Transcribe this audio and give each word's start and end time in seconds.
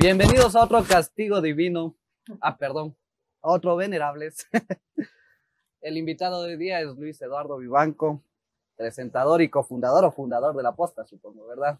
Bienvenidos 0.00 0.56
a 0.56 0.64
otro 0.64 0.82
castigo 0.82 1.42
divino. 1.42 1.94
Ah, 2.40 2.56
perdón, 2.56 2.96
a 3.42 3.50
otro 3.50 3.76
venerables. 3.76 4.48
El 5.82 5.98
invitado 5.98 6.42
de 6.42 6.52
hoy 6.52 6.56
día 6.56 6.80
es 6.80 6.96
Luis 6.96 7.20
Eduardo 7.20 7.58
Vivanco, 7.58 8.22
presentador 8.76 9.42
y 9.42 9.50
cofundador 9.50 10.06
o 10.06 10.10
fundador 10.10 10.56
de 10.56 10.62
la 10.62 10.72
posta, 10.72 11.04
supongo, 11.04 11.46
¿verdad? 11.46 11.78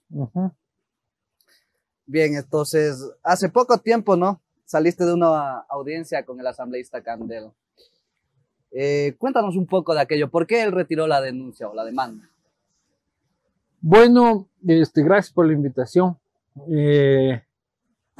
Bien, 2.04 2.36
entonces, 2.36 3.10
hace 3.22 3.48
poco 3.48 3.78
tiempo, 3.78 4.16
¿no? 4.16 4.42
Saliste 4.66 5.06
de 5.06 5.14
una 5.14 5.60
audiencia 5.60 6.22
con 6.26 6.38
el 6.38 6.46
asambleísta 6.46 7.02
Candel. 7.02 7.50
Eh, 8.70 9.14
cuéntanos 9.16 9.56
un 9.56 9.66
poco 9.66 9.94
de 9.94 10.02
aquello. 10.02 10.30
¿Por 10.30 10.46
qué 10.46 10.62
él 10.62 10.72
retiró 10.72 11.06
la 11.06 11.22
denuncia 11.22 11.70
o 11.70 11.74
la 11.74 11.86
demanda? 11.86 12.28
Bueno, 13.80 14.46
este, 14.66 15.02
gracias 15.02 15.32
por 15.32 15.46
la 15.46 15.54
invitación. 15.54 16.18
Eh, 16.70 17.42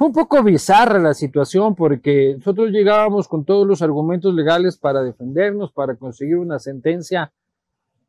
fue 0.01 0.07
un 0.07 0.13
poco 0.13 0.41
bizarra 0.41 0.97
la 0.97 1.13
situación 1.13 1.75
porque 1.75 2.33
nosotros 2.35 2.71
llegábamos 2.71 3.27
con 3.27 3.45
todos 3.45 3.67
los 3.67 3.83
argumentos 3.83 4.33
legales 4.33 4.75
para 4.75 5.03
defendernos, 5.03 5.71
para 5.73 5.95
conseguir 5.95 6.37
una 6.37 6.57
sentencia 6.57 7.31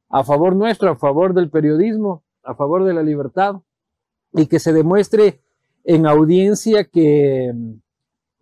a 0.08 0.24
favor 0.24 0.56
nuestro, 0.56 0.92
a 0.92 0.96
favor 0.96 1.34
del 1.34 1.50
periodismo, 1.50 2.24
a 2.44 2.54
favor 2.54 2.84
de 2.84 2.94
la 2.94 3.02
libertad 3.02 3.56
y 4.32 4.46
que 4.46 4.58
se 4.58 4.72
demuestre 4.72 5.42
en 5.84 6.06
audiencia 6.06 6.84
que, 6.84 7.52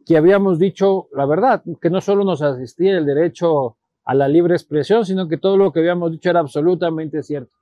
que 0.06 0.16
habíamos 0.16 0.60
dicho 0.60 1.09
la 1.12 1.26
verdad, 1.26 1.64
que 1.80 1.90
no 1.90 2.01
solo 2.01 2.23
nos 2.23 2.42
asistía 2.42 2.98
el 2.98 3.04
derecho 3.04 3.78
a 4.04 4.14
la 4.14 4.28
libre 4.28 4.54
expresión, 4.54 5.04
sino 5.04 5.26
que 5.26 5.38
todo 5.38 5.56
lo 5.56 5.73
que 5.73 5.80
habíamos 5.80 6.12
dicho 6.12 6.30
era 6.30 6.38
absolutamente 6.38 7.24
cierto. 7.24 7.56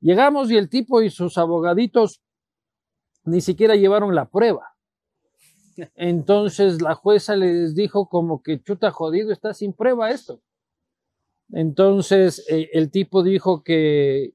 Llegamos 0.00 0.50
y 0.50 0.56
el 0.56 0.70
tipo 0.70 1.02
y 1.02 1.10
sus 1.10 1.36
abogaditos 1.36 2.22
ni 3.24 3.42
siquiera 3.42 3.76
llevaron 3.76 4.14
la 4.14 4.30
prueba. 4.30 4.73
Entonces 5.94 6.82
la 6.82 6.94
jueza 6.94 7.36
les 7.36 7.74
dijo 7.74 8.08
como 8.08 8.42
que 8.42 8.62
chuta 8.62 8.90
jodido, 8.90 9.32
está 9.32 9.54
sin 9.54 9.72
prueba 9.72 10.10
esto. 10.10 10.40
Entonces 11.52 12.44
eh, 12.48 12.70
el 12.72 12.90
tipo 12.90 13.22
dijo 13.22 13.62
que 13.62 14.34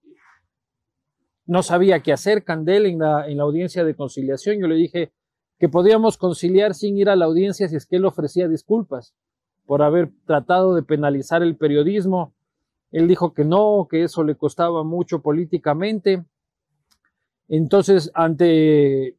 no 1.46 1.64
sabía 1.64 2.02
qué 2.02 2.14
hacer, 2.14 2.44
Candel, 2.44 2.86
en 2.86 3.00
la, 3.00 3.28
en 3.28 3.38
la 3.38 3.44
audiencia 3.44 3.84
de 3.84 3.96
conciliación. 3.96 4.60
Yo 4.60 4.68
le 4.68 4.76
dije 4.76 5.12
que 5.58 5.68
podíamos 5.68 6.18
conciliar 6.18 6.74
sin 6.74 6.98
ir 6.98 7.10
a 7.10 7.16
la 7.16 7.26
audiencia 7.26 7.68
si 7.68 7.76
es 7.76 7.86
que 7.86 7.98
él 7.98 8.06
ofrecía 8.06 8.48
disculpas 8.48 9.14
por 9.66 9.84
haber 9.84 10.12
tratado 10.26 10.74
de 10.74 10.84
penalizar 10.84 11.44
el 11.44 11.56
periodismo. 11.56 12.34
Él 12.92 13.08
dijo 13.08 13.34
que 13.34 13.46
no, 13.46 13.88
que 13.90 14.04
eso 14.04 14.24
le 14.24 14.36
costaba 14.36 14.84
mucho 14.84 15.22
políticamente. 15.22 16.26
Entonces, 17.48 18.10
ante, 18.14 19.18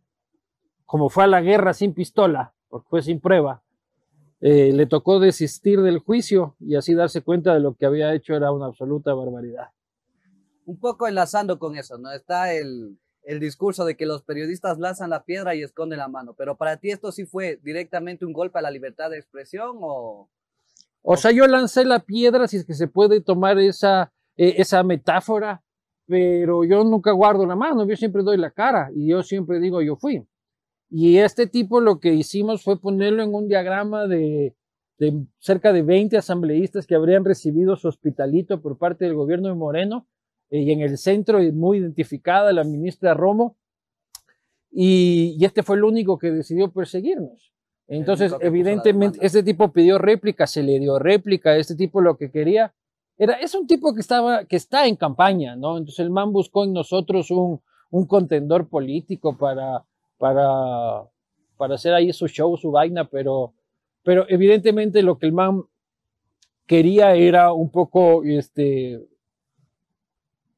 como 0.91 1.09
fue 1.09 1.25
a 1.25 1.29
la 1.29 1.41
guerra 1.41 1.73
sin 1.73 1.95
pistola, 1.95 2.53
porque 2.69 2.89
fue 2.89 3.03
sin 3.03 3.21
prueba, 3.21 3.63
eh, 4.41 4.73
le 4.73 4.87
tocó 4.87 5.21
desistir 5.21 5.81
del 5.83 5.99
juicio 5.99 6.57
y 6.59 6.75
así 6.75 6.95
darse 6.95 7.23
cuenta 7.23 7.55
de 7.55 7.61
lo 7.61 7.75
que 7.75 7.87
había 7.87 8.15
hecho 8.15 8.35
era 8.35 8.51
una 8.53 8.67
absoluta 8.67 9.15
barbaridad 9.15 9.69
un 10.71 10.79
poco 10.79 11.09
enlazando 11.09 11.59
con 11.59 11.77
eso, 11.77 11.99
¿no? 11.99 12.13
Está 12.13 12.53
el, 12.53 12.97
el 13.25 13.41
discurso 13.41 13.85
de 13.85 13.97
que 13.97 14.07
los 14.07 14.23
periodistas 14.23 14.79
lanzan 14.79 15.11
la 15.11 15.25
piedra 15.25 15.57
y 15.57 15.63
esconden 15.63 15.99
la 15.99 16.07
mano, 16.07 16.35
pero 16.39 16.57
para 16.57 16.77
ti 16.77 16.91
esto 16.91 17.11
sí 17.11 17.27
fue 17.27 17.59
directamente 17.65 18.25
un 18.25 18.33
golpe 18.33 18.61
a 18.61 18.63
la 18.63 18.71
libertad 18.71 19.11
de 19.11 19.19
expresión 19.19 19.79
o... 19.81 20.29
O 21.03 21.17
sea, 21.17 21.33
yo 21.33 21.47
lancé 21.47 21.85
la 21.85 22.01
piedra, 22.01 22.47
si 22.47 22.59
es 22.59 22.67
que 22.67 22.75
se 22.75 22.87
puede 22.87 23.21
tomar 23.21 23.59
esa, 23.59 24.13
e, 24.37 24.61
esa 24.61 24.83
metáfora, 24.85 25.63
pero 26.07 26.63
yo 26.63 26.85
nunca 26.85 27.11
guardo 27.13 27.47
la 27.47 27.57
mano, 27.57 27.87
yo 27.89 27.97
siempre 27.97 28.23
doy 28.23 28.37
la 28.37 28.51
cara 28.51 28.91
y 28.95 29.09
yo 29.09 29.23
siempre 29.23 29.59
digo 29.59 29.83
yo 29.83 29.97
fui. 29.97 30.25
Y 30.91 31.19
este 31.19 31.47
tipo 31.47 31.81
lo 31.81 32.01
que 32.01 32.13
hicimos 32.13 32.63
fue 32.63 32.81
ponerlo 32.81 33.23
en 33.23 33.33
un 33.35 33.49
diagrama 33.49 34.07
de, 34.09 34.55
de 34.99 35.25
cerca 35.39 35.73
de 35.73 35.83
20 35.83 36.17
asambleístas 36.17 36.87
que 36.87 36.95
habrían 36.95 37.25
recibido 37.25 37.77
su 37.77 37.89
hospitalito 37.89 38.61
por 38.61 38.77
parte 38.77 39.05
del 39.05 39.15
gobierno 39.15 39.49
de 39.49 39.55
Moreno 39.55 40.06
y 40.50 40.73
en 40.73 40.81
el 40.81 40.99
centro 40.99 41.41
muy 41.53 41.79
identificada 41.79 42.53
la 42.53 42.65
ministra 42.65 43.15
Romo, 43.15 43.56
y, 44.73 45.45
este 45.45 45.62
fue 45.62 45.77
el 45.77 45.84
único 45.84 46.19
que 46.19 46.31
decidió 46.31 46.71
perseguirnos. 46.71 47.53
Entonces, 47.89 48.33
evidentemente, 48.41 49.19
este 49.21 49.43
tipo 49.43 49.73
pidió 49.73 49.99
réplica, 49.99 50.47
se 50.47 50.62
le 50.62 50.79
dio 50.79 50.99
réplica, 50.99 51.56
este 51.56 51.75
tipo 51.75 52.00
lo 52.00 52.17
que 52.17 52.31
quería 52.31 52.73
era, 53.19 53.34
es 53.34 53.55
un 53.55 53.67
tipo 53.67 53.93
que 53.95 54.00
estaba, 54.00 54.45
que 54.45 54.56
está 54.56 54.87
en 54.87 54.95
campaña, 54.95 55.56
¿no? 55.56 55.77
Entonces 55.77 55.99
el 55.99 56.11
man 56.11 56.33
buscó 56.33 56.65
en 56.65 56.73
nosotros 56.73 57.31
un, 57.33 57.61
un 57.91 58.06
contendor 58.06 58.69
político 58.69 59.37
para, 59.37 59.84
para, 60.20 61.08
para 61.56 61.76
hacer 61.76 61.94
ahí 61.94 62.12
su 62.12 62.28
show, 62.28 62.54
su 62.58 62.70
vaina, 62.70 63.06
pero, 63.06 63.54
pero 64.04 64.26
evidentemente 64.28 65.03
lo 65.03 65.16
que 65.19 65.25
el 65.25 65.32
man 65.32 65.62
quería 66.66 67.14
era 67.14 67.54
un 67.54 67.70
poco, 67.70 68.22
este, 68.22 69.00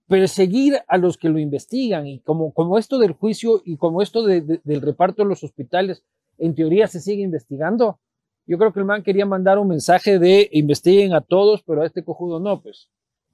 perseguir 0.08 0.80
a 0.88 0.98
los 0.98 1.16
que 1.16 1.28
lo 1.28 1.38
investigan 1.38 2.08
y 2.08 2.18
como, 2.18 2.52
como 2.52 2.76
esto 2.76 2.98
del 2.98 3.12
juicio 3.12 3.62
y 3.64 3.76
como 3.76 4.02
esto 4.02 4.24
del 4.24 4.80
reparto 4.82 5.22
de 5.22 5.28
los 5.28 5.44
hospitales, 5.44 6.02
en 6.38 6.56
teoría 6.56 6.88
se 6.88 7.00
sigue 7.00 7.22
investigando. 7.22 8.00
Yo 8.44 8.58
creo 8.58 8.72
que 8.72 8.80
el 8.80 8.84
man 8.84 9.04
quería 9.04 9.26
mandar 9.26 9.60
un 9.60 9.68
mensaje 9.68 10.18
de 10.18 10.48
investiguen 10.52 11.14
a 11.14 11.20
todos, 11.20 11.62
pero 11.62 11.82
a 11.82 11.86
este 11.86 12.02
cojudo 12.04 12.40
no, 12.40 12.60
pues. 12.60 12.90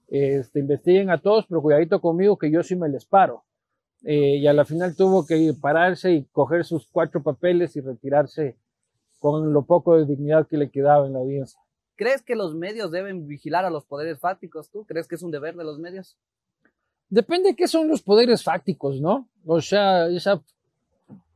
Este, 0.08 0.60
investiguen 0.60 1.08
a 1.08 1.20
todos, 1.20 1.46
pero 1.48 1.62
cuidadito 1.62 2.00
conmigo 2.00 2.36
que 2.36 2.50
yo 2.50 2.62
sí 2.62 2.76
me 2.76 2.90
les 2.90 3.06
paro. 3.06 3.44
Eh, 4.04 4.36
y 4.36 4.46
a 4.46 4.52
la 4.52 4.64
final 4.64 4.94
tuvo 4.96 5.26
que 5.26 5.52
pararse 5.60 6.12
y 6.12 6.24
coger 6.26 6.64
sus 6.64 6.86
cuatro 6.86 7.22
papeles 7.22 7.74
y 7.76 7.80
retirarse 7.80 8.56
con 9.18 9.52
lo 9.52 9.64
poco 9.64 9.96
de 9.96 10.06
dignidad 10.06 10.46
que 10.46 10.56
le 10.56 10.70
quedaba 10.70 11.06
en 11.06 11.14
la 11.14 11.18
audiencia. 11.18 11.60
¿Crees 11.96 12.22
que 12.22 12.36
los 12.36 12.54
medios 12.54 12.92
deben 12.92 13.26
vigilar 13.26 13.64
a 13.64 13.70
los 13.70 13.84
poderes 13.84 14.20
fácticos 14.20 14.70
tú? 14.70 14.84
¿Crees 14.84 15.08
que 15.08 15.16
es 15.16 15.22
un 15.22 15.32
deber 15.32 15.56
de 15.56 15.64
los 15.64 15.80
medios? 15.80 16.16
Depende 17.10 17.50
de 17.50 17.56
qué 17.56 17.66
son 17.66 17.88
los 17.88 18.02
poderes 18.02 18.44
fácticos, 18.44 19.00
¿no? 19.00 19.28
O 19.44 19.60
sea, 19.60 20.06
esa 20.06 20.40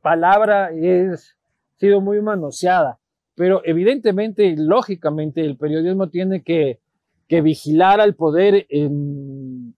palabra 0.01 0.71
es 0.71 1.35
sido 1.77 1.99
muy 1.99 2.21
manoseada, 2.21 2.99
pero 3.35 3.61
evidentemente, 3.65 4.55
lógicamente, 4.55 5.41
el 5.41 5.57
periodismo 5.57 6.09
tiene 6.09 6.43
que, 6.43 6.79
que 7.27 7.41
vigilar 7.41 7.99
al 7.99 8.15
poder 8.15 8.65
en 8.69 9.75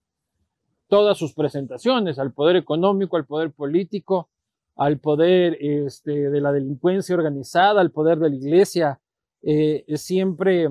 todas 0.95 1.17
sus 1.17 1.33
presentaciones, 1.33 2.19
al 2.19 2.31
poder 2.31 2.56
económico, 2.56 3.17
al 3.17 3.25
poder 3.25 3.51
político, 3.51 4.29
al 4.78 4.97
poder 4.97 5.57
este, 5.59 6.29
de 6.29 6.39
la 6.39 6.53
delincuencia 6.53 7.16
organizada, 7.16 7.81
al 7.81 7.91
poder 7.91 8.17
de 8.17 8.29
la 8.29 8.35
iglesia, 8.38 9.01
eh, 9.41 9.83
es 9.88 10.01
siempre, 10.01 10.69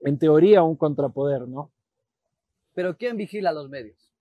en 0.00 0.18
teoría, 0.18 0.64
un 0.64 0.74
contrapoder, 0.74 1.46
¿no? 1.46 1.70
Pero 2.74 2.96
¿quién 2.96 3.16
vigila 3.16 3.50
a 3.50 3.52
los 3.52 3.68
medios? 3.70 4.12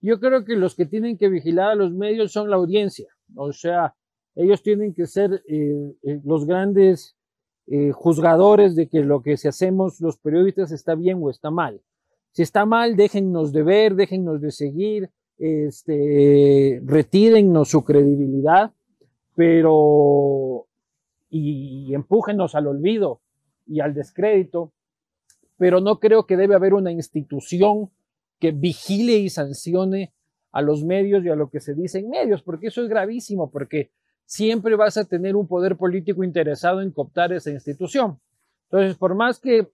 Yo 0.00 0.20
creo 0.20 0.44
que 0.44 0.54
los 0.54 0.76
que 0.76 0.86
tienen 0.86 1.18
que 1.18 1.28
vigilar 1.28 1.70
a 1.70 1.74
los 1.74 1.90
medios 1.90 2.30
son 2.30 2.48
la 2.48 2.54
audiencia, 2.54 3.08
o 3.34 3.52
sea, 3.52 3.96
ellos 4.36 4.62
tienen 4.62 4.94
que 4.94 5.06
ser 5.06 5.42
eh, 5.48 5.92
eh, 6.04 6.20
los 6.24 6.46
grandes 6.46 7.16
eh, 7.66 7.90
juzgadores 7.90 8.76
de 8.76 8.86
que 8.86 9.00
lo 9.00 9.22
que 9.22 9.36
se 9.36 9.48
hacemos 9.48 10.00
los 10.00 10.18
periodistas 10.18 10.70
está 10.70 10.94
bien 10.94 11.18
o 11.20 11.30
está 11.30 11.50
mal. 11.50 11.80
Si 12.36 12.42
está 12.42 12.66
mal, 12.66 12.96
déjennos 12.96 13.50
de 13.50 13.62
ver, 13.62 13.94
déjennos 13.94 14.42
de 14.42 14.50
seguir, 14.50 15.08
este, 15.38 16.82
retírennos 16.84 17.70
su 17.70 17.82
credibilidad, 17.82 18.74
pero 19.34 20.66
y, 21.30 21.86
y 21.88 21.94
empújenos 21.94 22.54
al 22.54 22.66
olvido 22.66 23.22
y 23.66 23.80
al 23.80 23.94
descrédito, 23.94 24.74
pero 25.56 25.80
no 25.80 25.98
creo 25.98 26.26
que 26.26 26.36
debe 26.36 26.54
haber 26.54 26.74
una 26.74 26.92
institución 26.92 27.88
que 28.38 28.52
vigile 28.52 29.14
y 29.14 29.30
sancione 29.30 30.12
a 30.52 30.60
los 30.60 30.84
medios 30.84 31.24
y 31.24 31.30
a 31.30 31.36
lo 31.36 31.48
que 31.48 31.60
se 31.60 31.72
dice 31.72 32.00
en 32.00 32.10
medios, 32.10 32.42
porque 32.42 32.66
eso 32.66 32.82
es 32.82 32.90
gravísimo, 32.90 33.50
porque 33.50 33.92
siempre 34.26 34.76
vas 34.76 34.98
a 34.98 35.06
tener 35.06 35.36
un 35.36 35.48
poder 35.48 35.78
político 35.78 36.22
interesado 36.22 36.82
en 36.82 36.90
cooptar 36.90 37.32
esa 37.32 37.50
institución. 37.50 38.20
Entonces, 38.64 38.94
por 38.98 39.14
más 39.14 39.40
que 39.40 39.70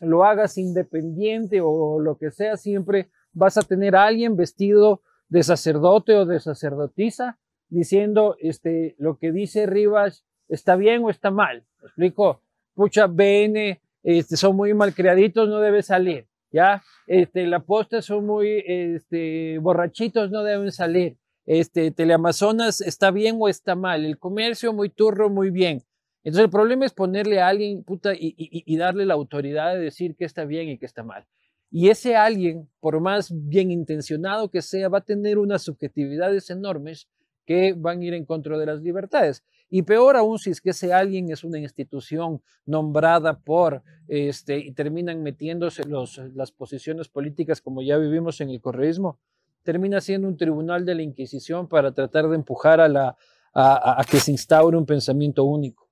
lo 0.00 0.24
hagas 0.24 0.58
independiente 0.58 1.60
o 1.62 2.00
lo 2.00 2.16
que 2.16 2.30
sea, 2.30 2.56
siempre 2.56 3.10
vas 3.32 3.56
a 3.56 3.62
tener 3.62 3.94
a 3.94 4.04
alguien 4.04 4.36
vestido 4.36 5.02
de 5.28 5.42
sacerdote 5.42 6.14
o 6.16 6.26
de 6.26 6.40
sacerdotisa 6.40 7.38
diciendo 7.68 8.36
este, 8.40 8.96
lo 8.98 9.18
que 9.18 9.30
dice 9.30 9.66
Rivas 9.66 10.24
está 10.48 10.76
bien 10.76 11.04
o 11.04 11.10
está 11.10 11.30
mal. 11.30 11.64
¿Me 11.80 11.86
explico? 11.86 12.42
Pucha, 12.74 13.06
BN, 13.06 13.80
este, 14.02 14.36
son 14.36 14.56
muy 14.56 14.74
malcriaditos, 14.74 15.48
no 15.48 15.60
debe 15.60 15.82
salir. 15.82 16.26
¿ya? 16.50 16.82
Este, 17.06 17.46
la 17.46 17.60
posta 17.60 18.02
son 18.02 18.26
muy 18.26 18.62
este, 18.66 19.58
borrachitos, 19.58 20.30
no 20.30 20.42
deben 20.42 20.72
salir. 20.72 21.16
Este, 21.46 21.90
Teleamazonas 21.90 22.80
está 22.80 23.10
bien 23.10 23.36
o 23.40 23.48
está 23.48 23.74
mal. 23.74 24.04
El 24.04 24.18
comercio 24.18 24.72
muy 24.72 24.90
turro, 24.90 25.30
muy 25.30 25.50
bien. 25.50 25.82
Entonces 26.22 26.44
el 26.44 26.50
problema 26.50 26.84
es 26.84 26.92
ponerle 26.92 27.40
a 27.40 27.48
alguien 27.48 27.82
puta, 27.82 28.12
y, 28.14 28.76
darle 28.76 29.06
la 29.06 29.14
autoridad 29.14 29.74
de 29.74 29.80
decir 29.80 30.16
que 30.16 30.24
está 30.24 30.44
bien 30.44 30.68
y 30.68 30.78
que 30.78 30.86
está 30.86 31.02
mal. 31.02 31.26
Y 31.70 31.88
ese 31.88 32.16
alguien, 32.16 32.68
por 32.80 33.00
más 33.00 33.30
bien 33.32 33.70
intencionado 33.70 34.50
que 34.50 34.60
sea, 34.60 34.88
va 34.88 34.98
a 34.98 35.04
tener 35.04 35.38
unas 35.38 35.62
subjetividades 35.62 36.50
enormes 36.50 37.08
que 37.46 37.74
van 37.76 38.00
a 38.00 38.04
ir 38.04 38.14
en 38.14 38.26
contra 38.26 38.58
de 38.58 38.66
las 38.66 38.82
libertades. 38.82 39.44
Y 39.70 39.82
peor 39.82 40.16
aún 40.16 40.38
si 40.38 40.50
es 40.50 40.60
que 40.60 40.70
ese 40.70 40.92
alguien 40.92 41.30
es 41.30 41.42
una 41.44 41.58
institución 41.58 42.42
nombrada 42.66 43.38
por, 43.38 43.82
este, 44.08 44.58
y 44.58 44.72
terminan 44.72 45.22
metiéndose 45.22 45.84
los, 45.84 46.18
las 46.34 46.50
posiciones 46.50 47.08
políticas 47.08 47.60
como 47.60 47.80
ya 47.82 47.96
vivimos 47.96 48.40
en 48.40 48.50
el 48.50 48.60
correísmo, 48.60 49.18
termina 49.62 50.00
siendo 50.00 50.28
un 50.28 50.36
tribunal 50.36 50.84
de 50.84 50.96
la 50.96 51.02
Inquisición 51.02 51.68
para 51.68 51.92
tratar 51.92 52.28
de 52.28 52.34
empujar 52.34 52.80
a 52.80 54.04
que 54.10 54.18
se 54.18 54.32
instaure 54.32 54.76
un 54.76 54.86
pensamiento 54.86 55.44
único. 55.44 55.89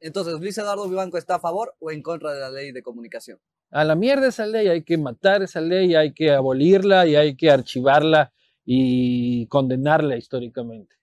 Entonces, 0.00 0.34
Luis 0.40 0.56
Eduardo 0.58 0.88
Vivanco 0.88 1.18
está 1.18 1.36
a 1.36 1.40
favor 1.40 1.74
o 1.78 1.90
en 1.90 2.02
contra 2.02 2.32
de 2.32 2.40
la 2.40 2.50
ley 2.50 2.72
de 2.72 2.82
comunicación. 2.82 3.40
A 3.70 3.84
la 3.84 3.94
mierda 3.94 4.28
esa 4.28 4.46
ley, 4.46 4.68
hay 4.68 4.84
que 4.84 4.96
matar 4.98 5.42
esa 5.42 5.60
ley, 5.60 5.94
hay 5.94 6.12
que 6.12 6.30
abolirla 6.30 7.06
y 7.06 7.16
hay 7.16 7.36
que 7.36 7.50
archivarla 7.50 8.32
y 8.64 9.46
condenarla 9.46 10.16
históricamente. 10.16 10.96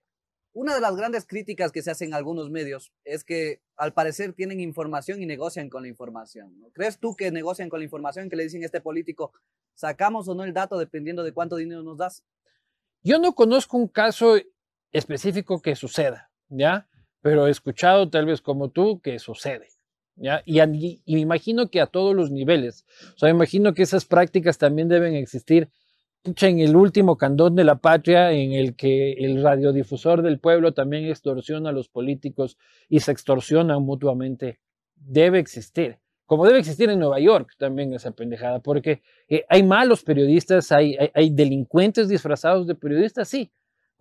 Una 0.56 0.76
de 0.76 0.82
las 0.82 0.96
grandes 0.96 1.26
críticas 1.26 1.72
que 1.72 1.82
se 1.82 1.90
hacen 1.90 2.14
algunos 2.14 2.52
medios 2.52 2.94
es 3.04 3.24
que 3.24 3.62
al 3.76 3.94
parecer 3.94 4.34
tienen 4.34 4.60
información 4.60 5.22
y 5.22 5.26
negocian 5.26 5.68
con 5.68 5.82
la 5.82 5.88
información. 5.88 6.54
¿Crees 6.74 7.00
tú 7.00 7.16
que 7.16 7.32
negocian 7.32 7.70
con 7.70 7.80
la 7.80 7.86
información 7.86 8.30
que 8.30 8.36
le 8.36 8.44
dicen 8.44 8.62
a 8.62 8.68
este 8.68 8.80
político, 8.80 9.34
sacamos 9.74 10.28
o 10.28 10.36
no 10.36 10.44
el 10.44 10.54
dato 10.54 10.78
dependiendo 10.78 11.24
de 11.24 11.34
cuánto 11.34 11.56
dinero 11.56 11.82
nos 11.82 11.98
das? 11.98 12.24
Yo 13.02 13.18
no 13.18 13.34
conozco 13.34 13.78
un 13.78 13.88
caso 13.88 14.36
específico 14.92 15.60
que 15.60 15.76
suceda, 15.76 16.32
¿ya? 16.50 16.88
Pero 17.24 17.48
he 17.48 17.52
escuchado 17.52 18.10
tal 18.10 18.28
vez 18.28 18.42
como 18.42 18.70
tú 18.70 19.00
que 19.00 19.18
sucede. 19.18 19.70
¿Ya? 20.16 20.44
Y, 20.46 20.60
me 21.08 21.20
imagino 21.20 21.72
que 21.72 21.82
a 21.82 21.88
todos 21.88 22.14
los 22.16 22.30
niveles. 22.30 22.86
O 23.16 23.18
sea, 23.18 23.30
me 23.30 23.36
imagino 23.36 23.74
que 23.74 23.82
esas 23.82 24.06
prácticas 24.06 24.60
también 24.60 24.90
deben 24.90 25.16
existir 25.16 25.70
en 26.24 26.60
el 26.60 26.76
último 26.76 27.18
candón 27.18 27.56
de 27.56 27.64
la 27.64 27.76
patria, 27.76 28.32
en 28.32 28.52
el 28.52 28.76
que 28.76 29.14
el 29.14 29.42
radiodifusor 29.42 30.22
del 30.22 30.40
pueblo 30.40 30.74
también 30.74 31.06
extorsiona 31.06 31.70
a 31.70 31.74
los 31.74 31.90
políticos 31.90 32.58
y 32.90 33.00
se 33.00 33.12
extorsionan 33.12 33.82
mutuamente, 33.82 34.60
debe 34.96 35.40
existir. 35.40 35.98
Como 36.26 36.46
debe 36.46 36.60
existir 36.60 36.90
en 36.90 37.00
Nueva 37.00 37.20
York 37.20 37.54
también 37.58 37.94
esa 37.94 38.12
pendejada, 38.12 38.60
porque 38.60 39.02
eh, 39.28 39.46
hay 39.50 39.64
malos 39.64 40.04
periodistas, 40.04 40.72
hay, 40.72 40.98
hay, 41.14 41.30
delincuentes 41.30 42.08
disfrazados 42.08 42.68
de 42.68 42.76
periodistas, 42.76 43.28
sí, 43.28 43.52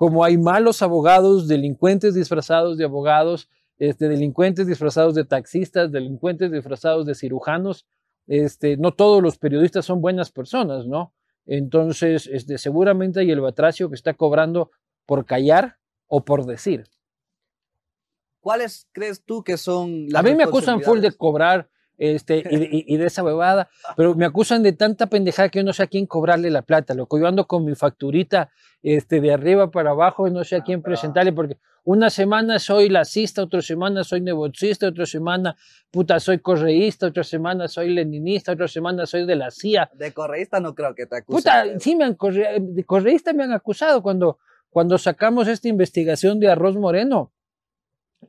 como 0.03 0.25
hay 0.25 0.37
malos 0.37 0.83
abogados, 0.83 1.47
delincuentes 1.47 2.13
disfrazados 2.13 2.77
de 2.77 2.85
abogados, 2.85 3.49
este, 3.79 4.09
delincuentes 4.09 4.67
disfrazados 4.67 5.15
de 5.15 5.25
taxistas, 5.25 5.93
delincuentes 5.93 6.51
disfrazados 6.51 7.07
de 7.07 7.15
cirujanos, 7.15 7.87
este, 8.27 8.77
no 8.77 8.95
todos 8.95 9.23
los 9.23 9.39
periodistas 9.39 9.85
son 9.85 10.01
buenas 10.01 10.33
personas, 10.33 10.89
¿no? 10.89 11.15
Entonces, 11.47 12.27
este, 12.27 12.59
seguramente 12.59 13.21
hay 13.21 13.31
el 13.31 13.41
batracio 13.41 13.91
que 13.91 13.95
está 13.95 14.15
cobrando 14.15 14.73
por 15.07 15.25
callar 15.25 15.79
o 16.09 16.25
por 16.25 16.47
decir. 16.47 16.83
¿Cuáles 18.41 18.89
crees 18.91 19.23
tú 19.25 19.45
que 19.45 19.57
son 19.57 20.09
las 20.09 20.19
A 20.19 20.25
mí 20.25 20.35
me 20.35 20.43
acusan 20.43 20.81
full 20.81 20.99
de 20.99 21.13
cobrar 21.13 21.71
este, 21.99 22.43
y, 22.51 22.97
de 22.97 23.07
esa 23.07 23.23
bebada, 23.23 23.69
pero 23.97 24.15
me 24.15 24.25
acusan 24.25 24.63
de 24.63 24.73
tanta 24.73 25.07
pendejada 25.07 25.49
que 25.49 25.61
yo 25.61 25.65
no 25.65 25.73
sé 25.73 25.85
a 25.85 25.87
quién 25.87 26.07
cobrarle 26.07 26.51
la 26.51 26.63
plata, 26.63 26.95
loco. 26.95 27.19
Yo 27.19 27.27
ando 27.27 27.47
con 27.47 27.65
mi 27.65 27.75
facturita 27.75 28.51
este, 28.83 29.21
de 29.21 29.33
arriba 29.33 29.71
para 29.71 29.91
abajo 29.91 30.27
y 30.27 30.31
no 30.31 30.45
sé 30.45 30.57
a 30.57 30.63
quién 30.63 30.83
presentarle, 30.83 31.33
porque 31.33 31.59
una 31.85 32.11
semana 32.11 32.59
soy 32.59 32.89
lacista, 32.89 33.43
otra 33.43 33.61
semana 33.61 34.05
soy 34.05 34.21
negocista, 34.21 34.87
otra 34.87 35.05
semana, 35.05 35.57
puta, 35.91 36.21
soy 36.21 36.39
correísta, 36.39 37.09
otra 37.09 37.25
semana 37.25 37.67
soy 37.67 37.91
leninista, 37.91 38.53
otra 38.53 38.69
semana 38.69 39.05
soy 39.05 39.27
de 39.27 39.35
la 39.35 39.51
CIA. 39.51 39.91
De 39.95 40.13
correísta 40.13 40.61
no 40.61 40.75
creo 40.75 40.95
que 40.95 41.07
te 41.07 41.17
acusen. 41.17 41.39
Puta, 41.39 41.81
sí, 41.81 41.97
me 41.97 42.05
han 42.05 42.17
de 42.17 42.85
correísta 42.85 43.33
me 43.33 43.43
han 43.43 43.53
acusado 43.53 44.01
cuando, 44.03 44.39
cuando 44.71 44.97
sacamos 44.97 45.49
esta 45.49 45.69
investigación 45.69 46.39
de 46.39 46.51
Arroz 46.51 46.77
Moreno, 46.77 47.33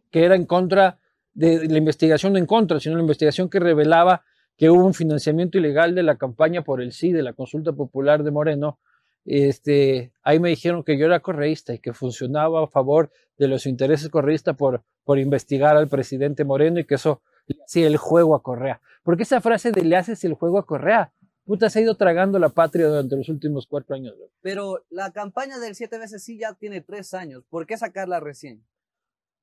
que 0.10 0.26
era 0.26 0.36
en 0.36 0.46
contra 0.46 0.98
de 1.34 1.68
la 1.68 1.78
investigación 1.78 2.38
en 2.38 2.46
contra, 2.46 2.80
sino 2.80 2.96
la 2.96 3.02
investigación 3.02 3.50
que 3.50 3.60
revelaba 3.60 4.24
que 4.58 4.70
hubo 4.70 4.86
un 4.86 4.94
financiamiento 4.94 5.58
ilegal 5.58 5.96
de 5.96 6.04
la 6.04 6.18
campaña 6.18 6.64
por 6.64 6.82
el 6.82 6.92
sí, 6.92 7.12
de 7.12 7.24
la 7.24 7.34
consulta 7.34 7.74
popular 7.74 8.24
de 8.24 8.32
Moreno, 8.32 8.80
este, 9.26 10.14
ahí 10.22 10.40
me 10.40 10.50
dijeron 10.50 10.84
que 10.84 10.98
yo 10.98 11.06
era 11.06 11.22
correísta 11.22 11.74
y 11.74 11.80
que 11.80 11.94
funcionaba 11.94 12.64
a 12.64 12.68
favor 12.68 13.12
de 13.38 13.48
los 13.48 13.66
intereses 13.66 14.10
correístas 14.10 14.56
por, 14.56 14.84
por 15.04 15.18
investigar 15.18 15.76
al 15.76 15.88
presidente 15.88 16.44
Moreno 16.44 16.80
y 16.80 16.86
que 16.86 16.96
eso 16.96 17.22
le 17.48 17.58
hacía 17.64 17.88
el 17.88 17.98
juego 17.98 18.36
a 18.36 18.44
Correa. 18.44 18.82
Porque 19.04 19.24
esa 19.24 19.42
frase 19.42 19.72
de 19.72 19.84
le 19.84 19.96
haces 19.96 20.24
el 20.24 20.34
juego 20.34 20.60
a 20.60 20.66
Correa, 20.66 21.14
puta, 21.46 21.70
se 21.70 21.80
ha 21.80 21.82
ido 21.82 21.96
tragando 21.96 22.38
la 22.38 22.50
patria 22.50 22.88
durante 22.88 23.16
los 23.16 23.30
últimos 23.30 23.66
cuatro 23.68 23.96
años. 23.96 24.16
Pero 24.42 24.84
la 24.90 25.12
campaña 25.12 25.58
del 25.60 25.76
siete 25.76 25.98
veces 25.98 26.24
sí 26.24 26.38
ya 26.38 26.54
tiene 26.54 26.82
tres 26.82 27.14
años. 27.14 27.44
¿Por 27.50 27.66
qué 27.66 27.78
sacarla 27.78 28.20
recién? 28.20 28.64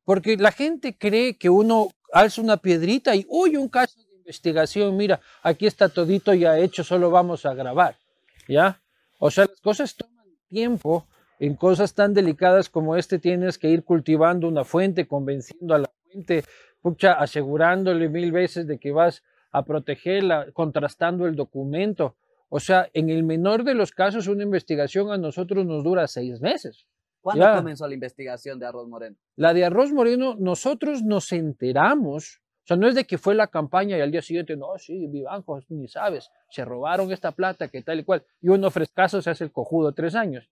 Porque 0.05 0.37
la 0.37 0.53
gente 0.53 0.97
cree 0.97 1.37
que 1.37 1.51
uno 1.51 1.89
alza 2.13 2.43
una 2.43 2.57
piedrita 2.57 3.15
y, 3.15 3.27
uy, 3.29 3.57
un 3.57 3.69
caso 3.69 4.01
de 4.01 4.17
investigación, 4.17 4.97
mira, 4.97 5.21
aquí 5.43 5.67
está 5.67 5.89
todito 5.89 6.35
ya 6.35 6.59
hecho, 6.59 6.83
solo 6.85 7.11
vamos 7.11 7.47
a 7.47 7.55
grabar. 7.55 7.97
¿Ya? 8.49 8.81
O 9.19 9.31
sea, 9.31 9.47
las 9.47 9.61
cosas 9.61 9.95
toman 9.95 10.27
tiempo. 10.49 11.07
En 11.39 11.55
cosas 11.55 11.95
tan 11.95 12.13
delicadas 12.13 12.69
como 12.69 12.97
este 12.97 13.19
tienes 13.19 13.57
que 13.57 13.71
ir 13.71 13.83
cultivando 13.83 14.47
una 14.47 14.63
fuente, 14.63 15.07
convenciendo 15.07 15.75
a 15.75 15.79
la 15.79 15.91
fuente, 16.05 16.45
pucha, 16.83 17.15
asegurándole 17.15 18.11
mil 18.11 18.31
veces 18.31 18.67
de 18.67 18.79
que 18.79 18.93
vas 18.93 19.23
a 19.51 19.65
protegerla, 19.65 20.49
contrastando 20.53 21.27
el 21.27 21.37
documento. 21.37 22.15
O 22.51 22.61
sea, 22.61 22.91
en 22.93 23.09
el 23.09 23.23
menor 23.23 23.65
de 23.65 23.75
los 23.75 23.91
casos, 23.91 24.27
una 24.27 24.43
investigación 24.43 25.13
a 25.13 25.17
nosotros 25.17 25.65
nos 25.65 25.83
dura 25.83 26.07
seis 26.09 26.41
meses. 26.41 26.85
¿Cuándo 27.21 27.47
comenzó 27.55 27.87
la 27.87 27.95
investigación 27.95 28.59
de 28.59 28.67
Arroz 28.67 28.89
Moreno? 28.89 29.17
La 29.37 29.53
de 29.53 29.65
Arroz 29.65 29.93
Moreno, 29.93 30.37
nosotros 30.39 31.03
nos 31.03 31.33
enteramos, 31.33 32.41
o 32.65 32.67
sea, 32.67 32.77
no 32.77 32.89
es 32.89 32.95
de 32.95 33.05
que 33.05 33.19
fue 33.19 33.35
la 33.35 33.49
campaña 33.49 33.99
y 33.99 34.01
al 34.01 34.11
día 34.11 34.23
siguiente, 34.23 34.57
no, 34.57 34.79
sí, 34.79 35.07
Vivanco, 35.07 35.61
ni 35.69 35.89
sabes, 35.89 36.31
se 36.51 36.65
robaron 36.65 37.13
esta 37.13 37.33
plata, 37.33 37.69
que 37.69 37.83
tal 37.83 38.01
y 38.01 38.05
cual, 38.05 38.25
y 38.41 38.49
uno 38.49 38.71
frescaso 38.71 39.21
se 39.21 39.31
hace 39.31 39.45
el 39.45 39.53
cojudo 39.53 39.93
tres 39.93 40.15
años. 40.15 40.49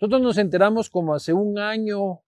Nosotros 0.00 0.22
nos 0.22 0.38
enteramos 0.38 0.90
como 0.90 1.14
hace 1.14 1.32
un 1.32 1.58
año, 1.58 2.20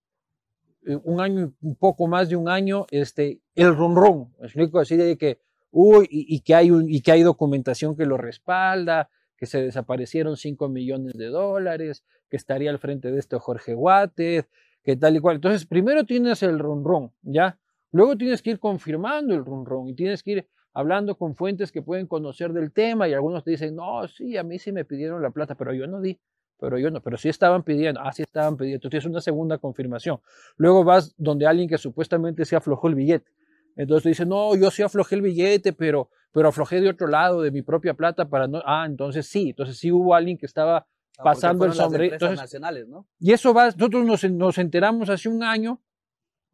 eh, 0.87 0.99
un 1.03 1.21
año, 1.21 1.53
un 1.61 1.77
poco 1.77 2.07
más 2.07 2.29
de 2.29 2.37
un 2.37 2.49
año, 2.49 2.87
este, 2.91 3.41
el 3.55 3.77
ron 3.77 4.33
me 4.39 4.47
explico 4.47 4.79
así 4.79 4.97
de 4.97 5.17
que, 5.19 5.41
uy, 5.73 6.07
y, 6.11 6.41
que 6.41 6.55
hay 6.55 6.71
y 6.89 7.01
que 7.01 7.13
hay 7.13 7.23
documentación 7.23 7.97
que 7.97 8.07
lo 8.07 8.17
respalda, 8.17 9.09
que 9.37 9.47
se 9.47 9.63
desaparecieron 9.63 10.37
5 10.37 10.69
millones 10.69 11.15
de 11.15 11.27
dólares, 11.27 12.05
que 12.31 12.37
estaría 12.37 12.71
al 12.71 12.79
frente 12.79 13.11
de 13.11 13.19
esto 13.19 13.39
Jorge 13.41 13.75
Guátez, 13.75 14.49
que 14.83 14.97
tal 14.97 15.17
y 15.17 15.21
cual. 15.21 15.37
Entonces, 15.37 15.67
primero 15.67 16.05
tienes 16.05 16.43
el 16.43 16.59
ronron, 16.59 17.13
¿ya? 17.23 17.59
Luego 17.93 18.17
tienes 18.17 18.41
que 18.41 18.51
ir 18.51 18.61
confirmando 18.61 19.35
el 19.35 19.45
ronron 19.45 19.89
y 19.89 19.95
tienes 19.95 20.23
que 20.23 20.31
ir 20.31 20.49
hablando 20.73 21.17
con 21.17 21.35
fuentes 21.35 21.73
que 21.73 21.83
pueden 21.83 22.07
conocer 22.07 22.53
del 22.53 22.73
tema 22.73 23.09
y 23.09 23.13
algunos 23.13 23.43
te 23.43 23.51
dicen, 23.51 23.75
no, 23.75 24.07
sí, 24.07 24.37
a 24.37 24.45
mí 24.45 24.59
sí 24.59 24.73
me 24.73 24.85
pidieron 24.85 25.21
la 25.21 25.31
plata, 25.31 25.57
pero 25.57 25.75
yo 25.75 25.87
no 25.87 26.01
di, 26.01 26.19
pero 26.59 26.79
yo 26.79 26.91
no, 26.91 27.03
pero 27.03 27.17
sí 27.17 27.29
estaban 27.29 27.65
pidiendo, 27.65 28.01
ah, 28.01 28.13
sí 28.13 28.23
estaban 28.23 28.57
pidiendo, 28.57 28.77
entonces 28.77 29.03
tienes 29.03 29.07
una 29.07 29.21
segunda 29.21 29.59
confirmación. 29.59 30.21
Luego 30.57 30.85
vas 30.85 31.15
donde 31.17 31.47
alguien 31.47 31.69
que 31.69 31.79
supuestamente 31.79 32.45
se 32.45 32.55
aflojó 32.55 32.89
el 32.89 32.95
billete. 32.95 33.31
Entonces 33.77 34.03
te 34.05 34.09
dice, 34.11 34.27
no, 34.27 34.55
yo 34.57 34.71
sí 34.71 34.83
aflojé 34.83 35.17
el 35.17 35.23
billete, 35.23 35.73
pero, 35.73 36.11
pero 36.33 36.49
aflojé 36.49 36.81
de 36.81 36.91
otro 36.91 37.09
lado, 37.09 37.43
de 37.43 37.51
mi 37.51 37.63
propia 37.63 37.95
plata 37.95 38.29
para 38.29 38.47
no, 38.47 38.63
ah, 38.65 38.85
entonces 38.87 39.27
sí, 39.27 39.51
entonces 39.51 39.79
sí 39.79 39.91
hubo 39.91 40.15
alguien 40.15 40.39
que 40.39 40.47
estaba 40.47 40.87
pasando 41.23 41.65
el 41.65 41.73
sombrero. 41.73 42.35
nacionales, 42.35 42.89
¿no? 42.89 43.07
Y 43.19 43.33
eso 43.33 43.53
va, 43.53 43.67
nosotros 43.67 44.05
nos, 44.05 44.25
nos, 44.31 44.59
enteramos 44.59 45.09
hace 45.09 45.29
un 45.29 45.43
año 45.43 45.81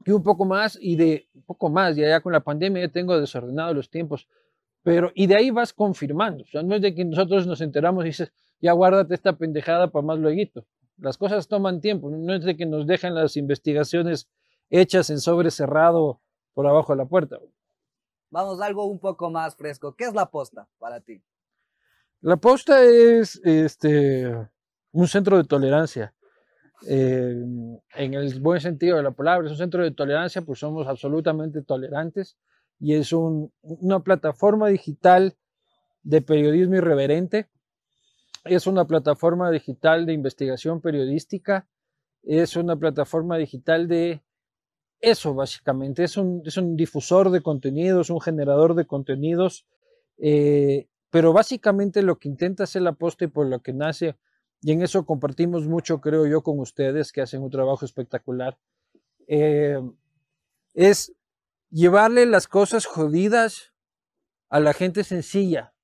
y 0.04 0.12
un 0.12 0.22
poco 0.22 0.44
más, 0.44 0.78
y 0.80 0.96
de 0.96 1.28
un 1.34 1.42
poco 1.42 1.68
más, 1.68 1.96
y 1.96 2.04
allá 2.04 2.20
con 2.20 2.32
la 2.32 2.40
pandemia 2.40 2.86
ya 2.86 2.92
tengo 2.92 3.18
desordenado 3.18 3.74
los 3.74 3.90
tiempos, 3.90 4.28
pero 4.82 5.10
y 5.14 5.26
de 5.26 5.36
ahí 5.36 5.50
vas 5.50 5.72
confirmando. 5.72 6.44
O 6.44 6.46
sea, 6.46 6.62
no 6.62 6.76
es 6.76 6.82
de 6.82 6.94
que 6.94 7.04
nosotros 7.04 7.46
nos 7.46 7.60
enteramos 7.60 8.04
y 8.04 8.08
dices, 8.08 8.32
ya 8.60 8.72
guárdate 8.72 9.14
esta 9.14 9.36
pendejada 9.36 9.90
para 9.90 10.04
más 10.04 10.18
luego. 10.18 10.64
Las 10.98 11.18
cosas 11.18 11.48
toman 11.48 11.80
tiempo, 11.80 12.08
no 12.10 12.34
es 12.34 12.44
de 12.44 12.56
que 12.56 12.66
nos 12.66 12.86
dejan 12.86 13.14
las 13.14 13.36
investigaciones 13.36 14.28
hechas 14.70 15.10
en 15.10 15.20
sobre 15.20 15.50
cerrado 15.50 16.20
por 16.54 16.66
abajo 16.66 16.92
de 16.92 16.98
la 16.98 17.06
puerta. 17.06 17.38
Vamos 18.30 18.60
a 18.60 18.66
algo 18.66 18.86
un 18.86 18.98
poco 18.98 19.30
más 19.30 19.56
fresco. 19.56 19.94
¿Qué 19.94 20.04
es 20.04 20.14
la 20.14 20.30
posta 20.30 20.68
para 20.78 21.00
ti? 21.00 21.22
La 22.20 22.36
posta 22.36 22.82
es 22.82 23.40
este 23.44 24.48
un 24.96 25.08
centro 25.08 25.36
de 25.36 25.44
tolerancia. 25.44 26.14
Eh, 26.88 27.44
en 27.94 28.14
el 28.14 28.40
buen 28.40 28.60
sentido 28.60 28.96
de 28.96 29.02
la 29.02 29.10
palabra, 29.10 29.46
es 29.46 29.52
un 29.52 29.58
centro 29.58 29.82
de 29.82 29.90
tolerancia, 29.90 30.42
pues 30.42 30.58
somos 30.58 30.86
absolutamente 30.88 31.62
tolerantes 31.62 32.38
y 32.80 32.94
es 32.94 33.12
una 33.12 34.00
plataforma 34.00 34.68
digital 34.68 35.36
de 36.02 36.22
periodismo 36.22 36.76
irreverente, 36.76 37.48
es 38.44 38.66
una 38.66 38.86
plataforma 38.86 39.50
digital 39.50 40.06
de 40.06 40.14
investigación 40.14 40.80
periodística, 40.80 41.68
es 42.22 42.56
una 42.56 42.76
plataforma 42.76 43.36
digital 43.36 43.88
de 43.88 44.22
eso 45.00 45.34
básicamente, 45.34 46.04
es 46.04 46.16
un, 46.16 46.42
es 46.44 46.56
un 46.56 46.74
difusor 46.74 47.30
de 47.30 47.42
contenidos, 47.42 48.08
un 48.08 48.20
generador 48.20 48.74
de 48.74 48.86
contenidos, 48.86 49.66
eh, 50.18 50.88
pero 51.10 51.34
básicamente 51.34 52.02
lo 52.02 52.18
que 52.18 52.28
intenta 52.28 52.64
hacer 52.64 52.82
la 52.82 52.92
posta 52.92 53.24
y 53.24 53.28
por 53.28 53.46
lo 53.46 53.60
que 53.60 53.74
nace 53.74 54.16
y 54.60 54.72
en 54.72 54.82
eso 54.82 55.04
compartimos 55.04 55.66
mucho, 55.66 56.00
creo 56.00 56.26
yo, 56.26 56.42
con 56.42 56.58
ustedes 56.58 57.12
que 57.12 57.20
hacen 57.20 57.42
un 57.42 57.50
trabajo 57.50 57.84
espectacular, 57.84 58.58
eh, 59.28 59.80
es 60.74 61.12
llevarle 61.70 62.26
las 62.26 62.48
cosas 62.48 62.86
jodidas 62.86 63.72
a 64.48 64.60
la 64.60 64.72
gente 64.72 65.04
sencilla 65.04 65.74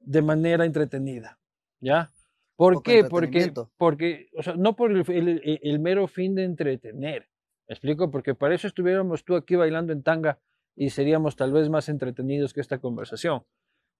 de 0.00 0.22
manera 0.22 0.64
entretenida, 0.64 1.38
¿ya? 1.80 2.10
¿Por 2.56 2.82
qué? 2.82 3.04
Porque, 3.04 3.52
porque 3.76 4.28
o 4.36 4.42
sea, 4.42 4.54
no 4.54 4.76
por 4.76 4.92
el, 4.92 5.78
mero 5.80 6.06
fin 6.06 6.34
de 6.34 6.44
entretener, 6.44 7.28
¿me 7.66 7.72
explico? 7.74 8.10
Porque 8.10 8.34
para 8.34 8.54
eso 8.54 8.68
estuviéramos 8.68 9.24
tú 9.24 9.34
aquí 9.34 9.56
bailando 9.56 9.92
en 9.92 10.02
tanga 10.02 10.38
y 10.76 10.90
seríamos 10.90 11.36
tal 11.36 11.52
vez 11.52 11.68
más 11.68 11.88
entretenidos 11.88 12.52
que 12.52 12.60
esta 12.60 12.78
conversación. 12.78 13.44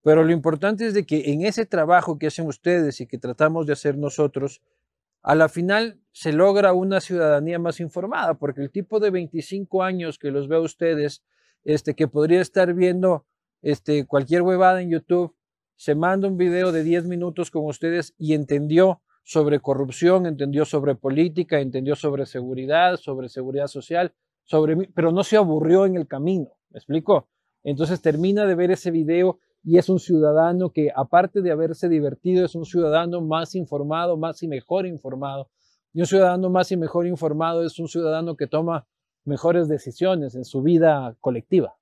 Pero 0.05 0.23
lo 0.23 0.33
importante 0.33 0.87
es 0.87 0.93
de 0.93 1.07
que 1.07 1.33
en 1.33 1.47
ese 1.47 1.65
trabajo 1.65 2.19
que 2.19 2.27
hacen 2.27 2.47
ustedes 2.47 3.01
y 3.01 3.07
que 3.07 3.17
tratamos 3.17 3.67
de 3.67 3.73
hacer 3.73 3.97
nosotros, 3.97 4.61
a 5.23 5.35
la 5.35 5.49
final 5.49 5.99
se 6.13 6.35
logra 6.35 6.75
una 6.75 7.01
ciudadanía 7.01 7.59
más 7.59 7.81
informada, 7.81 8.35
porque 8.35 8.61
el 8.61 8.71
tipo 8.71 9.01
de 9.01 9.09
25 9.09 9.83
años 9.83 10.19
que 10.19 10.31
los 10.31 10.47
ve 10.47 10.57
a 10.57 10.61
ustedes, 10.61 11.25
este, 11.65 11.95
que 11.95 12.07
podría 12.07 12.43
estar 12.43 12.75
viendo 12.75 13.25
este, 13.63 14.05
cualquier 14.05 14.43
huevada 14.43 14.83
en 14.83 14.91
YouTube, 14.91 15.35
se 15.75 15.95
manda 15.95 16.29
un 16.29 16.37
video 16.37 16.71
de 16.71 16.85
10 16.85 17.07
minutos 17.07 17.51
con 17.51 17.65
ustedes 17.65 18.13
y 18.19 18.35
entendió 18.35 19.01
sobre 19.23 19.61
corrupción, 19.61 20.27
entendió 20.27 20.67
sobre 20.67 20.97
política, 20.97 21.61
entendió 21.61 21.97
sobre 21.97 22.27
seguridad, 22.27 22.99
sobre 22.99 23.31
seguridad 23.31 23.69
social, 23.69 24.13
sobre 24.43 24.77
pero 24.95 25.13
no 25.13 25.25
se 25.25 25.39
aburrió 25.39 25.87
en 25.87 25.97
el 25.97 26.07
camino, 26.07 26.59
¿me 26.69 26.77
explico? 26.77 27.27
Entonces 27.63 28.03
termina 28.03 28.45
de 28.45 28.55
ver 28.55 28.71
ese 28.71 28.91
video 28.91 29.41
y 29.65 29.79
es 29.79 29.89
un 29.89 29.99
ciudadano 29.99 30.71
que 30.71 30.93
aparte 30.95 31.41
de 31.41 31.51
haberse 31.51 31.89
divertido, 31.89 32.45
es 32.45 32.55
un 32.55 32.67
ciudadano 32.67 33.23
más 33.23 33.55
informado, 33.55 34.17
más 34.19 34.43
y 34.43 34.49
mejor 34.49 34.87
informado. 34.87 35.49
Y 35.95 36.01
un 36.01 36.07
ciudadano 36.07 36.51
más 36.51 36.71
y 36.71 36.77
mejor 36.77 37.07
informado 37.07 37.65
es 37.65 37.79
un 37.79 37.89
ciudadano 37.89 38.37
que 38.37 38.47
toma 38.47 38.87
mejores 39.25 39.67
decisiones 39.67 40.35
en 40.35 40.45
su 40.45 40.61
vida 40.61 41.17
colectiva. 41.21 41.75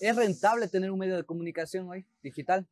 ¿Es 0.00 0.16
rentable 0.16 0.66
tener 0.66 0.90
un 0.90 0.98
medio 0.98 1.16
de 1.16 1.22
comunicación 1.22 1.88
hoy 1.88 2.04
digital? 2.22 2.66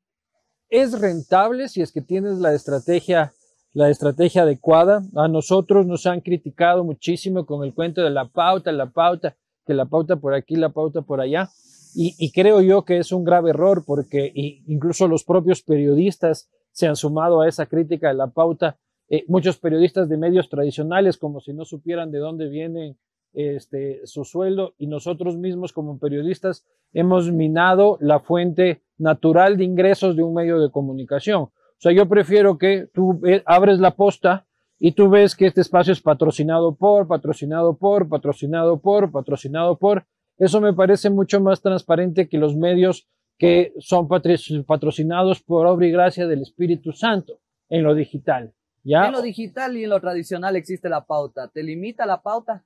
Es 0.68 0.98
rentable 0.98 1.68
si 1.68 1.80
es 1.80 1.92
que 1.92 2.00
tienes 2.00 2.38
la 2.38 2.52
estrategia, 2.52 3.32
la 3.72 3.90
estrategia 3.90 4.42
adecuada. 4.42 5.02
A 5.14 5.28
nosotros 5.28 5.86
nos 5.86 6.06
han 6.06 6.20
criticado 6.20 6.82
muchísimo 6.82 7.46
con 7.46 7.62
el 7.64 7.74
cuento 7.74 8.02
de 8.02 8.10
la 8.10 8.26
pauta, 8.28 8.72
la 8.72 8.90
pauta, 8.90 9.36
que 9.64 9.72
la 9.72 9.86
pauta 9.86 10.16
por 10.16 10.34
aquí, 10.34 10.56
la 10.56 10.70
pauta 10.70 11.02
por 11.02 11.20
allá. 11.20 11.48
Y, 11.94 12.32
creo 12.32 12.60
yo 12.60 12.84
que 12.84 12.98
es 12.98 13.12
un 13.12 13.24
grave 13.24 13.50
error 13.50 13.84
porque 13.86 14.32
incluso 14.66 15.06
los 15.06 15.22
propios 15.24 15.62
periodistas 15.62 16.50
se 16.72 16.88
han 16.88 16.96
sumado 16.96 17.40
a 17.40 17.48
esa 17.48 17.66
crítica 17.66 18.08
de 18.08 18.14
la 18.14 18.26
pauta. 18.26 18.76
Eh, 19.08 19.24
muchos 19.28 19.58
periodistas 19.58 20.08
de 20.08 20.16
medios 20.16 20.48
tradicionales, 20.48 21.18
como 21.18 21.40
si 21.40 21.52
no 21.52 21.64
supieran 21.64 22.10
de 22.10 22.18
dónde 22.18 22.48
viene 22.48 22.96
este, 23.32 24.00
su 24.06 24.24
sueldo, 24.24 24.74
y 24.78 24.86
nosotros 24.86 25.36
mismos 25.36 25.72
como 25.72 25.98
periodistas 25.98 26.64
hemos 26.92 27.30
minado 27.30 27.98
la 28.00 28.20
fuente 28.20 28.82
natural 28.98 29.56
de 29.56 29.64
ingresos 29.64 30.16
de 30.16 30.22
un 30.22 30.34
medio 30.34 30.60
de 30.60 30.70
comunicación. 30.70 31.42
O 31.42 31.52
sea, 31.78 31.92
yo 31.92 32.08
prefiero 32.08 32.58
que 32.58 32.88
tú 32.92 33.20
abres 33.44 33.78
la 33.78 33.92
posta 33.92 34.46
y 34.78 34.92
tú 34.92 35.08
ves 35.10 35.36
que 35.36 35.46
este 35.46 35.60
espacio 35.60 35.92
es 35.92 36.00
patrocinado 36.00 36.74
por, 36.74 37.06
patrocinado 37.06 37.76
por, 37.76 38.08
patrocinado 38.08 38.78
por, 38.78 39.10
patrocinado 39.10 39.76
por, 39.76 40.04
eso 40.38 40.60
me 40.60 40.72
parece 40.72 41.10
mucho 41.10 41.40
más 41.40 41.60
transparente 41.60 42.28
que 42.28 42.38
los 42.38 42.56
medios 42.56 43.06
que 43.38 43.72
son 43.78 44.08
patrocinados 44.08 45.42
por 45.42 45.66
obra 45.66 45.86
y 45.86 45.90
gracia 45.90 46.26
del 46.26 46.42
Espíritu 46.42 46.92
Santo 46.92 47.40
en 47.68 47.82
lo 47.82 47.94
digital. 47.94 48.52
¿ya? 48.82 49.06
En 49.06 49.12
lo 49.12 49.22
digital 49.22 49.76
y 49.76 49.84
en 49.84 49.90
lo 49.90 50.00
tradicional 50.00 50.56
existe 50.56 50.88
la 50.88 51.04
pauta. 51.04 51.48
¿Te 51.48 51.62
limita 51.62 52.06
la 52.06 52.22
pauta? 52.22 52.64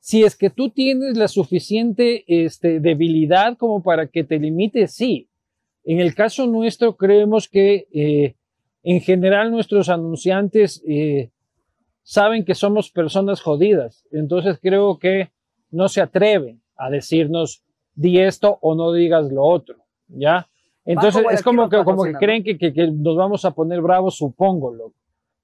Si 0.00 0.22
es 0.22 0.36
que 0.36 0.50
tú 0.50 0.70
tienes 0.70 1.16
la 1.16 1.28
suficiente 1.28 2.24
este, 2.26 2.80
debilidad 2.80 3.56
como 3.56 3.82
para 3.82 4.06
que 4.06 4.22
te 4.24 4.38
limite, 4.38 4.86
sí. 4.86 5.28
En 5.84 6.00
el 6.00 6.14
caso 6.14 6.46
nuestro, 6.46 6.96
creemos 6.96 7.48
que 7.48 7.88
eh, 7.92 8.36
en 8.82 9.00
general 9.00 9.50
nuestros 9.50 9.88
anunciantes 9.88 10.82
eh, 10.86 11.30
saben 12.02 12.44
que 12.44 12.54
somos 12.54 12.90
personas 12.90 13.40
jodidas. 13.40 14.06
Entonces 14.12 14.58
creo 14.62 14.98
que 14.98 15.30
no 15.70 15.88
se 15.88 16.00
atreven 16.00 16.62
a 16.78 16.90
decirnos 16.90 17.62
di 17.94 18.20
esto 18.20 18.58
o 18.62 18.74
no 18.74 18.92
digas 18.92 19.30
lo 19.30 19.44
otro, 19.44 19.76
¿ya? 20.06 20.48
Entonces 20.84 21.22
es 21.32 21.42
como 21.42 21.68
que, 21.68 21.84
como 21.84 22.04
que 22.04 22.14
creen 22.14 22.42
que, 22.42 22.56
que, 22.56 22.90
nos 22.90 23.16
vamos 23.16 23.44
a 23.44 23.50
poner 23.50 23.82
bravos, 23.82 24.16
supongo, 24.16 24.72
loco. 24.72 24.94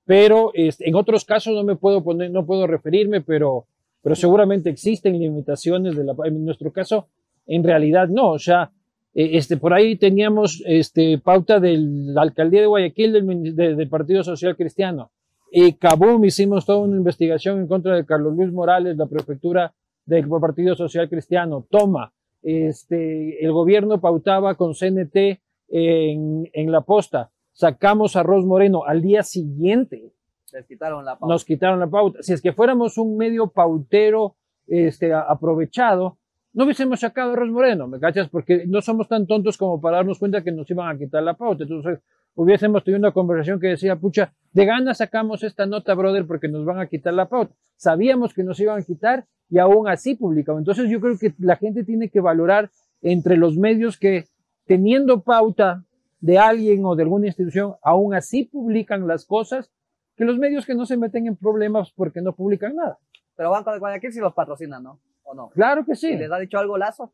Pero 0.06 0.52
este, 0.54 0.88
en 0.88 0.94
otros 0.94 1.24
casos 1.24 1.54
no 1.54 1.64
me 1.64 1.76
puedo 1.76 2.02
poner, 2.02 2.30
no 2.30 2.46
puedo 2.46 2.66
referirme, 2.66 3.20
pero, 3.20 3.66
pero 4.00 4.14
seguramente 4.14 4.70
existen 4.70 5.18
limitaciones 5.18 5.96
de 5.96 6.04
la, 6.04 6.14
en 6.24 6.44
nuestro 6.44 6.72
caso, 6.72 7.08
en 7.46 7.62
realidad 7.62 8.08
no, 8.08 8.30
o 8.30 8.38
sea, 8.38 8.70
e, 9.14 9.36
este, 9.36 9.56
por 9.56 9.74
ahí 9.74 9.96
teníamos 9.96 10.62
este, 10.64 11.18
pauta 11.18 11.60
de 11.60 11.76
la 11.78 12.22
alcaldía 12.22 12.62
de 12.62 12.66
Guayaquil 12.66 13.12
del, 13.12 13.76
del 13.76 13.88
Partido 13.88 14.24
Social 14.24 14.56
Cristiano. 14.56 15.10
Y 15.50 15.74
Cabum 15.74 16.24
hicimos 16.24 16.64
toda 16.64 16.78
una 16.78 16.96
investigación 16.96 17.60
en 17.60 17.68
contra 17.68 17.94
de 17.96 18.06
Carlos 18.06 18.34
Luis 18.34 18.52
Morales, 18.52 18.96
la 18.96 19.06
prefectura 19.06 19.74
del 20.06 20.28
Partido 20.28 20.74
Social 20.74 21.08
Cristiano. 21.08 21.66
Toma, 21.68 22.12
este, 22.42 23.44
el 23.44 23.52
gobierno 23.52 24.00
pautaba 24.00 24.54
con 24.54 24.74
CNT 24.74 25.40
en, 25.68 26.48
en 26.52 26.72
la 26.72 26.82
posta. 26.82 27.30
Sacamos 27.52 28.16
a 28.16 28.22
Ros 28.22 28.44
Moreno 28.44 28.84
al 28.84 29.00
día 29.00 29.22
siguiente. 29.22 30.12
Les 30.52 30.66
quitaron 30.66 31.04
la 31.04 31.18
pauta. 31.18 31.32
Nos 31.32 31.44
quitaron 31.44 31.80
la 31.80 31.88
pauta. 31.88 32.22
Si 32.22 32.32
es 32.32 32.40
que 32.40 32.52
fuéramos 32.52 32.96
un 32.96 33.16
medio 33.16 33.48
pautero 33.48 34.36
este, 34.68 35.12
aprovechado, 35.12 36.18
no 36.52 36.64
hubiésemos 36.64 37.00
sacado 37.00 37.32
a 37.32 37.36
Ros 37.36 37.50
Moreno, 37.50 37.88
¿me 37.88 37.98
cachas? 37.98 38.28
Porque 38.28 38.64
no 38.66 38.80
somos 38.80 39.08
tan 39.08 39.26
tontos 39.26 39.58
como 39.58 39.80
para 39.80 39.96
darnos 39.96 40.20
cuenta 40.20 40.44
que 40.44 40.52
nos 40.52 40.70
iban 40.70 40.94
a 40.94 40.96
quitar 40.98 41.24
la 41.24 41.34
pauta. 41.34 41.64
Entonces, 41.64 41.98
hubiésemos 42.34 42.84
tenido 42.84 42.98
una 42.98 43.12
conversación 43.12 43.60
que 43.60 43.68
decía, 43.68 43.96
pucha, 43.96 44.32
de 44.52 44.64
ganas 44.66 44.98
sacamos 44.98 45.42
esta 45.42 45.66
nota, 45.66 45.94
brother, 45.94 46.26
porque 46.26 46.48
nos 46.48 46.64
van 46.64 46.78
a 46.78 46.86
quitar 46.86 47.14
la 47.14 47.28
pauta. 47.28 47.54
Sabíamos 47.76 48.34
que 48.34 48.44
nos 48.44 48.58
iban 48.60 48.80
a 48.80 48.84
quitar 48.84 49.26
y 49.48 49.58
aún 49.58 49.88
así 49.88 50.14
publicamos. 50.14 50.60
Entonces 50.60 50.88
yo 50.88 51.00
creo 51.00 51.18
que 51.18 51.34
la 51.38 51.56
gente 51.56 51.84
tiene 51.84 52.08
que 52.08 52.20
valorar 52.20 52.70
entre 53.02 53.36
los 53.36 53.56
medios 53.56 53.98
que 53.98 54.24
teniendo 54.66 55.22
pauta 55.22 55.84
de 56.20 56.38
alguien 56.38 56.84
o 56.84 56.96
de 56.96 57.02
alguna 57.02 57.26
institución, 57.26 57.74
aún 57.82 58.14
así 58.14 58.44
publican 58.44 59.06
las 59.06 59.26
cosas, 59.26 59.70
que 60.16 60.24
los 60.24 60.38
medios 60.38 60.64
que 60.64 60.74
no 60.74 60.86
se 60.86 60.96
meten 60.96 61.26
en 61.26 61.36
problemas 61.36 61.92
porque 61.92 62.22
no 62.22 62.34
publican 62.34 62.76
nada. 62.76 62.98
Pero 63.36 63.50
Banco 63.50 63.72
de 63.72 63.78
Guayaquil 63.78 64.12
sí 64.12 64.20
los 64.20 64.32
patrocinan, 64.32 64.82
¿no? 64.82 65.00
¿O 65.24 65.34
no? 65.34 65.50
Claro 65.50 65.84
que 65.84 65.94
sí. 65.94 66.16
¿Les 66.16 66.30
ha 66.30 66.38
dicho 66.38 66.58
algo 66.58 66.78
Lazo? 66.78 67.12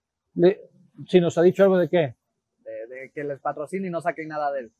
si 1.08 1.20
nos 1.20 1.36
ha 1.38 1.42
dicho 1.42 1.64
algo 1.64 1.78
de 1.78 1.88
qué? 1.88 2.14
De, 2.64 3.10
que 3.12 3.24
les 3.24 3.40
patrocine 3.40 3.88
y 3.88 3.90
no 3.90 4.00
saquen 4.00 4.28
nada 4.28 4.52
de 4.52 4.60
él. 4.60 4.72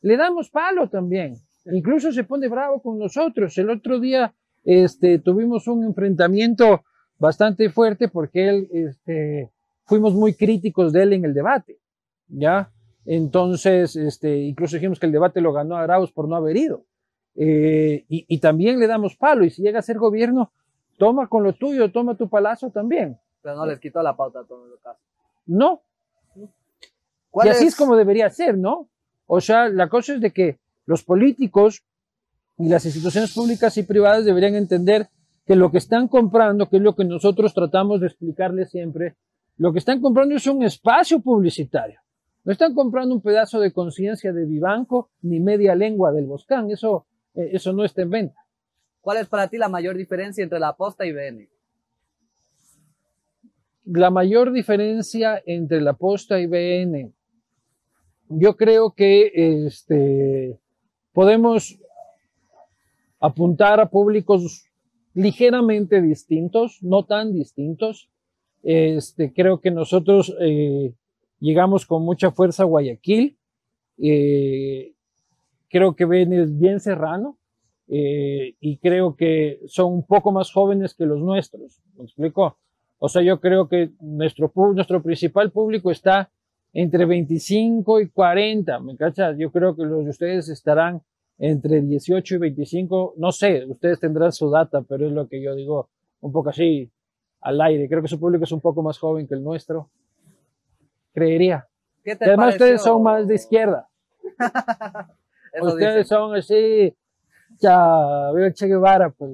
Le 0.00 0.16
damos 0.16 0.50
palo 0.50 0.88
también. 0.88 1.36
Incluso 1.66 2.12
se 2.12 2.24
pone 2.24 2.48
bravo 2.48 2.80
con 2.80 2.98
nosotros. 2.98 3.56
El 3.58 3.70
otro 3.70 4.00
día 4.00 4.34
este, 4.64 5.18
tuvimos 5.18 5.66
un 5.66 5.84
enfrentamiento 5.84 6.82
bastante 7.18 7.70
fuerte 7.70 8.08
porque 8.08 8.48
él, 8.48 8.68
este, 8.72 9.50
fuimos 9.84 10.14
muy 10.14 10.34
críticos 10.34 10.92
de 10.92 11.02
él 11.02 11.12
en 11.14 11.24
el 11.24 11.34
debate, 11.34 11.78
¿ya? 12.28 12.70
Entonces, 13.04 13.96
este, 13.96 14.36
incluso 14.36 14.76
dijimos 14.76 15.00
que 15.00 15.06
el 15.06 15.12
debate 15.12 15.40
lo 15.40 15.52
ganó 15.52 15.76
Arauz 15.76 16.12
por 16.12 16.28
no 16.28 16.36
haber 16.36 16.56
ido. 16.56 16.84
Eh, 17.34 18.04
y, 18.08 18.38
también 18.40 18.78
le 18.80 18.86
damos 18.86 19.16
palo, 19.16 19.44
y 19.44 19.50
si 19.50 19.62
llega 19.62 19.78
a 19.78 19.82
ser 19.82 19.96
gobierno, 19.96 20.52
toma 20.98 21.28
con 21.28 21.44
lo 21.44 21.52
tuyo, 21.52 21.90
toma 21.90 22.16
tu 22.16 22.28
palazo 22.28 22.70
también. 22.70 23.18
Pero 23.40 23.56
no 23.56 23.64
les 23.64 23.78
quitó 23.78 24.02
la 24.02 24.16
pauta 24.16 24.40
a 24.40 24.44
todos 24.44 24.68
los 24.68 24.80
casos. 24.80 25.02
No. 25.46 25.80
Y 26.36 27.48
así 27.48 27.64
es? 27.64 27.68
es 27.68 27.76
como 27.76 27.96
debería 27.96 28.28
ser, 28.28 28.58
¿no? 28.58 28.88
O 29.28 29.40
sea, 29.40 29.68
la 29.68 29.88
cosa 29.88 30.14
es 30.14 30.20
de 30.20 30.32
que 30.32 30.58
los 30.86 31.04
políticos 31.04 31.84
y 32.56 32.68
las 32.68 32.84
instituciones 32.86 33.32
públicas 33.34 33.76
y 33.76 33.82
privadas 33.82 34.24
deberían 34.24 34.54
entender 34.54 35.08
que 35.46 35.54
lo 35.54 35.70
que 35.70 35.78
están 35.78 36.08
comprando, 36.08 36.68
que 36.68 36.78
es 36.78 36.82
lo 36.82 36.96
que 36.96 37.04
nosotros 37.04 37.52
tratamos 37.54 38.00
de 38.00 38.06
explicarles 38.06 38.70
siempre, 38.70 39.16
lo 39.58 39.72
que 39.72 39.80
están 39.80 40.00
comprando 40.00 40.34
es 40.34 40.46
un 40.46 40.62
espacio 40.62 41.20
publicitario. 41.20 42.00
No 42.44 42.52
están 42.52 42.74
comprando 42.74 43.14
un 43.14 43.20
pedazo 43.20 43.60
de 43.60 43.70
conciencia 43.70 44.32
de 44.32 44.46
Vivanco 44.46 45.10
ni 45.20 45.40
media 45.40 45.74
lengua 45.74 46.10
del 46.10 46.24
Boscán. 46.24 46.70
Eso, 46.70 47.04
eh, 47.34 47.50
eso 47.52 47.74
no 47.74 47.84
está 47.84 48.00
en 48.00 48.10
venta. 48.10 48.40
¿Cuál 49.02 49.18
es 49.18 49.28
para 49.28 49.48
ti 49.48 49.58
la 49.58 49.68
mayor 49.68 49.96
diferencia 49.96 50.42
entre 50.42 50.58
la 50.58 50.74
posta 50.74 51.04
y 51.04 51.12
BN? 51.12 51.48
La 53.84 54.10
mayor 54.10 54.52
diferencia 54.52 55.42
entre 55.44 55.82
la 55.82 55.92
posta 55.92 56.40
y 56.40 56.46
BN. 56.46 57.12
Yo 58.28 58.56
creo 58.56 58.92
que 58.92 59.66
este, 59.66 60.58
podemos 61.12 61.78
apuntar 63.20 63.80
a 63.80 63.88
públicos 63.88 64.66
ligeramente 65.14 66.02
distintos, 66.02 66.78
no 66.82 67.04
tan 67.04 67.32
distintos. 67.32 68.10
Este, 68.62 69.32
creo 69.32 69.60
que 69.60 69.70
nosotros 69.70 70.34
eh, 70.40 70.92
llegamos 71.40 71.86
con 71.86 72.04
mucha 72.04 72.30
fuerza 72.30 72.64
a 72.64 72.66
Guayaquil. 72.66 73.38
Eh, 73.96 74.92
creo 75.70 75.96
que 75.96 76.04
Ben 76.04 76.32
es 76.32 76.56
bien 76.56 76.80
serrano 76.80 77.38
eh, 77.88 78.54
y 78.60 78.76
creo 78.76 79.16
que 79.16 79.60
son 79.66 79.92
un 79.92 80.06
poco 80.06 80.32
más 80.32 80.52
jóvenes 80.52 80.94
que 80.94 81.06
los 81.06 81.20
nuestros. 81.20 81.80
¿Me 81.96 82.04
explico? 82.04 82.58
O 82.98 83.08
sea, 83.08 83.22
yo 83.22 83.40
creo 83.40 83.68
que 83.68 83.90
nuestro, 84.00 84.52
nuestro 84.54 85.02
principal 85.02 85.50
público 85.50 85.90
está 85.90 86.30
entre 86.72 87.04
25 87.04 88.00
y 88.00 88.08
40, 88.08 88.80
¿me 88.80 88.96
cachas? 88.96 89.36
Yo 89.38 89.50
creo 89.50 89.74
que 89.74 89.84
los 89.84 90.04
de 90.04 90.10
ustedes 90.10 90.48
estarán 90.48 91.02
entre 91.38 91.80
18 91.80 92.34
y 92.34 92.38
25, 92.38 93.14
no 93.16 93.32
sé, 93.32 93.64
ustedes 93.66 94.00
tendrán 94.00 94.32
su 94.32 94.50
data, 94.50 94.82
pero 94.82 95.06
es 95.06 95.12
lo 95.12 95.28
que 95.28 95.40
yo 95.40 95.54
digo 95.54 95.88
un 96.20 96.32
poco 96.32 96.50
así 96.50 96.90
al 97.40 97.60
aire. 97.60 97.88
Creo 97.88 98.02
que 98.02 98.08
su 98.08 98.18
público 98.18 98.44
es 98.44 98.52
un 98.52 98.60
poco 98.60 98.82
más 98.82 98.98
joven 98.98 99.26
que 99.26 99.34
el 99.34 99.42
nuestro. 99.42 99.88
Creería. 101.12 101.66
Además, 102.20 102.54
ustedes 102.54 102.82
son 102.82 103.02
más 103.02 103.26
de 103.26 103.34
izquierda. 103.34 103.88
ustedes 105.60 106.08
son 106.08 106.34
así, 106.34 106.94
ya 107.60 108.30
veo 108.32 108.50
Che 108.52 108.66
Guevara, 108.66 109.10
pues. 109.10 109.30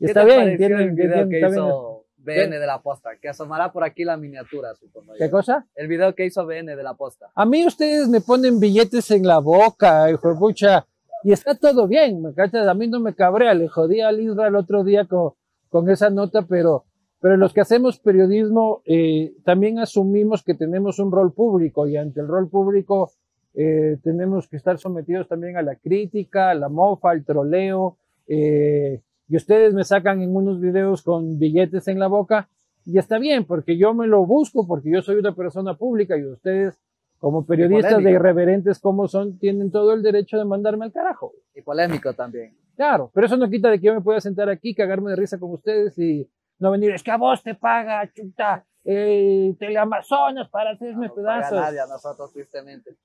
está 0.00 0.24
bien, 0.24 0.56
tienen, 0.56 0.96
tienen, 0.96 1.28
que 1.28 1.40
hizo 1.40 1.91
BN 2.22 2.58
de 2.58 2.66
la 2.66 2.80
posta, 2.80 3.10
que 3.20 3.28
asomará 3.28 3.72
por 3.72 3.84
aquí 3.84 4.04
la 4.04 4.16
miniatura, 4.16 4.74
supongo. 4.74 5.14
¿Qué 5.18 5.30
cosa? 5.30 5.66
El 5.74 5.88
video 5.88 6.14
que 6.14 6.26
hizo 6.26 6.46
BN 6.46 6.76
de 6.76 6.82
la 6.82 6.94
posta. 6.94 7.30
A 7.34 7.44
mí 7.44 7.66
ustedes 7.66 8.08
me 8.08 8.20
ponen 8.20 8.60
billetes 8.60 9.10
en 9.10 9.26
la 9.26 9.38
boca, 9.38 10.10
hijo 10.10 10.38
pucha, 10.38 10.86
y 11.24 11.32
está 11.32 11.54
todo 11.54 11.86
bien, 11.86 12.22
¿me 12.22 12.34
cachas? 12.34 12.66
A 12.66 12.74
mí 12.74 12.88
no 12.88 13.00
me 13.00 13.14
cabrea, 13.14 13.54
le 13.54 13.68
jodí 13.68 14.00
al 14.00 14.20
Israel 14.20 14.48
el 14.48 14.56
otro 14.56 14.84
día 14.84 15.06
con, 15.06 15.32
con 15.68 15.90
esa 15.90 16.10
nota, 16.10 16.42
pero 16.42 16.84
pero 17.22 17.36
los 17.36 17.52
que 17.52 17.60
hacemos 17.60 18.00
periodismo 18.00 18.82
eh, 18.84 19.32
también 19.44 19.78
asumimos 19.78 20.42
que 20.42 20.54
tenemos 20.54 20.98
un 20.98 21.12
rol 21.12 21.32
público 21.32 21.86
y 21.86 21.96
ante 21.96 22.20
el 22.20 22.26
rol 22.26 22.50
público 22.50 23.12
eh, 23.54 23.98
tenemos 24.02 24.48
que 24.48 24.56
estar 24.56 24.76
sometidos 24.78 25.28
también 25.28 25.56
a 25.56 25.62
la 25.62 25.76
crítica, 25.76 26.50
a 26.50 26.54
la 26.54 26.68
mofa, 26.68 27.10
al 27.10 27.24
troleo. 27.24 27.96
Eh, 28.26 29.02
y 29.28 29.36
ustedes 29.36 29.74
me 29.74 29.84
sacan 29.84 30.22
en 30.22 30.34
unos 30.34 30.60
videos 30.60 31.02
con 31.02 31.38
billetes 31.38 31.88
en 31.88 31.98
la 31.98 32.08
boca 32.08 32.48
y 32.84 32.98
está 32.98 33.18
bien, 33.18 33.44
porque 33.44 33.76
yo 33.76 33.94
me 33.94 34.06
lo 34.06 34.26
busco, 34.26 34.66
porque 34.66 34.90
yo 34.90 35.02
soy 35.02 35.16
una 35.16 35.34
persona 35.34 35.74
pública 35.74 36.16
y 36.16 36.24
ustedes, 36.24 36.78
como 37.18 37.46
periodistas 37.46 38.02
de 38.02 38.10
irreverentes 38.10 38.80
como 38.80 39.06
son, 39.06 39.38
tienen 39.38 39.70
todo 39.70 39.92
el 39.92 40.02
derecho 40.02 40.36
de 40.36 40.44
mandarme 40.44 40.86
al 40.86 40.92
carajo. 40.92 41.32
Y 41.54 41.62
polémico 41.62 42.12
también. 42.12 42.56
Claro, 42.74 43.10
pero 43.14 43.26
eso 43.26 43.36
no 43.36 43.48
quita 43.48 43.70
de 43.70 43.78
que 43.78 43.86
yo 43.86 43.94
me 43.94 44.00
pueda 44.00 44.20
sentar 44.20 44.48
aquí, 44.48 44.74
cagarme 44.74 45.10
de 45.10 45.16
risa 45.16 45.38
con 45.38 45.52
ustedes 45.52 45.96
y 45.98 46.28
no 46.58 46.70
venir, 46.70 46.90
es 46.92 47.02
que 47.02 47.10
a 47.10 47.16
vos 47.16 47.42
te 47.42 47.54
paga, 47.54 48.10
chuta, 48.12 48.64
eh, 48.84 49.54
Teleamazonas 49.58 50.48
para 50.48 50.70
hacerme 50.70 51.08
no, 51.08 51.14
pedazos. 51.14 51.50
Paga 51.50 51.66
nadie 51.66 51.80
a 51.80 51.86
nosotros, 51.86 52.32
tristemente. 52.32 52.96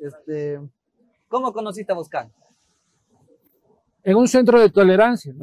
Este, 0.00 0.60
¿Cómo 1.28 1.52
conociste 1.52 1.92
a 1.92 1.96
Boscán? 1.96 2.30
En 4.04 4.16
un 4.16 4.28
centro 4.28 4.60
de 4.60 4.68
tolerancia. 4.68 5.34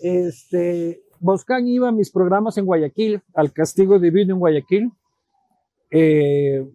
Este, 0.00 1.00
Boscán 1.20 1.68
iba 1.68 1.88
a 1.88 1.92
mis 1.92 2.10
programas 2.10 2.58
en 2.58 2.66
Guayaquil, 2.66 3.22
al 3.34 3.52
Castigo 3.52 4.00
Divino 4.00 4.34
en 4.34 4.40
Guayaquil. 4.40 4.90
Eh, 5.90 6.68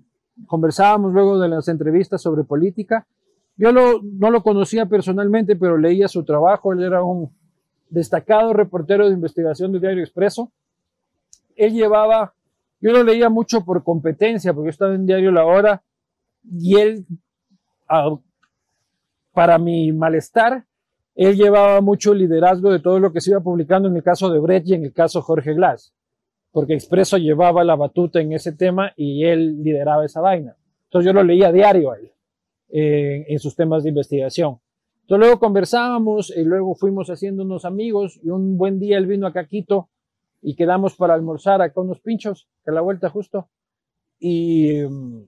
conversábamos 0.46 1.12
luego 1.12 1.38
de 1.40 1.50
las 1.50 1.68
entrevistas 1.68 2.22
sobre 2.22 2.46
política. 2.46 3.06
Yo 3.58 3.74
no 3.74 4.32
lo 4.32 4.44
conocía 4.44 4.86
personalmente, 4.86 5.56
pero 5.58 5.78
leía 5.78 6.08
su 6.08 6.24
trabajo. 6.24 6.72
Él 6.72 6.84
era 6.84 7.04
un 7.04 7.32
destacado 7.90 8.54
reportero 8.54 9.08
de 9.08 9.14
investigación 9.14 9.74
del 9.74 9.82
Diario 9.82 10.04
Expreso. 10.04 10.52
Él 11.58 11.74
llevaba, 11.74 12.34
yo 12.80 12.92
lo 12.92 13.04
leía 13.04 13.30
mucho 13.30 13.66
por 13.66 13.84
competencia, 13.84 14.54
porque 14.54 14.70
estaba 14.70 14.94
en 14.94 15.06
Diario 15.06 15.32
La 15.32 15.46
Hora, 15.46 15.82
y 16.44 16.78
él, 16.78 17.06
para 19.34 19.58
mi 19.58 19.92
malestar, 19.92 20.67
él 21.18 21.36
llevaba 21.36 21.82
mucho 21.82 22.14
liderazgo 22.14 22.72
de 22.72 22.80
todo 22.80 23.00
lo 23.00 23.12
que 23.12 23.22
se 23.22 23.32
iba 23.32 23.40
publicando 23.40 23.90
en 23.90 23.96
el 23.96 24.04
caso 24.04 24.30
de 24.30 24.40
Brett 24.40 24.68
y 24.68 24.76
en 24.76 24.86
el 24.86 24.94
caso 24.94 25.24
Jorge 25.24 25.56
Glass, 25.56 25.92
porque 26.52 26.76
Expreso 26.76 27.18
llevaba 27.18 27.64
la 27.64 27.76
batuta 27.76 28.22
en 28.22 28.34
ese 28.34 28.52
tema 28.52 28.94
y 28.96 29.26
él 29.26 29.64
lideraba 29.64 30.06
esa 30.06 30.22
vaina. 30.22 30.56
Entonces 30.84 31.08
yo 31.08 31.14
lo 31.14 31.24
leía 31.24 31.52
diario 31.52 31.92
a 31.92 31.98
él, 31.98 32.12
en 32.70 33.40
sus 33.40 33.56
temas 33.56 33.82
de 33.82 33.90
investigación. 33.90 34.60
Entonces 35.02 35.26
luego 35.26 35.40
conversábamos 35.40 36.32
y 36.36 36.44
luego 36.44 36.76
fuimos 36.76 37.10
haciendo 37.10 37.42
unos 37.42 37.66
amigos 37.66 38.20
y 38.22 38.30
un 38.30 38.56
buen 38.56 38.78
día 38.80 39.00
él 39.00 39.08
vino 39.08 39.26
acá 39.26 39.40
a 39.40 39.48
Quito 39.48 39.90
y 40.44 40.56
quedamos 40.56 40.96
para 40.96 41.16
almorzar 41.16 41.64
acá 41.64 41.82
unos 41.82 42.00
pinchos, 42.00 42.48
a 42.68 42.72
la 42.72 42.82
vuelta 42.82 43.10
justo. 43.10 43.50
Y 44.20 44.84
um, 44.84 45.26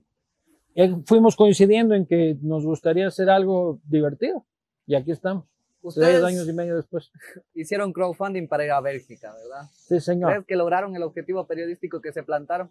fuimos 1.04 1.34
coincidiendo 1.34 1.96
en 1.96 2.06
que 2.06 2.38
nos 2.42 2.64
gustaría 2.64 3.08
hacer 3.08 3.28
algo 3.28 3.80
divertido. 3.88 4.46
Y 4.86 4.94
aquí 4.94 5.10
estamos. 5.10 5.49
Ustedes 5.82 6.22
años 6.22 6.48
y 6.48 6.52
medio 6.52 6.76
después. 6.76 7.10
Hicieron 7.54 7.92
crowdfunding 7.92 8.48
para 8.48 8.64
ir 8.64 8.70
a 8.72 8.80
Bélgica, 8.80 9.32
¿verdad? 9.32 9.68
Sí, 9.72 10.00
señor. 10.00 10.30
¿Crees 10.30 10.46
que 10.46 10.56
lograron 10.56 10.94
el 10.94 11.02
objetivo 11.02 11.46
periodístico 11.46 12.00
que 12.00 12.12
se 12.12 12.22
plantaron? 12.22 12.70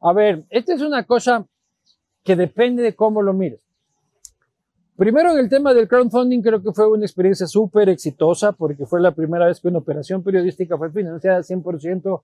A 0.00 0.12
ver, 0.12 0.44
esta 0.50 0.74
es 0.74 0.80
una 0.80 1.04
cosa 1.04 1.46
que 2.24 2.36
depende 2.36 2.82
de 2.82 2.94
cómo 2.94 3.22
lo 3.22 3.32
mires. 3.32 3.60
Primero 4.96 5.32
en 5.32 5.38
el 5.38 5.48
tema 5.48 5.74
del 5.74 5.88
crowdfunding 5.88 6.42
creo 6.42 6.62
que 6.62 6.72
fue 6.72 6.88
una 6.88 7.04
experiencia 7.04 7.46
súper 7.46 7.88
exitosa 7.88 8.52
porque 8.52 8.86
fue 8.86 9.00
la 9.00 9.12
primera 9.12 9.46
vez 9.46 9.60
que 9.60 9.68
una 9.68 9.78
operación 9.78 10.22
periodística 10.22 10.76
fue 10.76 10.90
financiada 10.90 11.40
100% 11.40 12.22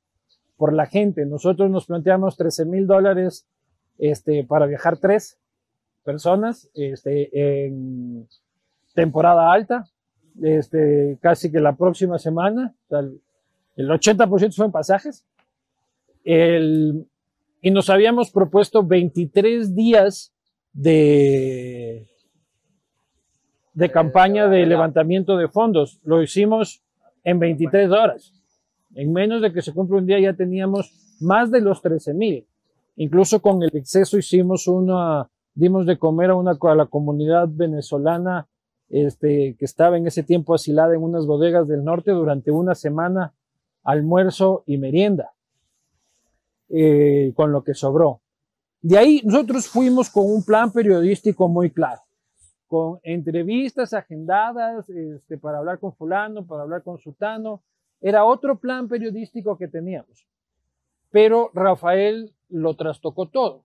por 0.56 0.72
la 0.72 0.86
gente. 0.86 1.24
Nosotros 1.24 1.70
nos 1.70 1.86
planteamos 1.86 2.36
13 2.36 2.66
mil 2.66 2.86
dólares 2.86 3.46
este, 3.98 4.44
para 4.44 4.66
viajar 4.66 4.98
tres 4.98 5.38
personas 6.04 6.70
este, 6.74 7.66
en 7.66 8.28
temporada 8.94 9.52
alta, 9.52 9.84
este, 10.42 11.18
casi 11.20 11.50
que 11.50 11.60
la 11.60 11.76
próxima 11.76 12.18
semana. 12.18 12.74
O 12.86 12.88
sea, 12.88 13.00
el, 13.00 13.20
el 13.76 13.88
80% 13.88 14.54
fue 14.54 14.66
en 14.66 14.72
pasajes. 14.72 15.24
El, 16.24 17.06
y 17.62 17.70
nos 17.70 17.90
habíamos 17.90 18.30
propuesto 18.30 18.82
23 18.84 19.74
días 19.74 20.32
de 20.72 22.08
de 23.78 23.92
campaña 23.92 24.48
de 24.48 24.66
levantamiento 24.66 25.36
de 25.36 25.46
fondos. 25.46 26.00
Lo 26.02 26.20
hicimos 26.20 26.82
en 27.22 27.38
23 27.38 27.88
horas. 27.92 28.32
En 28.96 29.12
menos 29.12 29.40
de 29.40 29.52
que 29.52 29.62
se 29.62 29.72
cumpla 29.72 29.98
un 29.98 30.06
día 30.06 30.18
ya 30.18 30.32
teníamos 30.32 31.16
más 31.20 31.52
de 31.52 31.60
los 31.60 31.80
13 31.80 32.12
mil. 32.12 32.44
Incluso 32.96 33.40
con 33.40 33.62
el 33.62 33.70
exceso 33.76 34.18
hicimos 34.18 34.66
una, 34.66 35.28
dimos 35.54 35.86
de 35.86 35.96
comer 35.96 36.30
a 36.30 36.34
una 36.34 36.58
a 36.60 36.74
la 36.74 36.86
comunidad 36.86 37.46
venezolana 37.48 38.48
este, 38.90 39.56
que 39.58 39.64
estaba 39.64 39.96
en 39.96 40.06
ese 40.06 40.22
tiempo 40.22 40.54
asilada 40.54 40.94
en 40.94 41.02
unas 41.02 41.26
bodegas 41.26 41.66
del 41.68 41.84
norte 41.84 42.10
durante 42.10 42.50
una 42.50 42.74
semana, 42.74 43.34
almuerzo 43.82 44.64
y 44.66 44.78
merienda, 44.78 45.32
eh, 46.68 47.32
con 47.34 47.52
lo 47.52 47.62
que 47.62 47.74
sobró. 47.74 48.20
De 48.80 48.96
ahí 48.96 49.20
nosotros 49.24 49.68
fuimos 49.68 50.10
con 50.10 50.24
un 50.26 50.44
plan 50.44 50.72
periodístico 50.72 51.48
muy 51.48 51.70
claro 51.70 52.02
con 52.68 53.00
entrevistas 53.02 53.94
agendadas 53.94 54.88
este, 54.90 55.38
para 55.38 55.58
hablar 55.58 55.80
con 55.80 55.94
fulano, 55.94 56.46
para 56.46 56.62
hablar 56.62 56.82
con 56.82 56.98
sutano. 56.98 57.62
Era 58.00 58.24
otro 58.24 58.60
plan 58.60 58.86
periodístico 58.88 59.56
que 59.56 59.66
teníamos. 59.66 60.26
Pero 61.10 61.50
Rafael 61.54 62.34
lo 62.50 62.76
trastocó 62.76 63.26
todo, 63.26 63.64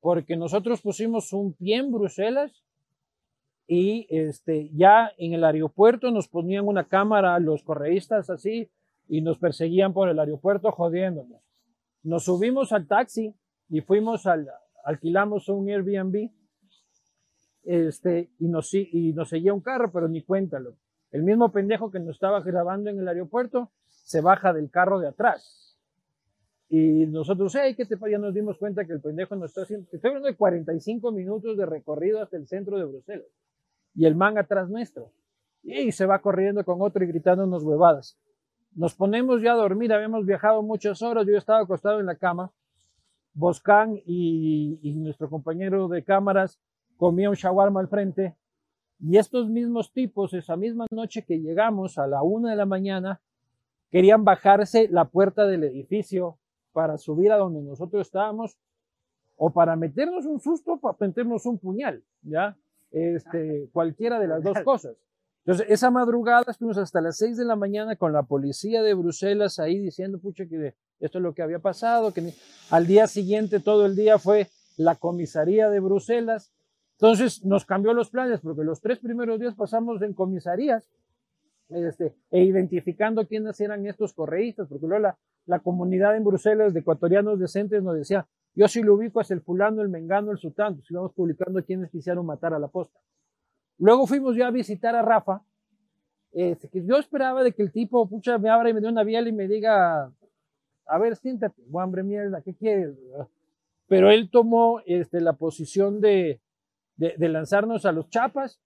porque 0.00 0.36
nosotros 0.36 0.82
pusimos 0.82 1.32
un 1.32 1.52
pie 1.54 1.76
en 1.76 1.92
Bruselas 1.92 2.52
y 3.66 4.06
este, 4.10 4.70
ya 4.74 5.12
en 5.18 5.32
el 5.34 5.44
aeropuerto 5.44 6.10
nos 6.10 6.28
ponían 6.28 6.66
una 6.66 6.88
cámara 6.88 7.38
los 7.38 7.62
correístas 7.62 8.28
así 8.30 8.70
y 9.08 9.20
nos 9.20 9.38
perseguían 9.38 9.92
por 9.92 10.08
el 10.08 10.18
aeropuerto 10.18 10.70
jodiéndonos. 10.72 11.40
Nos 12.02 12.24
subimos 12.24 12.72
al 12.72 12.86
taxi 12.86 13.34
y 13.68 13.80
fuimos 13.80 14.26
al, 14.26 14.48
alquilamos 14.84 15.48
un 15.48 15.68
Airbnb 15.68 16.30
este, 17.64 18.30
y 18.38 18.48
nos, 18.48 18.74
y 18.74 19.12
nos 19.12 19.28
seguía 19.28 19.54
un 19.54 19.60
carro, 19.60 19.92
pero 19.92 20.08
ni 20.08 20.22
cuéntalo. 20.22 20.76
El 21.10 21.22
mismo 21.22 21.52
pendejo 21.52 21.90
que 21.90 22.00
nos 22.00 22.16
estaba 22.16 22.40
grabando 22.40 22.90
en 22.90 22.98
el 22.98 23.06
aeropuerto 23.06 23.70
se 23.88 24.20
baja 24.20 24.52
del 24.52 24.70
carro 24.70 24.98
de 24.98 25.08
atrás. 25.08 25.78
Y 26.68 27.06
nosotros, 27.06 27.54
hey, 27.54 27.74
¿qué 27.76 27.84
te 27.84 27.96
Ya 28.10 28.18
nos 28.18 28.32
dimos 28.32 28.56
cuenta 28.56 28.86
que 28.86 28.94
el 28.94 29.00
pendejo 29.02 29.36
nos 29.36 29.50
está 29.50 29.62
haciendo. 29.62 29.86
Estoy 29.92 30.08
hablando 30.08 30.28
de 30.28 30.36
45 30.36 31.12
minutos 31.12 31.56
de 31.58 31.66
recorrido 31.66 32.22
hasta 32.22 32.38
el 32.38 32.46
centro 32.48 32.78
de 32.78 32.86
Bruselas. 32.86 33.26
Y 33.94 34.06
el 34.06 34.14
man 34.14 34.38
atrás 34.38 34.68
nuestro. 34.68 35.12
Y 35.62 35.92
se 35.92 36.06
va 36.06 36.20
corriendo 36.20 36.64
con 36.64 36.80
otro 36.82 37.04
y 37.04 37.06
gritando 37.06 37.44
unas 37.44 37.62
huevadas. 37.62 38.18
Nos 38.74 38.94
ponemos 38.94 39.42
ya 39.42 39.52
a 39.52 39.56
dormir, 39.56 39.92
habíamos 39.92 40.24
viajado 40.24 40.62
muchas 40.62 41.02
horas, 41.02 41.26
yo 41.26 41.36
estaba 41.36 41.60
acostado 41.60 42.00
en 42.00 42.06
la 42.06 42.16
cama. 42.16 42.52
Boscan 43.34 43.96
y, 44.04 44.78
y 44.82 44.94
nuestro 44.94 45.28
compañero 45.28 45.88
de 45.88 46.02
cámaras 46.04 46.58
comía 46.96 47.30
un 47.30 47.36
shawarma 47.36 47.80
al 47.80 47.88
frente. 47.88 48.36
Y 48.98 49.16
estos 49.16 49.48
mismos 49.48 49.92
tipos, 49.92 50.32
esa 50.32 50.56
misma 50.56 50.86
noche 50.90 51.24
que 51.24 51.38
llegamos 51.38 51.98
a 51.98 52.06
la 52.06 52.22
una 52.22 52.50
de 52.50 52.56
la 52.56 52.66
mañana, 52.66 53.20
querían 53.90 54.24
bajarse 54.24 54.88
la 54.88 55.06
puerta 55.06 55.46
del 55.46 55.64
edificio 55.64 56.38
para 56.72 56.96
subir 56.96 57.30
a 57.30 57.36
donde 57.36 57.62
nosotros 57.62 58.06
estábamos 58.06 58.56
o 59.36 59.52
para 59.52 59.76
meternos 59.76 60.24
un 60.24 60.40
susto, 60.40 60.78
para 60.78 60.96
meternos 61.00 61.44
un 61.46 61.58
puñal, 61.58 62.02
¿ya? 62.22 62.56
Este, 62.92 63.70
cualquiera 63.72 64.20
de 64.20 64.28
las 64.28 64.42
dos 64.42 64.58
cosas. 64.60 64.96
Entonces, 65.44 65.66
esa 65.70 65.90
madrugada 65.90 66.44
estuvimos 66.48 66.78
hasta 66.78 67.00
las 67.00 67.16
6 67.16 67.36
de 67.36 67.44
la 67.44 67.56
mañana 67.56 67.96
con 67.96 68.12
la 68.12 68.22
policía 68.22 68.82
de 68.82 68.94
Bruselas 68.94 69.58
ahí 69.58 69.78
diciendo, 69.78 70.20
pucha, 70.20 70.46
que 70.46 70.74
esto 71.00 71.18
es 71.18 71.22
lo 71.22 71.34
que 71.34 71.42
había 71.42 71.58
pasado, 71.58 72.12
que 72.12 72.32
al 72.70 72.86
día 72.86 73.08
siguiente 73.08 73.58
todo 73.58 73.86
el 73.86 73.96
día 73.96 74.18
fue 74.18 74.48
la 74.76 74.94
comisaría 74.94 75.68
de 75.68 75.80
Bruselas. 75.80 76.52
Entonces 76.92 77.44
nos 77.44 77.64
cambió 77.64 77.92
los 77.92 78.10
planes 78.10 78.40
porque 78.40 78.62
los 78.62 78.80
tres 78.80 79.00
primeros 79.00 79.40
días 79.40 79.54
pasamos 79.54 80.00
en 80.02 80.12
comisarías 80.14 80.88
este, 81.70 82.14
e 82.30 82.44
identificando 82.44 83.26
quiénes 83.26 83.58
eran 83.60 83.84
estos 83.86 84.12
correístas, 84.12 84.68
porque 84.68 84.86
luego 84.86 85.02
la, 85.02 85.18
la 85.46 85.58
comunidad 85.58 86.16
en 86.16 86.24
Bruselas 86.24 86.72
de 86.72 86.80
ecuatorianos 86.80 87.40
decentes 87.40 87.82
nos 87.82 87.96
decía, 87.96 88.28
yo 88.54 88.68
si 88.68 88.82
lo 88.82 88.94
ubico 88.94 89.20
es 89.20 89.30
el 89.30 89.40
fulano, 89.40 89.82
el 89.82 89.88
mengano, 89.88 90.30
el 90.30 90.38
sultán, 90.38 90.82
si 90.82 90.94
vamos 90.94 91.12
publicando 91.14 91.64
quiénes 91.64 91.90
quisieron 91.90 92.26
matar 92.26 92.52
a 92.52 92.58
la 92.58 92.68
posta. 92.68 92.98
Luego 93.78 94.06
fuimos 94.06 94.36
ya 94.36 94.48
a 94.48 94.50
visitar 94.50 94.94
a 94.94 95.02
Rafa, 95.02 95.42
este, 96.32 96.68
que 96.68 96.84
yo 96.84 96.96
esperaba 96.96 97.42
de 97.42 97.52
que 97.52 97.62
el 97.62 97.72
tipo, 97.72 98.08
pucha, 98.08 98.38
me 98.38 98.50
abra 98.50 98.70
y 98.70 98.74
me 98.74 98.80
dé 98.80 98.88
una 98.88 99.04
biela 99.04 99.28
y 99.28 99.32
me 99.32 99.48
diga, 99.48 100.12
a 100.86 100.98
ver, 100.98 101.16
siéntate, 101.16 101.62
hambre 101.78 102.02
mierda, 102.02 102.42
¿qué 102.42 102.54
quieres? 102.54 102.96
Pero 103.86 104.10
él 104.10 104.30
tomó 104.30 104.80
este, 104.86 105.20
la 105.20 105.34
posición 105.34 106.00
de, 106.00 106.40
de, 106.96 107.14
de 107.16 107.28
lanzarnos 107.28 107.84
a 107.86 107.92
los 107.92 108.08
chapas, 108.08 108.60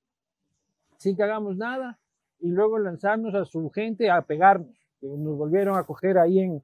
sin 0.99 1.16
que 1.16 1.22
hagamos 1.22 1.57
nada, 1.57 1.99
y 2.38 2.49
luego 2.49 2.79
lanzarnos 2.79 3.35
a 3.35 3.44
su 3.44 3.70
gente 3.70 4.11
a 4.11 4.22
pegarnos, 4.22 4.75
que 5.01 5.07
nos 5.07 5.37
volvieron 5.37 5.77
a 5.77 5.85
coger 5.85 6.18
ahí 6.18 6.40
en, 6.40 6.62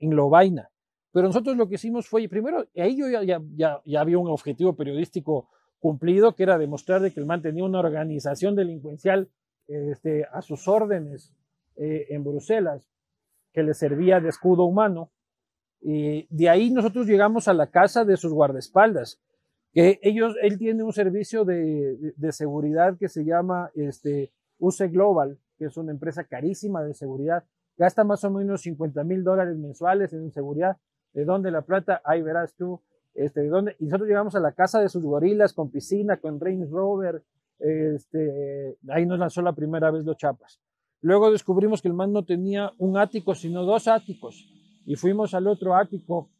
en 0.00 0.16
Lobaina. 0.16 0.70
Pero 1.14 1.28
nosotros 1.28 1.56
lo 1.56 1.68
que 1.68 1.76
hicimos 1.76 2.08
fue, 2.08 2.28
primero, 2.28 2.66
ahí 2.76 2.98
yo 2.98 3.08
ya, 3.08 3.22
ya, 3.22 3.40
ya, 3.84 4.00
había 4.00 4.18
un 4.18 4.28
objetivo 4.28 4.74
periodístico 4.74 5.48
cumplido, 5.78 6.34
que 6.34 6.42
era 6.42 6.58
demostrar 6.58 7.00
de 7.00 7.12
que 7.12 7.20
el 7.20 7.26
man 7.26 7.40
tenía 7.40 7.64
una 7.64 7.78
organización 7.78 8.56
delincuencial 8.56 9.28
este, 9.68 10.24
a 10.32 10.42
sus 10.42 10.66
órdenes 10.66 11.32
eh, 11.76 12.06
en 12.10 12.24
Bruselas, 12.24 12.90
que 13.52 13.62
le 13.62 13.74
servía 13.74 14.18
de 14.18 14.28
escudo 14.28 14.64
humano. 14.64 15.12
Y 15.80 16.26
de 16.30 16.48
ahí 16.48 16.72
nosotros 16.72 17.06
llegamos 17.06 17.46
a 17.46 17.54
la 17.54 17.68
casa 17.68 18.04
de 18.04 18.16
sus 18.16 18.32
guardaespaldas, 18.32 19.20
que 19.72 20.00
ellos, 20.02 20.34
él 20.42 20.58
tiene 20.58 20.82
un 20.82 20.92
servicio 20.92 21.44
de, 21.44 22.12
de, 22.16 22.32
seguridad 22.32 22.96
que 22.98 23.08
se 23.08 23.24
llama 23.24 23.70
este, 23.76 24.32
UC 24.58 24.90
Global, 24.90 25.38
que 25.58 25.66
es 25.66 25.76
una 25.76 25.92
empresa 25.92 26.24
carísima 26.24 26.82
de 26.82 26.92
seguridad, 26.92 27.44
gasta 27.76 28.02
más 28.02 28.24
o 28.24 28.32
menos 28.32 28.62
50 28.62 29.04
mil 29.04 29.22
dólares 29.22 29.56
mensuales 29.56 30.12
en 30.12 30.32
seguridad. 30.32 30.76
¿De 31.14 31.24
dónde 31.24 31.50
la 31.50 31.62
plata? 31.62 32.02
Ahí 32.04 32.22
verás 32.22 32.54
tú. 32.54 32.80
Este, 33.14 33.42
¿de 33.42 33.48
dónde? 33.48 33.76
Y 33.78 33.84
nosotros 33.84 34.08
llegamos 34.08 34.34
a 34.34 34.40
la 34.40 34.52
casa 34.52 34.80
de 34.80 34.88
sus 34.88 35.04
gorilas 35.04 35.52
con 35.52 35.70
piscina, 35.70 36.18
con 36.18 36.40
Range 36.40 36.66
Rover. 36.66 37.22
Este, 37.60 38.76
ahí 38.88 39.06
nos 39.06 39.18
lanzó 39.18 39.40
la 39.40 39.52
primera 39.52 39.90
vez 39.90 40.04
los 40.04 40.16
chapas. 40.16 40.60
Luego 41.00 41.30
descubrimos 41.30 41.80
que 41.80 41.88
el 41.88 41.94
man 41.94 42.12
no 42.12 42.24
tenía 42.24 42.72
un 42.78 42.98
ático, 42.98 43.34
sino 43.34 43.64
dos 43.64 43.86
áticos. 43.86 44.50
Y 44.84 44.96
fuimos 44.96 45.34
al 45.34 45.46
otro 45.46 45.76
ático. 45.76 46.30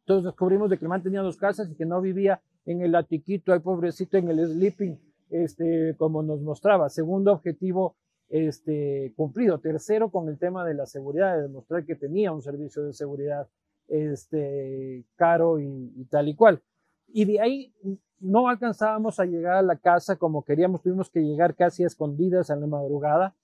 Entonces 0.00 0.26
descubrimos 0.26 0.68
de 0.68 0.78
que 0.78 0.84
el 0.84 0.90
man 0.90 1.02
tenía 1.02 1.22
dos 1.22 1.36
casas 1.36 1.70
y 1.70 1.74
que 1.74 1.86
no 1.86 2.00
vivía 2.00 2.42
en 2.66 2.82
el 2.82 2.94
atiquito, 2.94 3.52
ahí 3.52 3.60
pobrecito, 3.60 4.18
en 4.18 4.28
el 4.28 4.46
sleeping, 4.46 4.98
este, 5.30 5.94
como 5.96 6.22
nos 6.22 6.42
mostraba. 6.42 6.88
Segundo 6.90 7.32
objetivo 7.32 7.96
este, 8.28 9.14
cumplido. 9.16 9.58
Tercero, 9.60 10.10
con 10.10 10.28
el 10.28 10.38
tema 10.38 10.66
de 10.66 10.74
la 10.74 10.86
seguridad, 10.86 11.36
de 11.36 11.42
demostrar 11.42 11.86
que 11.86 11.96
tenía 11.96 12.32
un 12.32 12.42
servicio 12.42 12.84
de 12.84 12.92
seguridad 12.92 13.48
este, 13.90 15.04
caro 15.16 15.58
y, 15.60 16.06
tal 16.10 16.28
y 16.28 16.34
cual. 16.34 16.62
Y 17.08 17.24
de 17.24 17.40
ahí 17.40 17.74
no 18.20 18.48
alcanzábamos 18.48 19.20
a 19.20 19.24
llegar 19.24 19.56
a 19.56 19.62
la 19.62 19.76
casa 19.76 20.16
como 20.16 20.44
queríamos, 20.44 20.82
tuvimos 20.82 21.10
que 21.10 21.20
llegar 21.20 21.54
casi 21.54 21.84
a 21.84 21.86
escondidas 21.86 22.50
a 22.50 22.56
la 22.56 22.66
madrugada. 22.66 23.34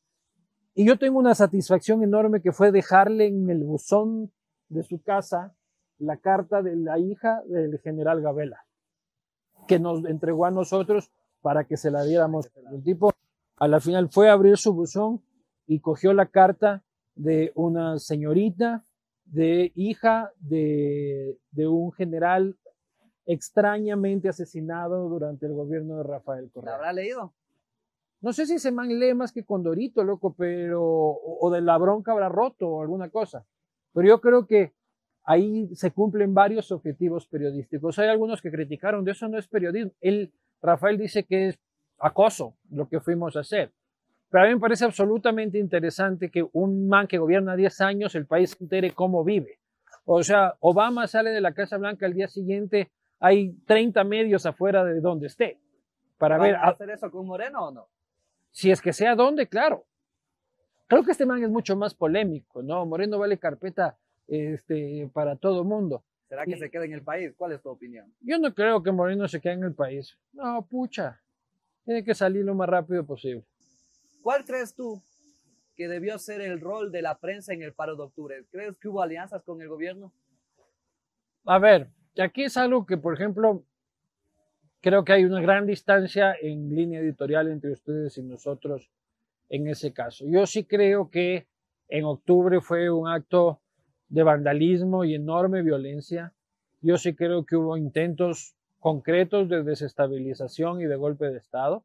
Y 0.74 0.86
yo 0.86 0.98
tengo 0.98 1.18
una 1.18 1.34
satisfacción 1.34 2.02
enorme 2.02 2.42
que 2.42 2.52
fue 2.52 2.70
dejarle 2.70 3.26
en 3.26 3.50
el 3.50 3.64
buzón 3.64 4.30
de 4.68 4.82
su 4.82 5.02
casa 5.02 5.54
la 5.98 6.18
carta 6.18 6.62
de 6.62 6.76
la 6.76 6.98
hija 6.98 7.42
del 7.46 7.78
general 7.80 8.20
Gabela, 8.20 8.66
que 9.66 9.78
nos 9.78 10.04
entregó 10.04 10.44
a 10.44 10.50
nosotros 10.50 11.10
para 11.40 11.64
que 11.64 11.76
se 11.76 11.90
la 11.90 12.04
diéramos. 12.04 12.50
El 12.72 12.82
tipo 12.82 13.10
a 13.56 13.68
la 13.68 13.80
final 13.80 14.10
fue 14.10 14.28
a 14.28 14.34
abrir 14.34 14.58
su 14.58 14.74
buzón 14.74 15.22
y 15.66 15.80
cogió 15.80 16.12
la 16.12 16.26
carta 16.26 16.84
de 17.14 17.52
una 17.54 17.98
señorita, 17.98 18.84
de 19.26 19.72
hija 19.74 20.32
de, 20.40 21.36
de 21.50 21.66
un 21.68 21.92
general 21.92 22.56
extrañamente 23.26 24.28
asesinado 24.28 25.08
durante 25.08 25.46
el 25.46 25.52
gobierno 25.52 25.98
de 25.98 26.04
Rafael 26.04 26.50
Correa. 26.52 26.72
¿La 26.72 26.76
habrá 26.76 26.92
leído? 26.92 27.34
No 28.20 28.32
sé 28.32 28.46
si 28.46 28.58
se 28.58 28.72
man 28.72 28.88
lee 28.88 29.14
más 29.14 29.32
que 29.32 29.44
Condorito, 29.44 30.02
loco, 30.04 30.34
pero, 30.34 30.82
o, 30.82 31.38
o 31.40 31.50
de 31.50 31.60
la 31.60 31.76
bronca 31.76 32.12
habrá 32.12 32.28
roto 32.28 32.68
o 32.68 32.82
alguna 32.82 33.10
cosa. 33.10 33.44
Pero 33.92 34.08
yo 34.08 34.20
creo 34.20 34.46
que 34.46 34.72
ahí 35.24 35.68
se 35.74 35.90
cumplen 35.90 36.32
varios 36.34 36.70
objetivos 36.70 37.26
periodísticos. 37.26 37.98
Hay 37.98 38.08
algunos 38.08 38.40
que 38.40 38.50
criticaron, 38.50 39.04
de 39.04 39.12
eso 39.12 39.28
no 39.28 39.38
es 39.38 39.48
periodismo. 39.48 39.92
Él, 40.00 40.32
Rafael 40.62 40.98
dice 40.98 41.24
que 41.24 41.48
es 41.48 41.58
acoso 41.98 42.56
lo 42.70 42.88
que 42.88 43.00
fuimos 43.00 43.36
a 43.36 43.40
hacer. 43.40 43.72
Pero 44.30 44.44
a 44.44 44.46
mí 44.46 44.54
me 44.54 44.60
parece 44.60 44.84
absolutamente 44.84 45.58
interesante 45.58 46.30
que 46.30 46.46
un 46.52 46.88
man 46.88 47.06
que 47.06 47.18
gobierna 47.18 47.56
10 47.56 47.80
años, 47.80 48.14
el 48.14 48.26
país 48.26 48.50
se 48.50 48.64
entere 48.64 48.92
cómo 48.92 49.24
vive. 49.24 49.60
O 50.04 50.22
sea, 50.22 50.54
Obama 50.60 51.06
sale 51.06 51.30
de 51.30 51.40
la 51.40 51.52
Casa 51.52 51.76
Blanca 51.78 52.06
al 52.06 52.14
día 52.14 52.28
siguiente, 52.28 52.90
hay 53.18 53.52
30 53.66 54.04
medios 54.04 54.46
afuera 54.46 54.84
de 54.84 55.00
donde 55.00 55.26
esté. 55.26 55.58
Para 56.18 56.38
ver. 56.38 56.54
¿Va 56.54 56.60
a 56.60 56.70
hacer 56.70 56.90
eso 56.90 57.10
con 57.10 57.26
Moreno 57.26 57.68
o 57.68 57.70
no? 57.72 57.88
Si 58.50 58.70
es 58.70 58.80
que 58.80 58.92
sea 58.92 59.14
donde, 59.14 59.48
claro. 59.48 59.84
Creo 60.86 61.02
que 61.02 61.10
este 61.10 61.26
man 61.26 61.42
es 61.42 61.50
mucho 61.50 61.76
más 61.76 61.94
polémico, 61.94 62.62
¿no? 62.62 62.86
Moreno 62.86 63.18
vale 63.18 63.38
carpeta 63.38 63.98
este, 64.28 65.10
para 65.12 65.36
todo 65.36 65.64
mundo. 65.64 66.04
¿Será 66.28 66.44
que 66.44 66.52
y, 66.52 66.58
se 66.58 66.70
queda 66.70 66.84
en 66.84 66.92
el 66.92 67.02
país? 67.02 67.34
¿Cuál 67.36 67.52
es 67.52 67.62
tu 67.62 67.70
opinión? 67.70 68.12
Yo 68.20 68.38
no 68.38 68.54
creo 68.54 68.82
que 68.82 68.92
Moreno 68.92 69.28
se 69.28 69.40
quede 69.40 69.54
en 69.54 69.64
el 69.64 69.74
país. 69.74 70.16
No, 70.32 70.64
pucha. 70.64 71.20
Tiene 71.84 72.04
que 72.04 72.14
salir 72.14 72.44
lo 72.44 72.54
más 72.54 72.68
rápido 72.68 73.04
posible. 73.04 73.44
¿Cuál 74.26 74.44
crees 74.44 74.74
tú 74.74 75.00
que 75.76 75.86
debió 75.86 76.18
ser 76.18 76.40
el 76.40 76.60
rol 76.60 76.90
de 76.90 77.00
la 77.00 77.16
prensa 77.16 77.54
en 77.54 77.62
el 77.62 77.74
paro 77.74 77.94
de 77.94 78.02
octubre? 78.02 78.44
¿Crees 78.50 78.76
que 78.76 78.88
hubo 78.88 79.00
alianzas 79.00 79.44
con 79.44 79.62
el 79.62 79.68
gobierno? 79.68 80.12
A 81.44 81.60
ver, 81.60 81.90
aquí 82.18 82.42
es 82.42 82.56
algo 82.56 82.86
que, 82.86 82.96
por 82.96 83.14
ejemplo, 83.14 83.62
creo 84.80 85.04
que 85.04 85.12
hay 85.12 85.24
una 85.24 85.40
gran 85.40 85.64
distancia 85.64 86.34
en 86.42 86.74
línea 86.74 86.98
editorial 86.98 87.46
entre 87.46 87.70
ustedes 87.70 88.18
y 88.18 88.24
nosotros 88.24 88.90
en 89.48 89.68
ese 89.68 89.92
caso. 89.92 90.24
Yo 90.26 90.44
sí 90.44 90.64
creo 90.64 91.08
que 91.08 91.46
en 91.86 92.04
octubre 92.04 92.60
fue 92.60 92.90
un 92.90 93.06
acto 93.06 93.60
de 94.08 94.24
vandalismo 94.24 95.04
y 95.04 95.14
enorme 95.14 95.62
violencia. 95.62 96.34
Yo 96.80 96.98
sí 96.98 97.14
creo 97.14 97.46
que 97.46 97.54
hubo 97.54 97.76
intentos 97.76 98.56
concretos 98.80 99.48
de 99.48 99.62
desestabilización 99.62 100.80
y 100.80 100.86
de 100.86 100.96
golpe 100.96 101.26
de 101.26 101.38
Estado. 101.38 101.84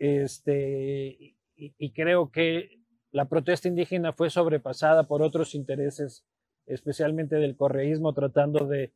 Este, 0.00 1.36
y, 1.78 1.90
creo 1.92 2.30
que 2.30 2.78
la 3.12 3.26
protesta 3.26 3.68
indígena 3.68 4.12
fue 4.12 4.30
sobrepasada 4.30 5.04
por 5.06 5.22
otros 5.22 5.54
intereses, 5.54 6.24
especialmente 6.66 7.36
del 7.36 7.56
correísmo, 7.56 8.14
tratando 8.14 8.66
de, 8.66 8.92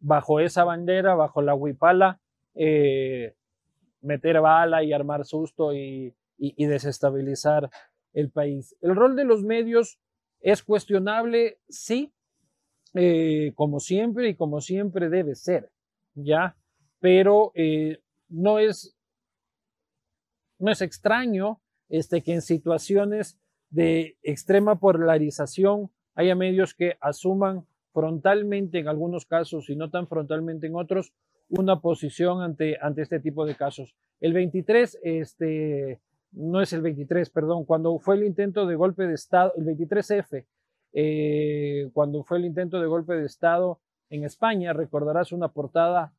bajo 0.00 0.40
esa 0.40 0.64
bandera, 0.64 1.14
bajo 1.14 1.42
la 1.42 1.54
huipala, 1.54 2.20
eh, 2.54 3.34
meter 4.00 4.40
bala 4.40 4.82
y 4.82 4.92
armar 4.92 5.24
susto 5.24 5.72
y 5.74 6.14
desestabilizar 6.38 7.70
el 8.12 8.30
país. 8.30 8.76
El 8.80 8.96
rol 8.96 9.16
de 9.16 9.24
los 9.24 9.42
medios 9.42 9.98
es 10.40 10.62
cuestionable, 10.62 11.58
sí, 11.68 12.12
eh, 12.94 13.52
como 13.54 13.78
siempre 13.78 14.30
y 14.30 14.34
como 14.34 14.62
siempre 14.62 15.10
debe 15.10 15.34
ser, 15.34 15.70
¿ya? 16.14 16.56
Pero 16.98 17.52
eh, 17.54 18.00
no, 18.30 18.58
es, 18.58 18.96
no 20.58 20.70
es 20.70 20.80
extraño 20.80 21.60
este, 21.88 22.22
que 22.22 22.34
en 22.34 22.42
situaciones 22.42 23.38
de 23.70 24.16
extrema 24.22 24.78
polarización 24.78 25.90
haya 26.14 26.34
medios 26.34 26.74
que 26.74 26.96
asuman 27.00 27.66
frontalmente 27.92 28.78
en 28.78 28.88
algunos 28.88 29.26
casos 29.26 29.68
y 29.70 29.76
no 29.76 29.90
tan 29.90 30.06
frontalmente 30.06 30.66
en 30.66 30.76
otros 30.76 31.12
una 31.48 31.80
posición 31.80 32.42
ante, 32.42 32.76
ante 32.80 33.02
este 33.02 33.20
tipo 33.20 33.46
de 33.46 33.54
casos. 33.54 33.94
El 34.20 34.32
23, 34.32 34.98
este, 35.02 36.00
no 36.32 36.60
es 36.60 36.72
el 36.72 36.82
23, 36.82 37.30
perdón, 37.30 37.64
cuando 37.64 37.98
fue 37.98 38.16
el 38.16 38.24
intento 38.24 38.66
de 38.66 38.74
golpe 38.76 39.06
de 39.06 39.14
Estado, 39.14 39.52
el 39.56 39.64
23F, 39.64 40.44
eh, 40.92 41.90
cuando 41.92 42.22
fue 42.24 42.38
el 42.38 42.46
intento 42.46 42.80
de 42.80 42.86
golpe 42.86 43.14
de 43.14 43.26
Estado 43.26 43.80
en 44.10 44.24
España, 44.24 44.72
recordarás 44.72 45.32
una 45.32 45.48
portada 45.48 46.12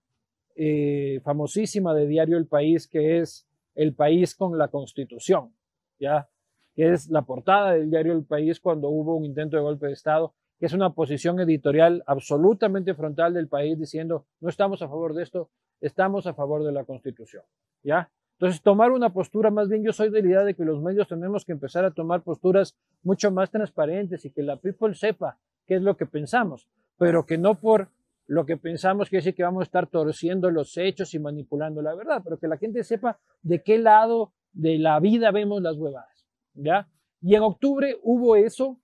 eh, 0.55 1.19
famosísima 1.23 1.93
de 1.93 2.07
Diario 2.07 2.37
El 2.37 2.47
País, 2.47 2.87
que 2.87 3.19
es 3.19 3.46
El 3.77 3.93
País 3.93 4.35
con 4.35 4.57
la 4.57 4.67
Constitución, 4.69 5.53
¿ya? 5.99 6.27
Que 6.75 6.91
es 6.91 7.09
la 7.09 7.21
portada 7.21 7.73
del 7.73 7.89
Diario 7.89 8.13
El 8.13 8.25
País 8.25 8.59
cuando 8.59 8.89
hubo 8.89 9.15
un 9.15 9.23
intento 9.23 9.55
de 9.55 9.63
golpe 9.63 9.87
de 9.87 9.93
Estado. 9.93 10.33
que 10.59 10.65
es 10.65 10.73
una 10.73 10.89
posición 10.89 11.39
editorial 11.39 12.03
absolutamente 12.07 12.95
frontal 12.95 13.35
del 13.35 13.47
país 13.47 13.77
diciendo 13.77 14.25
no 14.41 14.49
estamos 14.49 14.81
a 14.81 14.87
favor 14.87 15.13
de 15.13 15.21
esto, 15.21 15.51
estamos 15.79 16.25
a 16.25 16.33
favor 16.33 16.63
de 16.63 16.71
la 16.71 16.83
Constitución. 16.83 17.43
¿Ya? 17.83 18.09
Entonces, 18.39 18.61
tomar 18.61 18.91
una 18.91 19.13
postura, 19.13 19.51
más 19.51 19.69
bien 19.69 19.83
yo 19.83 19.93
soy 19.93 20.09
de 20.09 20.21
la 20.23 20.27
idea 20.27 20.43
de 20.43 20.55
que 20.55 20.65
los 20.65 20.81
medios 20.81 21.07
tenemos 21.07 21.45
que 21.45 21.51
empezar 21.51 21.85
a 21.85 21.91
tomar 21.91 22.21
posturas 22.21 22.75
mucho 23.03 23.31
más 23.31 23.51
transparentes 23.51 24.25
y 24.25 24.31
que 24.31 24.41
la 24.41 24.57
people 24.57 24.95
sepa 24.95 25.37
qué 25.67 25.75
es 25.75 25.81
lo 25.83 25.95
que 25.97 26.05
pensamos, 26.07 26.67
pero 26.97 27.25
que 27.25 27.37
no 27.37 27.55
por 27.55 27.89
lo 28.27 28.45
que 28.45 28.57
pensamos 28.57 29.09
quiere 29.09 29.21
decir 29.21 29.35
que 29.35 29.43
vamos 29.43 29.61
a 29.61 29.63
estar 29.63 29.87
torciendo 29.87 30.51
los 30.51 30.77
hechos 30.77 31.13
y 31.13 31.19
manipulando 31.19 31.81
la 31.81 31.95
verdad, 31.95 32.21
pero 32.23 32.37
que 32.37 32.47
la 32.47 32.57
gente 32.57 32.83
sepa 32.83 33.19
de 33.41 33.63
qué 33.63 33.77
lado 33.77 34.33
de 34.51 34.77
la 34.77 34.99
vida 34.99 35.31
vemos 35.31 35.61
las 35.61 35.77
huevadas, 35.77 36.27
¿ya? 36.53 36.89
Y 37.21 37.35
en 37.35 37.43
octubre 37.43 37.97
hubo 38.03 38.35
eso, 38.35 38.77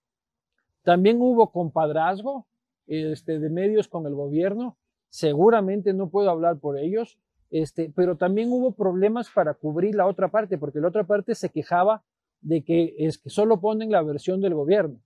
también 0.84 1.21
hubo 1.21 1.51
compadrazgo 1.51 2.47
este, 2.88 3.39
de 3.39 3.49
medios 3.49 3.88
con 3.88 4.06
el 4.06 4.15
gobierno, 4.15 4.77
seguramente 5.10 5.93
no 5.93 6.10
puedo 6.10 6.29
hablar 6.29 6.60
por 6.60 6.77
ellos, 6.77 7.19
este, 7.51 7.91
pero 7.95 8.17
también 8.17 8.51
hubo 8.51 8.71
problemas 8.71 9.29
para 9.29 9.53
cubrir 9.53 9.93
la 9.93 10.08
otra 10.08 10.29
parte, 10.29 10.58
porque 10.58 10.79
la 10.79 10.88
otra 10.88 11.03
parte 11.03 11.36
se 11.36 11.49
quejaba 11.49 12.03
de 12.41 12.63
que 12.63 12.95
es 12.97 13.17
que 13.17 13.29
solo 13.29 13.60
ponen 13.60 13.91
la 13.91 14.01
versión 14.01 14.41
del 14.41 14.53
gobierno, 14.53 14.99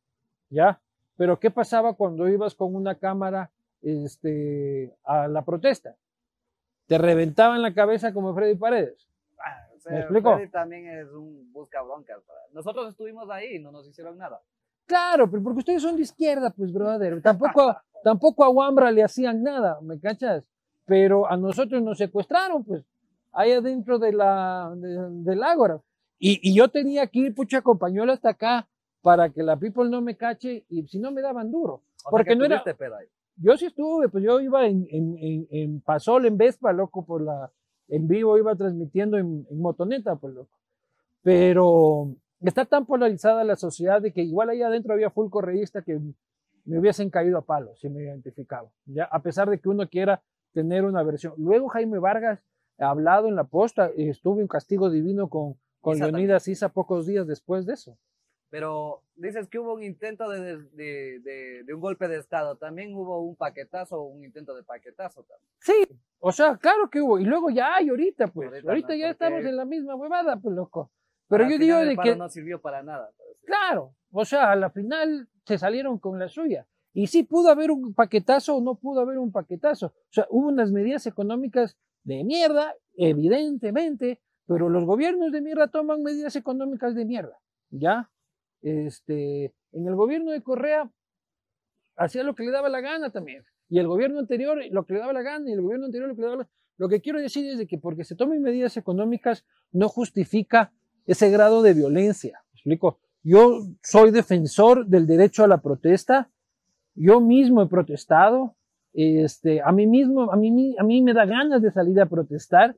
¿ya? 0.49 0.79
Pero 1.17 1.39
¿qué 1.39 1.49
pasaba 1.49 1.93
cuando 1.93 2.29
ibas 2.29 2.55
con 2.55 2.75
una 2.75 2.95
cámara 2.95 3.51
este, 3.87 4.95
a 5.03 5.27
la 5.27 5.43
protesta? 5.43 5.95
Te 6.87 6.97
reventaban 6.97 7.61
la 7.61 7.73
cabeza 7.73 8.13
como 8.13 8.33
Freddy 8.33 8.55
Paredes. 8.55 9.07
Ah, 9.39 9.67
o 9.75 9.79
sea, 9.79 9.91
¿Me 9.91 9.99
explico? 9.99 10.33
Freddy 10.35 10.49
también 10.49 10.87
es 10.87 11.09
un 11.11 11.51
busca 11.51 11.81
broncas. 11.81 12.19
Nosotros 12.53 12.89
estuvimos 12.89 13.29
ahí 13.29 13.55
y 13.55 13.59
no 13.59 13.71
nos 13.71 13.87
hicieron 13.87 14.17
nada. 14.17 14.41
Claro, 14.85 15.29
pero 15.29 15.43
porque 15.43 15.59
ustedes 15.59 15.81
son 15.81 15.95
de 15.97 16.03
izquierda, 16.03 16.49
pues, 16.51 16.71
brother. 16.71 17.21
Tampoco, 17.23 17.75
tampoco 18.03 18.43
a 18.45 18.49
Wambra 18.49 18.91
le 18.91 19.03
hacían 19.03 19.43
nada, 19.43 19.79
¿me 19.81 19.99
cachas? 19.99 20.45
Pero 20.85 21.29
a 21.29 21.35
nosotros 21.35 21.81
nos 21.81 21.97
secuestraron, 21.97 22.63
pues, 22.63 22.85
ahí 23.33 23.51
adentro 23.51 23.99
de 23.99 24.13
la, 24.13 24.71
de- 24.77 25.09
del 25.29 25.43
ágora. 25.43 25.81
Y, 26.19 26.39
y 26.49 26.55
yo 26.55 26.69
tenía 26.69 27.05
que 27.07 27.19
ir, 27.19 27.35
pucha, 27.35 27.61
compañuelo 27.61 28.13
hasta 28.13 28.29
acá 28.29 28.67
para 29.01 29.29
que 29.29 29.43
la 29.43 29.57
people 29.57 29.89
no 29.89 30.01
me 30.01 30.15
cache 30.15 30.63
y 30.69 30.87
si 30.87 30.97
no 30.99 31.11
me 31.11 31.21
daban 31.21 31.51
duro. 31.51 31.81
O 32.05 32.09
Porque 32.09 32.29
que 32.29 32.35
no 32.37 32.45
era- 32.45 32.63
pedo 32.63 32.95
ahí. 32.95 33.07
Yo 33.37 33.55
sí 33.55 33.67
estuve, 33.67 34.09
pues 34.09 34.23
yo 34.23 34.39
iba 34.39 34.65
en, 34.65 34.87
en, 34.89 35.17
en, 35.19 35.47
en 35.51 35.81
Pasol, 35.81 36.25
en 36.25 36.37
Vespa, 36.37 36.73
loco, 36.73 37.05
por 37.05 37.21
la, 37.21 37.51
en 37.87 38.07
vivo 38.07 38.37
iba 38.37 38.55
transmitiendo 38.55 39.17
en, 39.17 39.45
en 39.49 39.61
motoneta, 39.61 40.15
pues 40.15 40.33
loco. 40.33 40.57
Pero 41.21 42.15
está 42.41 42.65
tan 42.65 42.85
polarizada 42.85 43.43
la 43.43 43.55
sociedad 43.55 44.01
de 44.01 44.11
que 44.11 44.23
igual 44.23 44.49
ahí 44.49 44.61
adentro 44.61 44.93
había 44.93 45.09
full 45.09 45.29
correísta 45.29 45.81
que 45.81 45.99
me 46.65 46.79
hubiesen 46.79 47.09
caído 47.09 47.37
a 47.37 47.45
palo 47.45 47.75
si 47.75 47.89
me 47.89 48.03
identificaba, 48.03 48.69
ya, 48.85 49.05
a 49.05 49.21
pesar 49.21 49.49
de 49.49 49.59
que 49.59 49.69
uno 49.69 49.87
quiera 49.87 50.21
tener 50.53 50.83
una 50.83 51.03
versión. 51.03 51.33
Luego 51.37 51.69
Jaime 51.69 51.99
Vargas 51.99 52.39
ha 52.79 52.89
hablado 52.89 53.27
en 53.27 53.35
la 53.35 53.45
posta, 53.45 53.91
y 53.95 54.09
estuvo 54.09 54.41
en 54.41 54.47
castigo 54.47 54.89
divino 54.89 55.29
con, 55.29 55.55
con 55.81 55.99
Leonidas 55.99 56.47
Isa 56.47 56.69
pocos 56.69 57.05
días 57.05 57.25
después 57.27 57.65
de 57.65 57.73
eso. 57.73 57.97
Pero 58.49 59.03
dices 59.15 59.47
que 59.49 59.59
hubo 59.59 59.73
un 59.73 59.83
intento 59.83 60.29
de, 60.29 60.57
de, 60.73 61.19
de- 61.19 61.63
de 61.65 61.73
un 61.73 61.81
golpe 61.81 62.07
de 62.07 62.17
Estado. 62.17 62.55
También 62.55 62.95
hubo 62.95 63.21
un 63.21 63.35
paquetazo, 63.35 64.01
un 64.03 64.23
intento 64.23 64.55
de 64.55 64.63
paquetazo. 64.63 65.23
También. 65.23 65.49
Sí, 65.59 65.97
o 66.19 66.31
sea, 66.31 66.55
claro 66.57 66.89
que 66.89 67.01
hubo. 67.01 67.19
Y 67.19 67.25
luego 67.25 67.49
ya 67.49 67.75
hay 67.75 67.89
ahorita, 67.89 68.27
pues. 68.27 68.47
Ahorita 68.49 68.69
Ahorita, 68.69 68.87
no, 68.89 68.95
ya 68.95 69.09
estamos 69.09 69.43
en 69.43 69.55
la 69.57 69.65
misma 69.65 69.95
huevada, 69.95 70.37
pues, 70.37 70.55
loco. 70.55 70.91
Pero 71.27 71.43
yo 71.49 71.57
digo 71.57 71.77
de 71.79 71.97
que, 71.97 72.15
no 72.15 72.29
sirvió 72.29 72.61
para 72.61 72.81
nada. 72.83 73.11
claro, 73.45 73.93
o 74.11 74.23
sea, 74.23 74.51
a 74.51 74.55
la 74.55 74.69
final 74.69 75.27
se 75.45 75.57
salieron 75.57 75.99
con 75.99 76.17
la 76.19 76.29
suya. 76.29 76.65
Y 76.93 77.07
sí 77.07 77.23
pudo 77.23 77.49
haber 77.49 77.69
un 77.69 77.93
paquetazo 77.93 78.55
o 78.55 78.61
no 78.61 78.75
pudo 78.75 79.01
haber 79.01 79.17
un 79.19 79.31
paquetazo. 79.33 79.87
O 79.87 79.93
sea, 80.09 80.25
hubo 80.29 80.47
unas 80.47 80.71
medidas 80.71 81.05
económicas 81.05 81.77
de 82.03 82.23
mierda, 82.23 82.73
evidentemente, 82.95 84.21
pero 84.47 84.69
los 84.69 84.85
gobiernos 84.85 85.31
de 85.31 85.41
mierda 85.41 85.67
toman 85.67 86.01
medidas 86.01 86.35
económicas 86.35 86.95
de 86.95 87.05
mierda, 87.05 87.37
¿ya? 87.69 88.09
Este, 88.61 89.53
en 89.71 89.87
el 89.87 89.95
gobierno 89.95 90.31
de 90.31 90.41
Correa 90.41 90.89
hacía 91.95 92.23
lo 92.23 92.35
que 92.35 92.43
le 92.43 92.51
daba 92.51 92.69
la 92.69 92.81
gana 92.81 93.11
también. 93.11 93.43
Y 93.69 93.79
el 93.79 93.87
gobierno 93.87 94.19
anterior 94.19 94.57
lo 94.71 94.85
que 94.85 94.93
le 94.93 94.99
daba 94.99 95.13
la 95.13 95.21
gana, 95.21 95.49
y 95.49 95.53
el 95.53 95.61
gobierno 95.61 95.85
anterior 95.85 96.09
lo 96.09 96.15
que 96.15 96.21
le 96.21 96.27
daba 96.27 96.43
la 96.43 96.49
Lo 96.77 96.89
que 96.89 97.01
quiero 97.01 97.19
decir 97.19 97.45
es 97.47 97.57
de 97.57 97.67
que 97.67 97.77
porque 97.77 98.03
se 98.03 98.15
tomen 98.15 98.41
medidas 98.41 98.77
económicas 98.77 99.45
no 99.71 99.89
justifica 99.89 100.71
ese 101.05 101.29
grado 101.29 101.61
de 101.61 101.73
violencia. 101.73 102.39
¿Me 102.51 102.57
explico? 102.57 102.99
Yo 103.23 103.61
soy 103.83 104.11
defensor 104.11 104.85
del 104.87 105.07
derecho 105.07 105.43
a 105.43 105.47
la 105.47 105.61
protesta. 105.61 106.29
Yo 106.95 107.19
mismo 107.19 107.61
he 107.61 107.67
protestado. 107.67 108.55
Este, 108.93 109.61
a 109.61 109.71
mí 109.71 109.85
mismo, 109.85 110.31
a 110.31 110.35
mí, 110.35 110.75
a 110.79 110.83
mí 110.83 111.01
me 111.01 111.13
da 111.13 111.25
ganas 111.25 111.61
de 111.61 111.71
salir 111.71 111.99
a 111.99 112.07
protestar, 112.07 112.75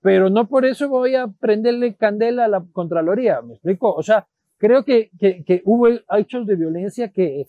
pero 0.00 0.30
no 0.30 0.48
por 0.48 0.64
eso 0.64 0.88
voy 0.88 1.16
a 1.16 1.26
prenderle 1.26 1.94
candela 1.94 2.44
a 2.44 2.48
la 2.48 2.64
Contraloría. 2.72 3.40
¿Me 3.42 3.54
explico? 3.54 3.92
O 3.92 4.02
sea, 4.02 4.28
creo 4.58 4.84
que, 4.84 5.10
que, 5.18 5.44
que 5.44 5.62
hubo 5.64 5.88
hechos 6.16 6.46
de 6.46 6.56
violencia 6.56 7.08
que, 7.12 7.46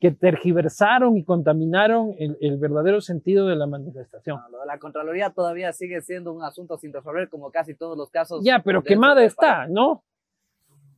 que 0.00 0.10
tergiversaron 0.10 1.16
y 1.16 1.24
contaminaron 1.24 2.14
el, 2.18 2.36
el 2.40 2.58
verdadero 2.58 3.00
sentido 3.00 3.46
de 3.46 3.56
la 3.56 3.66
manifestación. 3.66 4.38
No, 4.38 4.48
lo 4.50 4.60
de 4.60 4.66
la 4.66 4.78
Contraloría 4.78 5.30
todavía 5.30 5.72
sigue 5.72 6.00
siendo 6.02 6.32
un 6.32 6.42
asunto 6.42 6.76
sin 6.78 6.92
resolver, 6.92 7.28
como 7.28 7.50
casi 7.50 7.74
todos 7.74 7.96
los 7.96 8.10
casos. 8.10 8.44
Ya, 8.44 8.60
pero 8.60 8.82
quemada 8.82 9.24
está. 9.24 9.66
¿no? 9.66 10.02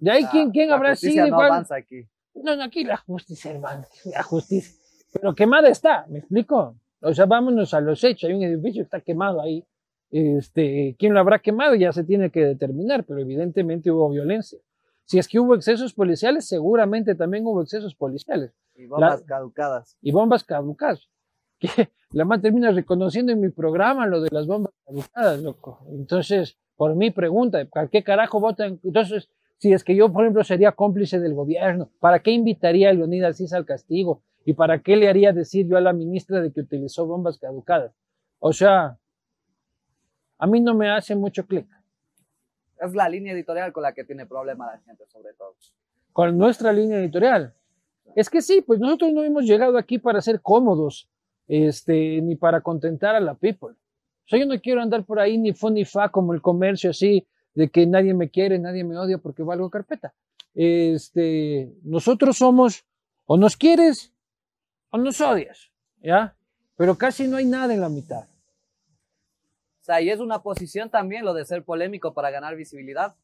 De 0.01 0.11
ahí, 0.11 0.23
La- 0.23 0.31
¿quién, 0.31 0.51
quién 0.51 0.71
habrá 0.73 0.95
sido? 0.97 1.27
no 1.29 1.41
avanza 1.41 1.77
aquí. 1.77 2.07
No, 2.35 2.55
no, 2.57 2.65
aquí 2.65 2.85
la 2.85 2.99
justicia, 2.99 3.51
hermano, 3.53 3.85
la 4.05 4.23
justicia. 4.23 4.75
Pero 5.13 5.35
quemada 5.35 5.69
está, 5.71 6.05
¿me 6.09 6.19
explico? 6.19 6.77
O 7.01 7.15
sea, 7.15 7.25
vámonos 7.25 7.73
a 7.73 7.81
los 7.81 8.03
hechos. 8.05 8.29
Hay 8.29 8.35
un 8.37 8.43
edificio 8.43 8.81
que 8.83 8.85
está 8.85 9.01
quemado 9.01 9.41
ahí. 9.41 9.65
Este, 10.11 10.95
¿Quién 10.99 11.15
lo 11.15 11.21
habrá 11.21 11.39
quemado? 11.39 11.75
Ya 11.75 11.93
se 11.93 12.05
tiene 12.05 12.31
que 12.31 12.45
determinar, 12.45 13.05
pero 13.05 13.21
evidentemente 13.21 13.91
hubo 13.91 14.11
violencia. 14.11 14.59
Si 15.07 15.19
es 15.19 15.29
que 15.29 15.39
hubo 15.39 15.55
excesos 15.55 15.95
policiales, 15.95 16.47
seguramente 16.47 17.15
también 17.15 17.47
hubo 17.47 17.63
excesos 17.63 17.95
policiales 17.95 18.53
Y 18.75 18.87
bombas 18.87 19.23
caducadas. 19.23 19.97
y 20.03 20.13
bombas 20.13 20.45
caducadas. 20.45 21.09
Que 21.59 21.89
la 22.11 22.27
man 22.27 22.43
termina 22.43 22.71
reconociendo 22.71 23.33
en 23.33 23.41
mi 23.41 23.49
programa 23.49 24.07
lo 24.07 24.21
de 24.21 24.29
las 24.31 24.47
bombas 24.47 24.75
caducadas, 24.85 25.41
loco. 25.43 25.87
Entonces, 25.91 26.59
por 26.77 26.95
mi 26.95 27.11
pregunta, 27.11 27.65
¿para 27.65 27.89
qué 27.89 28.05
carajo 28.05 28.41
votan? 28.41 28.79
Entonces, 28.85 29.31
si 29.57 29.73
es 29.73 29.83
que 29.83 29.97
yo, 29.97 30.13
por 30.13 30.25
ejemplo, 30.25 30.45
sería 30.45 30.73
cómplice 30.73 31.19
del 31.19 31.33
gobierno, 31.33 31.89
¿para 31.99 32.19
qué 32.19 32.33
invitaría 32.33 32.91
a 32.91 32.93
Leonidas 32.93 33.39
Cis 33.39 33.55
al 33.55 33.65
castigo? 33.65 34.21
¿Y 34.45 34.53
para 34.53 34.81
qué 34.83 34.97
le 34.97 35.09
haría 35.09 35.33
decir 35.33 35.67
yo 35.67 35.79
a 35.79 35.81
la 35.81 35.95
ministra 35.95 36.43
de 36.43 36.53
que 36.53 36.61
utilizó 36.61 37.07
bombas 37.07 37.39
caducadas? 37.39 37.93
O 38.39 38.53
sea, 38.53 38.99
a 40.39 40.47
mí 40.47 40.61
no 40.61 40.75
me 40.75 40.91
hace 40.91 41.17
mucho 41.17 41.47
clic. 41.47 41.67
Es 42.81 42.95
la 42.95 43.09
línea 43.09 43.33
editorial 43.33 43.73
con 43.73 43.83
la 43.83 43.93
que 43.93 44.05
tiene 44.05 44.27
problema 44.27 44.67
la 44.67 44.79
gente, 44.79 45.05
sobre 45.07 45.33
todo. 45.35 45.55
con 46.13 46.37
nuestra 46.39 46.73
línea 46.73 46.99
editorial. 46.99 47.55
Es 48.15 48.31
que 48.31 48.41
sí, 48.41 48.63
pues 48.63 48.81
nosotros 48.81 49.13
no 49.13 49.23
hemos 49.23 49.45
llegado 49.45 49.77
aquí 49.77 49.99
para 49.99 50.23
ser 50.23 50.41
cómodos, 50.41 51.09
este, 51.49 52.21
ni 52.23 52.37
para 52.37 52.63
contentar 52.63 53.15
a 53.15 53.21
la 53.21 53.35
people. 53.35 53.71
O 53.71 54.29
sea, 54.29 54.39
yo 54.39 54.47
no 54.47 54.59
quiero 54.61 54.81
andar 54.81 55.05
por 55.05 55.21
ahí 55.21 55.37
ni 55.37 55.53
fu 55.53 55.69
ni 55.71 55.85
fa 55.85 56.09
como 56.09 56.33
el 56.33 56.41
comercio 56.41 56.91
así, 56.91 57.27
de 57.55 57.69
que 57.69 57.87
nadie 57.87 58.15
me 58.15 58.31
quiere, 58.31 58.59
nadie 58.59 58.85
me 58.85 58.97
odia 58.97 59.19
porque 59.19 59.43
valgo 59.43 59.69
carpeta. 59.71 60.15
Este, 60.55 61.71
nosotros 61.83 62.39
somos, 62.39 62.85
o 63.27 63.37
nos 63.37 63.57
quieres, 63.57 64.13
o 64.91 64.99
nos 64.99 65.21
odias, 65.21 65.71
¿ya? 66.03 66.35
Pero 66.77 66.97
casi 66.97 67.29
no 67.29 67.37
hay 67.37 67.45
nada 67.45 67.75
en 67.75 67.81
la 67.81 67.89
mitad. 67.89 68.27
Sea, 69.87 70.01
y 70.01 70.11
es 70.11 70.19
una 70.19 70.43
posición 70.43 70.91
también 70.91 71.25
lo 71.25 71.33
de 71.33 71.45
ser 71.45 71.63
polémico 71.63 72.13
para 72.13 72.33
ganar 72.33 72.57
visibilidad. 72.57 73.15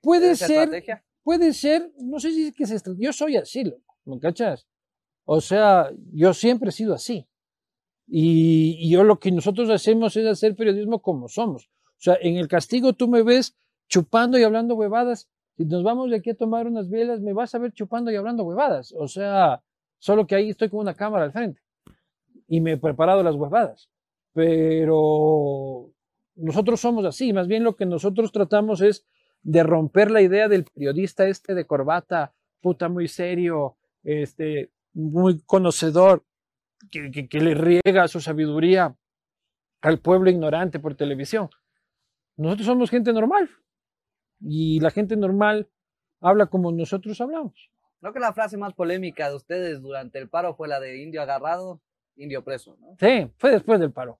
Puede 0.00 0.30
¿Esa 0.30 0.46
ser, 0.46 0.62
estrategia? 0.62 1.04
puede 1.22 1.52
ser, 1.52 1.92
no 1.98 2.18
sé 2.18 2.30
si 2.32 2.46
es 2.46 2.54
que 2.54 2.64
se 2.64 2.78
yo 2.96 3.12
soy 3.12 3.36
así, 3.36 3.62
loco, 3.62 3.94
¿me 4.06 4.18
cachas? 4.18 4.66
O 5.26 5.42
sea, 5.42 5.90
yo 6.10 6.32
siempre 6.32 6.70
he 6.70 6.72
sido 6.72 6.94
así. 6.94 7.28
Y, 8.06 8.78
y 8.80 8.90
yo 8.90 9.04
lo 9.04 9.18
que 9.18 9.30
nosotros 9.30 9.68
hacemos 9.68 10.16
es 10.16 10.26
hacer 10.26 10.56
periodismo 10.56 11.02
como 11.02 11.28
somos. 11.28 11.66
O 11.66 12.00
sea, 12.00 12.16
en 12.22 12.38
el 12.38 12.48
castigo 12.48 12.94
tú 12.94 13.06
me 13.06 13.22
ves 13.22 13.54
chupando 13.88 14.38
y 14.38 14.44
hablando 14.44 14.74
huevadas. 14.74 15.28
Si 15.58 15.66
nos 15.66 15.82
vamos 15.82 16.08
de 16.08 16.16
aquí 16.16 16.30
a 16.30 16.34
tomar 16.34 16.66
unas 16.66 16.88
bielas, 16.88 17.20
me 17.20 17.34
vas 17.34 17.54
a 17.54 17.58
ver 17.58 17.72
chupando 17.72 18.10
y 18.10 18.16
hablando 18.16 18.42
huevadas. 18.44 18.94
O 18.96 19.06
sea, 19.06 19.62
solo 19.98 20.26
que 20.26 20.34
ahí 20.34 20.48
estoy 20.48 20.70
con 20.70 20.80
una 20.80 20.94
cámara 20.94 21.24
al 21.24 21.32
frente. 21.32 21.60
Y 22.48 22.62
me 22.62 22.72
he 22.72 22.76
preparado 22.78 23.22
las 23.22 23.34
huevadas. 23.34 23.91
Pero 24.32 25.90
nosotros 26.36 26.80
somos 26.80 27.04
así. 27.04 27.32
Más 27.32 27.48
bien 27.48 27.64
lo 27.64 27.76
que 27.76 27.86
nosotros 27.86 28.32
tratamos 28.32 28.80
es 28.80 29.04
de 29.42 29.62
romper 29.62 30.10
la 30.10 30.22
idea 30.22 30.48
del 30.48 30.64
periodista 30.64 31.26
este 31.26 31.54
de 31.54 31.66
corbata, 31.66 32.34
puta 32.60 32.88
muy 32.88 33.08
serio, 33.08 33.76
este, 34.02 34.70
muy 34.92 35.40
conocedor, 35.46 36.24
que, 36.90 37.10
que- 37.10 37.28
que 37.28 37.40
le 37.40 37.54
riega 37.54 38.08
su 38.08 38.20
sabiduría 38.20 38.96
al 39.80 39.98
pueblo 39.98 40.30
ignorante 40.30 40.78
por 40.78 40.94
televisión. 40.94 41.48
Nosotros 42.36 42.66
somos 42.66 42.90
gente 42.90 43.12
normal 43.12 43.50
y 44.40 44.80
la 44.80 44.90
gente 44.90 45.16
normal 45.16 45.68
habla 46.20 46.46
como 46.46 46.72
nosotros 46.72 47.20
hablamos. 47.20 47.70
Creo 48.00 48.12
que 48.12 48.20
la 48.20 48.32
frase 48.32 48.56
más 48.56 48.74
polémica 48.74 49.28
de 49.28 49.36
ustedes 49.36 49.80
durante 49.80 50.18
el 50.18 50.28
paro 50.28 50.54
fue 50.54 50.66
la 50.68 50.80
de 50.80 51.02
indio 51.02 51.22
agarrado, 51.22 51.80
indio 52.16 52.42
preso, 52.42 52.76
¿no? 52.80 52.96
Sí, 52.98 53.30
fue 53.38 53.50
después 53.50 53.78
del 53.80 53.92
paro. 53.92 54.18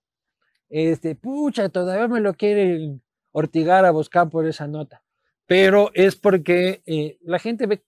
Este, 0.75 1.13
pucha, 1.13 1.69
todavía 1.69 2.07
me 2.07 2.19
lo 2.19 2.33
quieren 2.33 3.03
ortigar 3.31 3.85
a 3.85 3.91
buscar 3.91 4.31
por 4.31 4.47
esa 4.47 4.67
nota. 4.67 5.03
Pero 5.45 5.91
es 5.93 6.15
porque 6.15 6.81
eh, 6.87 7.19
la 7.21 7.37
gente 7.37 7.67
ve 7.67 7.83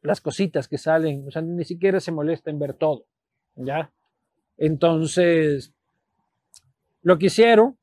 las 0.00 0.20
cositas 0.20 0.68
que 0.68 0.78
salen, 0.78 1.26
o 1.26 1.32
sea, 1.32 1.42
ni 1.42 1.64
siquiera 1.64 1.98
se 1.98 2.12
molesta 2.12 2.48
en 2.48 2.60
ver 2.60 2.74
todo, 2.74 3.06
¿ya? 3.56 3.92
Entonces, 4.58 5.74
lo 7.02 7.18
que 7.18 7.26
hicieron, 7.26 7.76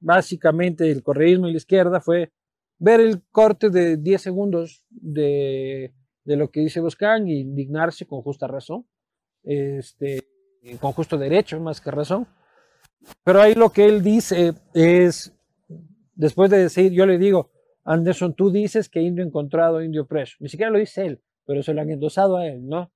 básicamente 0.00 0.90
el 0.90 1.04
correísmo 1.04 1.46
y 1.46 1.52
la 1.52 1.58
izquierda, 1.58 2.00
fue 2.00 2.32
ver 2.78 2.98
el 2.98 3.22
corte 3.30 3.70
de 3.70 3.98
10 3.98 4.20
segundos 4.20 4.82
de, 4.90 5.94
de 6.24 6.36
lo 6.36 6.50
que 6.50 6.58
dice 6.58 6.80
Boscan 6.80 7.28
y 7.28 7.38
indignarse 7.38 8.04
con 8.04 8.20
justa 8.22 8.48
razón, 8.48 8.84
este, 9.44 10.24
con 10.80 10.90
justo 10.90 11.16
derecho 11.16 11.60
más 11.60 11.80
que 11.80 11.92
razón. 11.92 12.26
Pero 13.24 13.40
ahí 13.40 13.54
lo 13.54 13.70
que 13.70 13.86
él 13.86 14.02
dice 14.02 14.54
es, 14.74 15.32
después 16.14 16.50
de 16.50 16.58
decir, 16.58 16.92
yo 16.92 17.06
le 17.06 17.18
digo, 17.18 17.50
Anderson, 17.84 18.34
tú 18.34 18.50
dices 18.50 18.88
que 18.88 19.00
indio 19.00 19.24
encontrado, 19.24 19.82
indio 19.82 20.06
preso. 20.06 20.36
Ni 20.40 20.48
siquiera 20.48 20.70
lo 20.70 20.78
dice 20.78 21.06
él, 21.06 21.22
pero 21.44 21.62
se 21.62 21.74
lo 21.74 21.80
han 21.80 21.90
endosado 21.90 22.36
a 22.36 22.46
él, 22.46 22.66
¿no? 22.66 22.92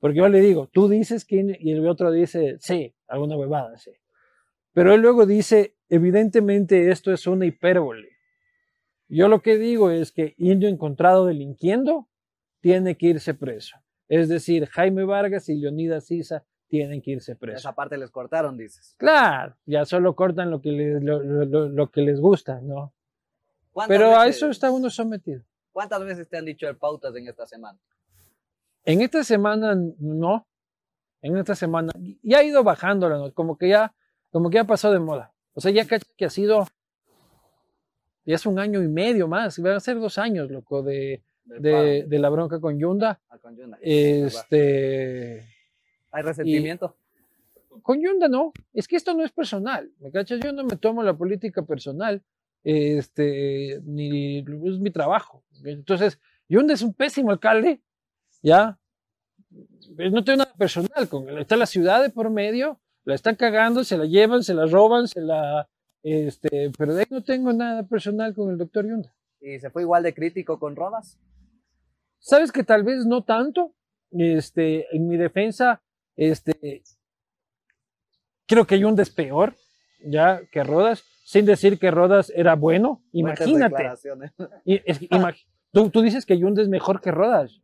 Porque 0.00 0.18
yo 0.18 0.28
le 0.28 0.40
digo, 0.40 0.68
tú 0.72 0.88
dices 0.88 1.24
que, 1.24 1.56
y 1.60 1.72
el 1.72 1.86
otro 1.86 2.10
dice, 2.10 2.56
sí, 2.60 2.94
alguna 3.08 3.36
huevada, 3.36 3.76
sí. 3.78 3.92
Pero 4.72 4.92
él 4.92 5.00
luego 5.00 5.24
dice, 5.24 5.76
evidentemente 5.88 6.90
esto 6.90 7.12
es 7.12 7.26
una 7.26 7.46
hipérbole. 7.46 8.08
Yo 9.08 9.28
lo 9.28 9.40
que 9.40 9.56
digo 9.56 9.90
es 9.90 10.12
que 10.12 10.34
indio 10.36 10.68
encontrado 10.68 11.26
delinquiendo 11.26 12.08
tiene 12.60 12.96
que 12.96 13.06
irse 13.06 13.34
preso. 13.34 13.76
Es 14.08 14.28
decir, 14.28 14.66
Jaime 14.66 15.04
Vargas 15.04 15.48
y 15.48 15.54
Leonidas 15.54 16.06
Sisa 16.06 16.44
tienen 16.68 17.02
que 17.02 17.12
irse 17.12 17.36
presos. 17.36 17.60
Esa 17.60 17.74
parte 17.74 17.96
les 17.96 18.10
cortaron, 18.10 18.56
dices. 18.56 18.94
Claro, 18.98 19.56
ya 19.66 19.84
solo 19.84 20.14
cortan 20.14 20.50
lo 20.50 20.60
que 20.60 20.72
les, 20.72 21.02
lo, 21.02 21.22
lo, 21.22 21.68
lo 21.68 21.90
que 21.90 22.00
les 22.00 22.20
gusta, 22.20 22.60
¿no? 22.60 22.92
Pero 23.88 24.16
a 24.16 24.26
eso 24.26 24.48
está 24.48 24.70
uno 24.70 24.88
sometido. 24.90 25.42
¿Cuántas 25.72 26.04
veces 26.04 26.28
te 26.28 26.36
han 26.36 26.44
dicho 26.44 26.68
el 26.68 26.76
pautas 26.76 27.14
en 27.16 27.28
esta 27.28 27.46
semana? 27.46 27.78
En 28.84 29.00
esta 29.00 29.24
semana 29.24 29.74
no. 29.98 30.46
En 31.22 31.36
esta 31.36 31.54
semana 31.54 31.92
ya 32.22 32.38
ha 32.38 32.44
ido 32.44 32.62
bajando 32.62 33.08
la 33.08 33.30
como 33.30 33.56
que 33.56 33.68
ya, 33.68 33.94
como 34.30 34.50
que 34.50 34.56
ya 34.56 34.64
pasó 34.64 34.92
de 34.92 35.00
moda. 35.00 35.32
O 35.54 35.60
sea, 35.60 35.72
ya 35.72 35.84
que 35.86 36.24
ha 36.24 36.30
sido 36.30 36.66
ya 38.24 38.36
es 38.36 38.46
un 38.46 38.58
año 38.58 38.82
y 38.82 38.88
medio 38.88 39.28
más, 39.28 39.58
van 39.58 39.74
a 39.74 39.80
ser 39.80 39.98
dos 40.00 40.16
años, 40.18 40.50
loco, 40.50 40.82
de, 40.82 41.22
de, 41.44 42.04
de, 42.06 42.18
la 42.18 42.30
bronca 42.30 42.58
con 42.58 42.78
Yunda. 42.78 43.20
Ah, 43.28 43.38
con 43.38 43.54
Yunda. 43.56 43.78
Este. 43.82 45.46
¿Hay 46.14 46.22
resentimiento? 46.22 46.96
con 47.82 48.00
Yunda 48.00 48.28
no, 48.28 48.52
es 48.72 48.86
que 48.88 48.96
esto 48.96 49.14
no 49.14 49.24
es 49.24 49.32
personal, 49.32 49.90
¿me 50.00 50.10
cachas? 50.10 50.40
Yo 50.40 50.52
no 50.52 50.64
me 50.64 50.76
tomo 50.76 51.02
la 51.02 51.16
política 51.16 51.62
personal, 51.62 52.22
este, 52.62 53.80
ni 53.84 54.38
es 54.38 54.78
mi 54.78 54.90
trabajo. 54.90 55.42
Entonces, 55.64 56.18
Yunda 56.48 56.74
es 56.74 56.82
un 56.82 56.94
pésimo 56.94 57.30
alcalde, 57.30 57.80
¿ya? 58.42 58.78
No 59.96 60.24
tengo 60.24 60.38
nada 60.38 60.54
personal 60.54 61.08
con 61.08 61.28
él. 61.28 61.38
Está 61.38 61.56
la 61.56 61.66
ciudad 61.66 62.02
de 62.02 62.10
por 62.10 62.30
medio, 62.30 62.80
la 63.04 63.14
están 63.14 63.36
cagando, 63.36 63.84
se 63.84 63.98
la 63.98 64.06
llevan, 64.06 64.42
se 64.42 64.54
la 64.54 64.66
roban, 64.66 65.08
se 65.08 65.20
la. 65.20 65.68
Este, 66.02 66.70
pero 66.76 66.94
de 66.94 67.00
ahí 67.00 67.06
no 67.10 67.22
tengo 67.22 67.52
nada 67.52 67.82
personal 67.84 68.34
con 68.34 68.50
el 68.50 68.58
doctor 68.58 68.86
Yunda. 68.86 69.14
¿Y 69.40 69.58
se 69.58 69.70
fue 69.70 69.82
igual 69.82 70.02
de 70.02 70.14
crítico 70.14 70.58
con 70.58 70.76
Rodas? 70.76 71.18
Sabes 72.18 72.52
que 72.52 72.64
tal 72.64 72.82
vez 72.82 73.04
no 73.06 73.24
tanto. 73.24 73.74
Este, 74.10 74.86
en 74.94 75.08
mi 75.08 75.16
defensa, 75.16 75.82
este, 76.16 76.82
creo 78.46 78.66
que 78.66 78.78
Yunda 78.78 79.02
es 79.02 79.10
peor, 79.10 79.54
ya, 80.04 80.42
que 80.50 80.62
Rodas, 80.62 81.04
sin 81.24 81.46
decir 81.46 81.78
que 81.78 81.90
Rodas 81.90 82.32
era 82.34 82.54
bueno. 82.54 83.02
Imagínate. 83.12 83.90
Y, 84.64 84.80
es, 84.84 85.00
imag 85.10 85.36
tú, 85.72 85.90
tú, 85.90 86.02
dices 86.02 86.26
que 86.26 86.38
Yunda 86.38 86.62
es 86.62 86.68
mejor 86.68 87.00
que 87.00 87.10
Rodas. 87.10 87.60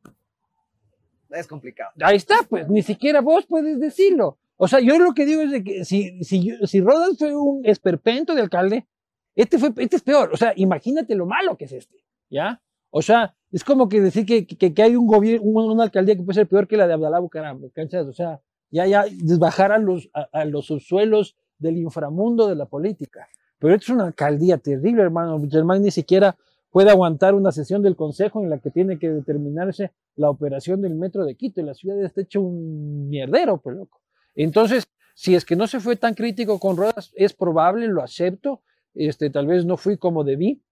Es 1.30 1.46
complicado. 1.46 1.92
Ahí 2.00 2.16
está, 2.16 2.36
pues, 2.48 2.68
ni 2.68 2.82
siquiera 2.82 3.20
vos 3.20 3.46
puedes 3.46 3.78
decirlo. 3.78 4.38
O 4.56 4.68
sea, 4.68 4.80
yo 4.80 4.98
lo 4.98 5.14
que 5.14 5.26
digo 5.26 5.42
es 5.42 5.50
de 5.50 5.64
que 5.64 5.84
si, 5.84 6.22
si, 6.24 6.54
si 6.66 6.80
Rodas 6.80 7.16
fue 7.18 7.34
un 7.34 7.64
esperpento 7.64 8.34
de 8.34 8.42
alcalde, 8.42 8.86
este, 9.34 9.58
fue, 9.58 9.72
este 9.76 9.96
es 9.96 10.02
peor. 10.02 10.30
O 10.32 10.36
sea, 10.36 10.52
imagínate 10.56 11.14
lo 11.14 11.26
malo 11.26 11.56
que 11.56 11.66
es 11.66 11.72
este, 11.72 12.04
¿ya? 12.28 12.60
O 12.90 13.02
sea, 13.02 13.34
es 13.52 13.64
como 13.64 13.88
que 13.88 14.00
decir 14.00 14.26
que, 14.26 14.46
que, 14.46 14.74
que 14.74 14.82
hay 14.82 14.96
un 14.96 15.06
gobierno, 15.06 15.46
una 15.46 15.84
alcaldía 15.84 16.16
que 16.16 16.22
puede 16.22 16.34
ser 16.34 16.48
peor 16.48 16.68
que 16.68 16.76
la 16.76 16.86
de 16.86 16.94
Abdalá 16.94 17.18
Bucaram. 17.18 17.62
O 17.64 18.12
sea, 18.12 18.40
ya, 18.70 18.86
ya 18.86 19.04
desbajar 19.10 19.72
a 19.72 19.78
los, 19.78 20.10
a, 20.12 20.44
los 20.44 20.66
subsuelos 20.66 21.36
del 21.58 21.76
inframundo 21.78 22.48
de 22.48 22.54
la 22.54 22.66
política. 22.66 23.28
Pero 23.58 23.74
esto 23.74 23.92
es 23.92 23.96
una 23.96 24.06
alcaldía 24.06 24.58
terrible, 24.58 25.02
hermano. 25.02 25.40
Germán 25.50 25.82
ni 25.82 25.90
siquiera 25.90 26.36
puede 26.70 26.90
aguantar 26.90 27.34
una 27.34 27.52
sesión 27.52 27.82
del 27.82 27.96
Consejo 27.96 28.42
en 28.42 28.50
la 28.50 28.58
que 28.58 28.70
tiene 28.70 28.98
que 28.98 29.10
determinarse 29.10 29.92
la 30.16 30.30
operación 30.30 30.80
del 30.80 30.94
metro 30.94 31.24
de 31.24 31.34
Quito. 31.34 31.60
Y 31.60 31.64
la 31.64 31.74
ciudad 31.74 32.00
está 32.02 32.22
hecho 32.22 32.40
un 32.40 33.08
mierdero, 33.08 33.58
pues 33.58 33.76
loco. 33.76 34.00
Entonces, 34.34 34.88
si 35.14 35.34
es 35.34 35.44
que 35.44 35.56
no 35.56 35.66
se 35.66 35.80
fue 35.80 35.96
tan 35.96 36.14
crítico 36.14 36.58
con 36.58 36.76
Rodas, 36.76 37.12
es 37.14 37.34
probable, 37.34 37.88
lo 37.88 38.02
acepto. 38.02 38.62
Este, 38.94 39.28
tal 39.30 39.46
vez 39.46 39.66
no 39.66 39.76
fui 39.76 39.98
como 39.98 40.24
debí. 40.24 40.62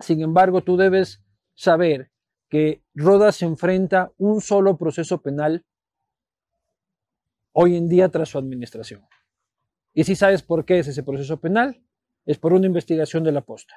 Sin 0.00 0.20
embargo, 0.20 0.60
tú 0.60 0.76
debes 0.76 1.22
saber 1.58 2.10
que 2.48 2.82
Rodas 2.94 3.36
se 3.36 3.44
enfrenta 3.44 4.12
un 4.16 4.40
solo 4.40 4.78
proceso 4.78 5.20
penal 5.20 5.64
hoy 7.52 7.76
en 7.76 7.88
día 7.88 8.08
tras 8.08 8.28
su 8.28 8.38
administración. 8.38 9.04
Y 9.92 10.04
si 10.04 10.14
sabes 10.14 10.42
por 10.42 10.64
qué 10.64 10.78
es 10.78 10.86
ese 10.86 11.02
proceso 11.02 11.40
penal, 11.40 11.82
es 12.24 12.38
por 12.38 12.52
una 12.52 12.66
investigación 12.66 13.24
de 13.24 13.32
la 13.32 13.40
posta, 13.40 13.74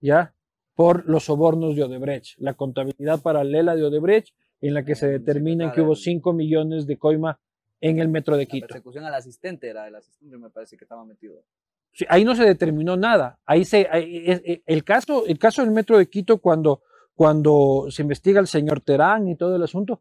¿ya? 0.00 0.34
Por 0.74 1.08
los 1.08 1.26
sobornos 1.26 1.76
de 1.76 1.84
Odebrecht, 1.84 2.36
la 2.38 2.54
contabilidad 2.54 3.22
paralela 3.22 3.76
de 3.76 3.84
Odebrecht, 3.84 4.34
en 4.60 4.74
la 4.74 4.84
que 4.84 4.96
se 4.96 5.06
determina 5.06 5.72
que 5.72 5.82
hubo 5.82 5.94
5 5.94 6.32
millones 6.32 6.86
de 6.86 6.98
coima 6.98 7.38
en 7.80 8.00
el 8.00 8.08
metro 8.08 8.36
de 8.36 8.46
Quito. 8.46 8.66
La 8.66 8.74
persecución 8.74 9.04
al 9.04 9.14
asistente 9.14 9.68
era 9.68 9.86
el 9.86 9.94
asistente, 9.94 10.36
me 10.36 10.50
parece 10.50 10.76
que 10.76 10.84
estaba 10.84 11.04
metido. 11.04 11.44
Sí, 11.92 12.04
ahí 12.08 12.24
no 12.24 12.34
se 12.34 12.44
determinó 12.44 12.96
nada. 12.96 13.38
Ahí 13.46 13.64
se, 13.64 13.86
ahí, 13.90 14.62
el, 14.66 14.84
caso, 14.84 15.26
el 15.26 15.38
caso 15.38 15.62
del 15.62 15.70
metro 15.70 15.96
de 15.96 16.08
Quito, 16.08 16.38
cuando, 16.38 16.82
cuando 17.20 17.88
se 17.90 18.00
investiga 18.00 18.40
el 18.40 18.46
señor 18.46 18.80
Terán 18.80 19.28
y 19.28 19.36
todo 19.36 19.54
el 19.54 19.62
asunto, 19.62 20.00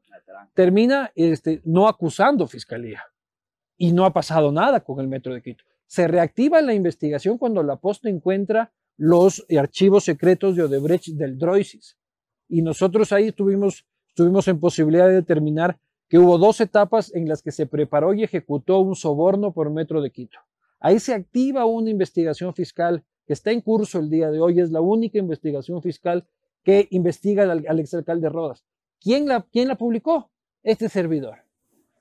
termina 0.53 1.11
este, 1.15 1.61
no 1.65 1.89
acusando 1.89 2.47
fiscalía. 2.47 3.03
Y 3.75 3.91
no 3.91 4.05
ha 4.05 4.13
pasado 4.13 4.53
nada 4.53 4.79
con 4.85 5.01
el 5.01 5.09
metro 5.09 5.33
de 5.33 5.41
Quito. 5.41 5.65
Se 5.85 6.07
reactiva 6.07 6.61
la 6.61 6.73
investigación 6.73 7.37
cuando 7.37 7.61
la 7.61 7.75
posta 7.75 8.07
encuentra 8.07 8.71
los 8.95 9.45
archivos 9.59 10.05
secretos 10.05 10.55
de 10.55 10.63
Odebrecht 10.63 11.09
del 11.09 11.37
Droisis. 11.37 11.97
Y 12.47 12.61
nosotros 12.61 13.11
ahí 13.11 13.27
estuvimos, 13.27 13.85
estuvimos 14.07 14.47
en 14.47 14.61
posibilidad 14.61 15.07
de 15.09 15.15
determinar 15.15 15.77
que 16.07 16.19
hubo 16.19 16.37
dos 16.37 16.61
etapas 16.61 17.13
en 17.13 17.27
las 17.27 17.41
que 17.41 17.51
se 17.51 17.65
preparó 17.65 18.13
y 18.13 18.23
ejecutó 18.23 18.79
un 18.79 18.95
soborno 18.95 19.51
por 19.51 19.69
metro 19.71 20.01
de 20.01 20.11
Quito. 20.11 20.39
Ahí 20.79 21.01
se 21.01 21.13
activa 21.13 21.65
una 21.65 21.89
investigación 21.89 22.53
fiscal 22.53 23.03
que 23.27 23.33
está 23.33 23.51
en 23.51 23.59
curso 23.59 23.99
el 23.99 24.09
día 24.09 24.31
de 24.31 24.39
hoy, 24.39 24.61
es 24.61 24.71
la 24.71 24.79
única 24.79 25.17
investigación 25.17 25.81
fiscal 25.81 26.25
que 26.63 26.87
investiga 26.91 27.43
al, 27.43 27.65
al 27.67 27.79
exalcalde 27.79 28.29
Rodas. 28.29 28.65
¿Quién 28.99 29.27
la, 29.27 29.41
¿Quién 29.51 29.67
la 29.67 29.75
publicó? 29.75 30.31
Este 30.63 30.89
servidor. 30.89 31.39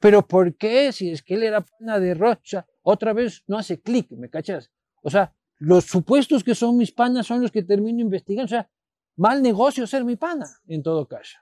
Pero 0.00 0.26
¿por 0.26 0.56
qué? 0.56 0.92
Si 0.92 1.10
es 1.10 1.22
que 1.22 1.34
él 1.34 1.42
era 1.42 1.60
pana 1.60 1.98
de 1.98 2.14
Rocha, 2.14 2.66
otra 2.82 3.12
vez 3.12 3.42
no 3.46 3.58
hace 3.58 3.80
clic, 3.80 4.10
¿me 4.12 4.30
cachas? 4.30 4.70
O 5.02 5.10
sea, 5.10 5.34
los 5.58 5.84
supuestos 5.84 6.44
que 6.44 6.54
son 6.54 6.76
mis 6.76 6.92
panas 6.92 7.26
son 7.26 7.42
los 7.42 7.50
que 7.50 7.62
termino 7.62 8.00
investigando. 8.00 8.46
O 8.46 8.48
sea, 8.48 8.70
mal 9.16 9.42
negocio 9.42 9.86
ser 9.86 10.04
mi 10.04 10.16
pana, 10.16 10.46
en 10.68 10.82
todo 10.82 11.06
caso. 11.06 11.38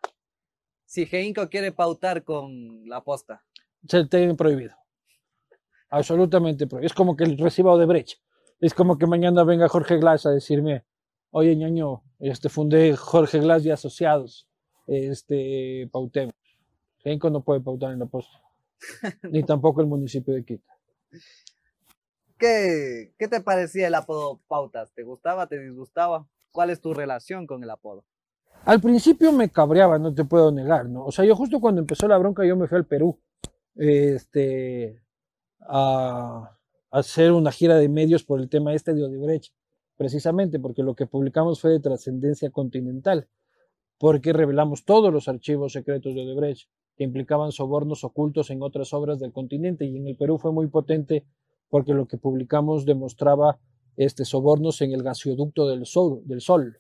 Si 0.86 1.04
Geinco 1.06 1.48
quiere 1.48 1.72
pautar 1.72 2.24
con 2.24 2.88
la 2.88 3.02
posta. 3.02 3.44
Se 3.86 4.06
tiene 4.06 4.34
prohibido. 4.34 4.74
Absolutamente 5.90 6.66
prohibido. 6.66 6.86
Es 6.86 6.94
como 6.94 7.16
que 7.16 7.24
reciba 7.24 7.72
Odebrecht. 7.72 8.20
Es 8.58 8.72
como 8.72 8.96
que 8.96 9.06
mañana 9.06 9.44
venga 9.44 9.68
Jorge 9.68 9.98
Glass 9.98 10.24
a 10.24 10.30
decirme, 10.30 10.84
oye, 11.36 11.54
ñaño, 11.54 12.02
este, 12.18 12.48
fundé 12.48 12.96
Jorge 12.96 13.40
Glass 13.40 13.66
y 13.66 13.70
Asociados, 13.70 14.48
este, 14.86 15.86
pautemos. 15.92 16.34
Genco 16.96 17.28
no 17.28 17.42
puede 17.44 17.60
pautar 17.60 17.92
en 17.92 17.98
la 17.98 18.06
posta, 18.06 18.40
ni 19.30 19.42
tampoco 19.42 19.82
el 19.82 19.86
municipio 19.86 20.32
de 20.32 20.46
Quito. 20.46 20.72
¿Qué, 22.38 23.12
¿Qué 23.18 23.28
te 23.28 23.42
parecía 23.42 23.86
el 23.86 23.94
apodo 23.94 24.40
Pautas? 24.48 24.94
¿Te 24.94 25.02
gustaba, 25.02 25.46
te 25.46 25.58
disgustaba? 25.58 26.26
¿Cuál 26.52 26.70
es 26.70 26.80
tu 26.80 26.94
relación 26.94 27.46
con 27.46 27.62
el 27.62 27.68
apodo? 27.68 28.06
Al 28.64 28.80
principio 28.80 29.30
me 29.30 29.50
cabreaba, 29.50 29.98
no 29.98 30.14
te 30.14 30.24
puedo 30.24 30.50
negar, 30.50 30.88
¿no? 30.88 31.04
O 31.04 31.12
sea, 31.12 31.26
yo 31.26 31.36
justo 31.36 31.60
cuando 31.60 31.82
empezó 31.82 32.08
la 32.08 32.16
bronca 32.16 32.46
yo 32.46 32.56
me 32.56 32.66
fui 32.66 32.78
al 32.78 32.86
Perú, 32.86 33.20
este, 33.74 35.02
a, 35.60 36.56
a 36.90 36.98
hacer 36.98 37.32
una 37.32 37.52
gira 37.52 37.76
de 37.76 37.90
medios 37.90 38.24
por 38.24 38.40
el 38.40 38.48
tema 38.48 38.72
este 38.72 38.94
de 38.94 39.04
Odebrecht, 39.04 39.52
precisamente 39.96 40.58
porque 40.58 40.82
lo 40.82 40.94
que 40.94 41.06
publicamos 41.06 41.60
fue 41.60 41.72
de 41.72 41.80
trascendencia 41.80 42.50
continental, 42.50 43.28
porque 43.98 44.32
revelamos 44.32 44.84
todos 44.84 45.12
los 45.12 45.28
archivos 45.28 45.72
secretos 45.72 46.14
de 46.14 46.22
Odebrecht 46.22 46.68
que 46.96 47.04
implicaban 47.04 47.52
sobornos 47.52 48.04
ocultos 48.04 48.50
en 48.50 48.62
otras 48.62 48.92
obras 48.92 49.18
del 49.18 49.32
continente 49.32 49.84
y 49.84 49.96
en 49.96 50.06
el 50.06 50.16
Perú 50.16 50.38
fue 50.38 50.52
muy 50.52 50.66
potente 50.68 51.24
porque 51.68 51.94
lo 51.94 52.06
que 52.06 52.16
publicamos 52.16 52.84
demostraba 52.84 53.58
este, 53.96 54.24
sobornos 54.24 54.80
en 54.82 54.92
el 54.92 55.02
gasoducto 55.02 55.66
del 55.68 55.86
Sol, 55.86 56.22
del 56.24 56.40
Sol, 56.40 56.78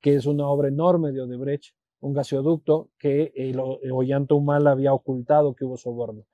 que 0.00 0.14
es 0.14 0.26
una 0.26 0.48
obra 0.48 0.68
enorme 0.68 1.12
de 1.12 1.22
Odebrecht, 1.22 1.74
un 2.00 2.14
gasoducto 2.14 2.88
que 2.98 3.32
el, 3.34 3.58
Ollanta 3.58 4.34
Humala 4.34 4.70
había 4.70 4.92
ocultado 4.94 5.54
que 5.54 5.64
hubo 5.64 5.76
soborno. 5.76 6.24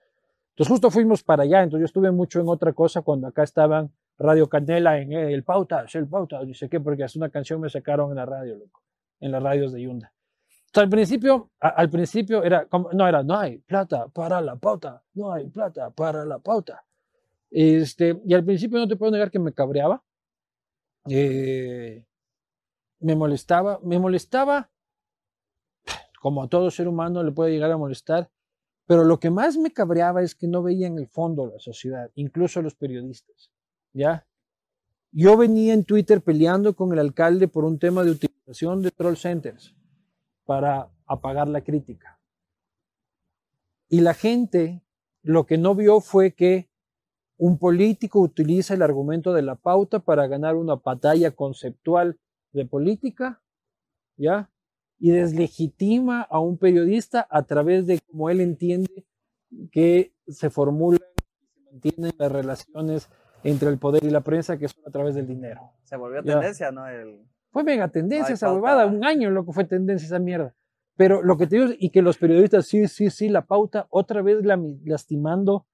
Entonces 0.51 0.71
justo 0.71 0.91
fuimos 0.91 1.23
para 1.23 1.43
allá, 1.43 1.63
entonces 1.63 1.83
yo 1.83 1.87
estuve 1.87 2.11
mucho 2.13 2.41
en 2.41 2.49
otra 2.49 2.73
cosa 2.73 3.03
cuando 3.03 3.27
acá 3.27 3.43
estaban 3.43 3.93
Radio 4.19 4.49
Canela 4.49 4.99
en 4.99 5.13
el 5.13 5.45
Pauta, 5.45 5.85
el 5.93 6.09
Pauta, 6.09 6.43
dice 6.45 6.69
que 6.69 6.81
porque 6.81 7.05
hace 7.05 7.19
una 7.19 7.29
canción 7.29 7.61
me 7.61 7.69
sacaron 7.69 8.11
en 8.11 8.17
la 8.17 8.27
radio, 8.27 8.57
loco, 8.57 8.83
en 9.21 9.33
las 9.33 9.43
radios 9.43 9.73
de 9.73 9.83
Yunda. 9.83 10.13
Entonces, 10.67 10.85
al 10.85 10.91
principio, 10.91 11.51
al 11.61 11.91
principio 11.91 12.43
era 12.43 12.67
no 12.93 13.09
era, 13.09 13.23
no 13.23 13.39
hay 13.39 13.59
plata 13.59 14.09
para 14.09 14.41
la 14.41 14.57
pauta, 14.57 15.03
no 15.15 15.33
hay 15.33 15.49
plata 15.49 15.91
para 15.91 16.25
la 16.25 16.39
pauta. 16.39 16.85
Este, 17.51 18.21
y 18.25 18.35
al 18.35 18.45
principio 18.45 18.79
no 18.79 18.89
te 18.89 18.97
puedo 18.97 19.13
negar 19.13 19.31
que 19.31 19.39
me 19.39 19.53
cabreaba, 19.53 20.03
eh, 21.09 22.05
me 23.01 23.17
molestaba, 23.17 23.81
me 23.83 23.99
molestaba, 23.99 24.71
como 26.21 26.43
a 26.43 26.49
todo 26.49 26.71
ser 26.71 26.89
humano 26.89 27.23
le 27.23 27.33
puede 27.33 27.53
llegar 27.53 27.71
a 27.71 27.77
molestar, 27.77 28.31
pero 28.87 29.05
lo 29.05 29.19
que 29.21 29.31
más 29.31 29.57
me 29.57 29.73
cabreaba 29.73 30.23
es 30.23 30.35
que 30.35 30.49
no 30.49 30.63
veía 30.63 30.87
en 30.87 30.99
el 30.99 31.07
fondo 31.07 31.47
la 31.47 31.59
sociedad, 31.59 32.11
incluso 32.15 32.63
los 32.63 32.75
periodistas. 32.75 33.51
¿Ya? 33.97 34.27
Yo 35.11 35.39
venía 35.39 35.73
en 35.73 35.85
Twitter 35.85 36.21
peleando 36.21 36.77
con 36.77 36.93
el 36.93 36.99
alcalde 36.99 37.49
por 37.49 37.65
un 37.65 37.79
tema 37.79 38.05
de 38.05 38.11
utilización 38.11 38.83
de 38.83 38.91
troll 38.91 39.17
centers 39.17 39.75
para 40.45 40.93
apagar 41.07 41.49
la 41.49 41.63
crítica. 41.63 42.21
Y 43.89 44.03
la 44.03 44.13
gente 44.13 44.83
lo 45.23 45.47
que 45.47 45.57
no 45.57 45.75
vio 45.75 46.01
fue 46.01 46.35
que 46.35 46.69
un 47.39 47.59
político 47.59 48.21
utiliza 48.21 48.75
el 48.75 48.83
argumento 48.83 49.33
de 49.33 49.41
la 49.41 49.55
pauta 49.55 50.01
para 50.01 50.27
ganar 50.27 50.57
una 50.57 50.75
batalla 50.75 51.31
conceptual 51.31 52.19
de 52.53 52.67
política, 52.67 53.43
¿ya? 54.19 54.51
y 54.99 55.11
deslegitima 55.11 56.21
a 56.21 56.39
un 56.39 56.59
periodista 56.59 57.27
a 57.31 57.45
través 57.45 57.87
de 57.87 58.01
cómo 58.01 58.29
él 58.29 58.41
entiende 58.43 59.07
que 59.73 60.13
se 60.29 60.51
formulan 60.51 61.01
y 61.17 61.47
se 61.47 61.71
mantienen 61.71 62.13
las 62.19 62.33
relaciones 62.33 63.09
entre 63.51 63.69
el 63.69 63.79
poder 63.79 64.05
y 64.05 64.11
la 64.11 64.23
prensa, 64.23 64.59
que 64.59 64.69
son 64.69 64.83
a 64.87 64.91
través 64.91 65.15
del 65.15 65.27
dinero. 65.27 65.73
Se 65.85 65.97
volvió 65.97 66.23
tendencia, 66.23 66.71
¿no? 66.71 66.85
Fue 67.51 67.65
mega 67.65 67.89
tendencia 67.89 68.35
esa 68.35 68.53
huevada, 68.53 68.87
un 68.87 69.05
año 69.05 69.31
lo 69.31 69.47
que 69.47 69.53
fue 69.53 69.65
tendencia 69.65 70.07
esa 70.07 70.19
mierda. 70.19 70.55
Pero 70.97 71.23
lo 71.23 71.37
que 71.37 71.47
te 71.47 71.57
digo, 71.57 71.73
y 71.79 71.91
que 71.91 72.03
los 72.03 72.19
periodistas, 72.19 72.67
sí, 72.67 72.89
sí, 72.89 73.11
sí, 73.11 73.29
la 73.29 73.47
pauta, 73.47 73.87
otra 73.91 74.23
vez 74.23 74.39
lastimando 74.85 75.67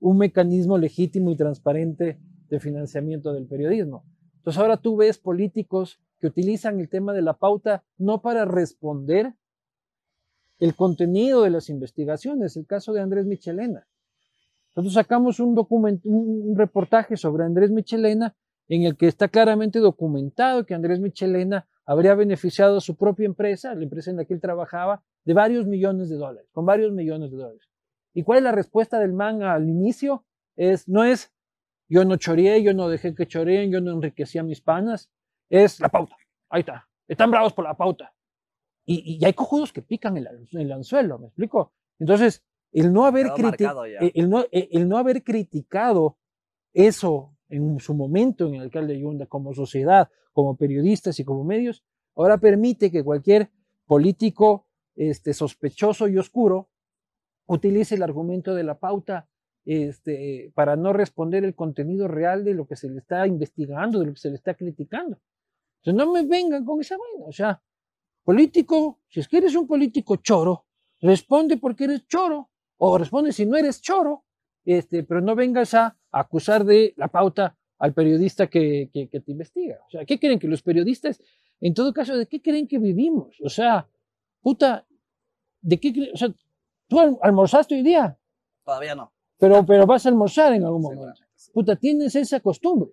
un 0.00 0.18
mecanismo 0.18 0.78
legítimo 0.78 1.30
y 1.30 1.36
transparente 1.36 2.18
de 2.48 2.60
financiamiento 2.60 3.32
del 3.32 3.46
periodismo. 3.46 4.04
Entonces 4.36 4.60
ahora 4.60 4.76
tú 4.76 4.96
ves 4.96 5.18
políticos 5.18 6.00
que 6.18 6.26
utilizan 6.26 6.80
el 6.80 6.88
tema 6.88 7.12
de 7.12 7.22
la 7.22 7.38
pauta 7.38 7.84
no 7.98 8.20
para 8.20 8.44
responder 8.44 9.34
el 10.58 10.74
contenido 10.74 11.42
de 11.42 11.50
las 11.50 11.68
investigaciones, 11.68 12.56
el 12.56 12.66
caso 12.66 12.92
de 12.92 13.00
Andrés 13.00 13.26
Michelena. 13.26 13.86
Nosotros 14.74 14.94
sacamos 14.94 15.38
un, 15.40 16.54
reportaje 16.56 17.16
sobre 17.16 17.44
Andrés 17.44 17.70
Michelena 17.70 18.34
en 18.68 18.84
el 18.84 18.96
que 18.96 19.06
está 19.06 19.28
claramente 19.28 19.80
documentado 19.80 20.64
que 20.64 20.74
Andrés 20.74 21.00
Michelena 21.00 21.68
habría 21.84 22.14
beneficiado 22.14 22.78
a 22.78 22.80
su 22.80 22.96
propia 22.96 23.26
empresa, 23.26 23.74
la 23.74 23.82
empresa 23.82 24.10
en 24.10 24.16
la 24.16 24.24
que 24.24 24.34
él 24.34 24.40
trabajaba, 24.40 25.02
de 25.24 25.34
varios 25.34 25.66
millones 25.66 26.08
de 26.08 26.16
dólares, 26.16 26.48
con 26.52 26.64
varios 26.64 26.92
millones 26.92 27.30
de 27.30 27.36
dólares. 27.36 27.68
¿Y 28.14 28.22
cuál 28.22 28.38
es 28.38 28.44
la 28.44 28.52
respuesta 28.52 28.98
del 28.98 29.12
man 29.12 29.42
al 29.42 29.68
inicio? 29.68 30.24
Es, 30.56 30.88
no 30.88 31.04
es, 31.04 31.32
yo 31.88 32.04
no 32.04 32.16
choreé, 32.16 32.62
yo 32.62 32.72
no 32.72 32.88
dejé 32.88 33.14
que 33.14 33.26
choreen, 33.26 33.70
yo 33.70 33.80
no 33.80 33.92
enriquecí 33.92 34.38
a 34.38 34.42
mis 34.42 34.60
panas, 34.60 35.10
es 35.50 35.80
la 35.80 35.88
pauta. 35.88 36.16
Ahí 36.48 36.60
está. 36.60 36.88
Están 37.08 37.30
bravos 37.30 37.52
por 37.52 37.64
la 37.64 37.76
pauta. 37.76 38.14
Y, 38.84 39.24
hay 39.24 39.32
cojudos 39.32 39.72
que 39.72 39.82
pican 39.82 40.16
el, 40.16 40.28
el, 40.52 40.72
anzuelo, 40.72 41.18
¿me 41.18 41.26
explico? 41.26 41.72
Entonces, 41.98 42.42
el 42.72 42.92
no, 42.92 43.04
haber 43.04 43.26
el, 44.00 44.30
no, 44.30 44.44
el 44.50 44.88
no 44.88 44.98
haber 44.98 45.22
criticado 45.22 46.16
eso 46.72 47.36
en 47.48 47.78
su 47.80 47.94
momento 47.94 48.48
en 48.48 48.54
el 48.54 48.62
alcalde 48.62 48.98
Yunda 48.98 49.26
como 49.26 49.52
sociedad, 49.52 50.08
como 50.32 50.56
periodistas 50.56 51.20
y 51.20 51.24
como 51.24 51.44
medios, 51.44 51.84
ahora 52.16 52.38
permite 52.38 52.90
que 52.90 53.04
cualquier 53.04 53.50
político 53.86 54.66
este, 54.94 55.34
sospechoso 55.34 56.08
y 56.08 56.16
oscuro 56.16 56.70
utilice 57.46 57.94
el 57.96 58.02
argumento 58.02 58.54
de 58.54 58.64
la 58.64 58.78
pauta 58.78 59.28
este, 59.64 60.50
para 60.54 60.76
no 60.76 60.92
responder 60.92 61.44
el 61.44 61.54
contenido 61.54 62.08
real 62.08 62.44
de 62.44 62.54
lo 62.54 62.66
que 62.66 62.76
se 62.76 62.88
le 62.88 62.98
está 62.98 63.26
investigando, 63.26 64.00
de 64.00 64.06
lo 64.06 64.12
que 64.14 64.20
se 64.20 64.30
le 64.30 64.36
está 64.36 64.54
criticando. 64.54 65.18
Entonces 65.80 66.06
no 66.06 66.12
me 66.12 66.24
vengan 66.24 66.64
con 66.64 66.80
esa 66.80 66.96
vaina. 66.96 67.26
O 67.26 67.32
sea, 67.32 67.62
político, 68.24 69.00
si 69.08 69.20
es 69.20 69.28
que 69.28 69.38
eres 69.38 69.54
un 69.54 69.66
político 69.66 70.16
choro, 70.16 70.66
responde 71.00 71.58
porque 71.58 71.84
eres 71.84 72.06
choro, 72.06 72.50
o 72.84 72.98
responde 72.98 73.30
si 73.32 73.46
no 73.46 73.56
eres 73.56 73.80
choro, 73.80 74.24
este, 74.64 75.04
pero 75.04 75.20
no 75.20 75.36
vengas 75.36 75.72
a 75.74 75.96
acusar 76.10 76.64
de 76.64 76.94
la 76.96 77.06
pauta 77.06 77.56
al 77.78 77.94
periodista 77.94 78.48
que, 78.48 78.90
que, 78.92 79.06
te 79.06 79.30
investiga. 79.30 79.78
O 79.86 79.90
sea, 79.90 80.04
¿qué 80.04 80.18
creen 80.18 80.40
que 80.40 80.48
los 80.48 80.62
periodistas, 80.62 81.22
en 81.60 81.74
todo 81.74 81.92
caso, 81.92 82.16
de 82.16 82.26
qué 82.26 82.42
creen 82.42 82.66
que 82.66 82.80
vivimos? 82.80 83.36
O 83.40 83.48
sea, 83.48 83.88
puta, 84.40 84.84
¿de 85.60 85.78
qué 85.78 86.10
O 86.12 86.16
sea, 86.16 86.34
¿tú 86.88 86.98
almorzaste 87.22 87.76
hoy 87.76 87.82
día? 87.84 88.18
Todavía 88.64 88.96
no. 88.96 89.12
Pero, 89.38 89.64
pero 89.64 89.86
vas 89.86 90.04
a 90.04 90.08
almorzar 90.08 90.52
en 90.52 90.64
algún 90.64 90.82
momento. 90.82 91.06
Puta, 91.54 91.76
tienes 91.76 92.16
esa 92.16 92.40
costumbre. 92.40 92.90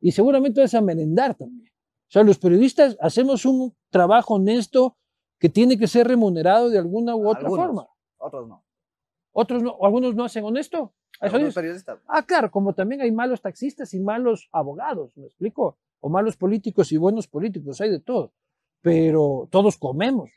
Y 0.00 0.12
seguramente 0.12 0.62
vas 0.62 0.72
a 0.72 0.80
merendar 0.80 1.34
también. 1.34 1.70
O 2.08 2.10
sea, 2.10 2.22
los 2.22 2.38
periodistas 2.38 2.96
hacemos 3.02 3.44
un 3.44 3.76
trabajo 3.90 4.36
honesto 4.36 4.96
que 5.38 5.50
tiene 5.50 5.76
que 5.76 5.88
ser 5.88 6.08
remunerado 6.08 6.70
de 6.70 6.78
alguna 6.78 7.14
u 7.14 7.28
otra 7.28 7.50
forma. 7.50 7.86
Otros 8.16 8.48
no. 8.48 8.65
Otros 9.38 9.62
no, 9.62 9.76
algunos 9.82 10.14
no 10.14 10.24
hacen 10.24 10.44
honesto. 10.44 10.94
Ah, 12.08 12.22
claro, 12.22 12.50
como 12.50 12.72
también 12.72 13.02
hay 13.02 13.12
malos 13.12 13.42
taxistas 13.42 13.92
y 13.92 14.00
malos 14.00 14.48
abogados, 14.50 15.14
¿me 15.14 15.26
explico? 15.26 15.76
O 16.00 16.08
malos 16.08 16.38
políticos 16.38 16.90
y 16.90 16.96
buenos 16.96 17.28
políticos, 17.28 17.78
hay 17.82 17.90
de 17.90 18.00
todo. 18.00 18.32
Pero 18.80 19.46
todos 19.50 19.76
comemos. 19.76 20.30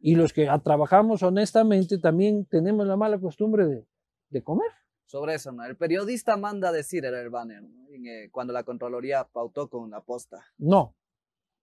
Y 0.00 0.14
los 0.14 0.32
que 0.32 0.48
trabajamos 0.64 1.22
honestamente 1.22 1.98
también 1.98 2.46
tenemos 2.46 2.86
la 2.86 2.96
mala 2.96 3.18
costumbre 3.18 3.66
de, 3.66 3.86
de 4.30 4.42
comer 4.42 4.70
sobre 5.04 5.34
eso, 5.34 5.52
¿no? 5.52 5.66
El 5.66 5.76
periodista 5.76 6.38
manda 6.38 6.70
a 6.70 6.72
decir, 6.72 7.04
era 7.04 7.20
el 7.20 7.28
banner, 7.28 7.62
eh, 7.90 8.30
cuando 8.30 8.54
la 8.54 8.64
Contraloría 8.64 9.28
pautó 9.30 9.68
con 9.68 9.90
la 9.90 10.00
posta. 10.00 10.42
No, 10.56 10.96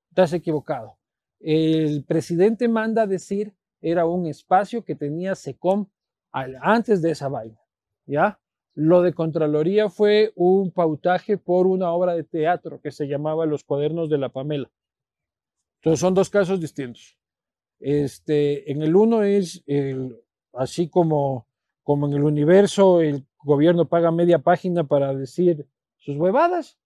estás 0.10 0.34
equivocado. 0.34 1.00
El 1.40 2.04
presidente 2.06 2.68
manda 2.68 3.02
a 3.02 3.08
decir, 3.08 3.56
era 3.82 4.06
un 4.06 4.28
espacio 4.28 4.86
que 4.86 4.94
tenía 4.94 5.34
SECOM 5.34 5.88
antes 6.32 7.02
de 7.02 7.12
esa 7.12 7.28
vaina, 7.30 7.60
¿ya? 8.06 8.40
Lo 8.76 9.02
de 9.02 9.14
Contraloría 9.14 9.90
fue 9.90 10.32
un 10.36 10.72
pautaje 10.72 11.38
por 11.38 11.68
una 11.68 11.92
obra 11.92 12.14
de 12.14 12.24
teatro 12.24 12.80
que 12.82 12.92
se 12.92 13.08
llamaba 13.08 13.46
Los 13.46 13.64
Cuadernos 13.64 14.10
de 14.10 14.18
la 14.18 14.30
Pamela. 14.30 14.70
Entonces 15.82 16.00
son 16.00 16.14
dos 16.14 16.30
casos 16.30 16.60
distintos. 16.60 17.18
Este, 17.80 18.72
en 18.72 18.82
el 18.82 18.96
uno 18.96 19.24
es 19.24 19.64
el, 19.66 20.18
así 20.54 20.90
como, 20.90 21.48
como 21.84 22.08
en 22.08 22.14
el 22.14 22.24
universo, 22.24 23.02
el 23.02 23.26
gobierno 23.44 23.88
paga 23.88 24.12
media 24.12 24.40
página 24.40 24.84
para 24.84 25.14
decir 25.14 25.68
sus 25.98 26.18
huevadas. 26.18 26.78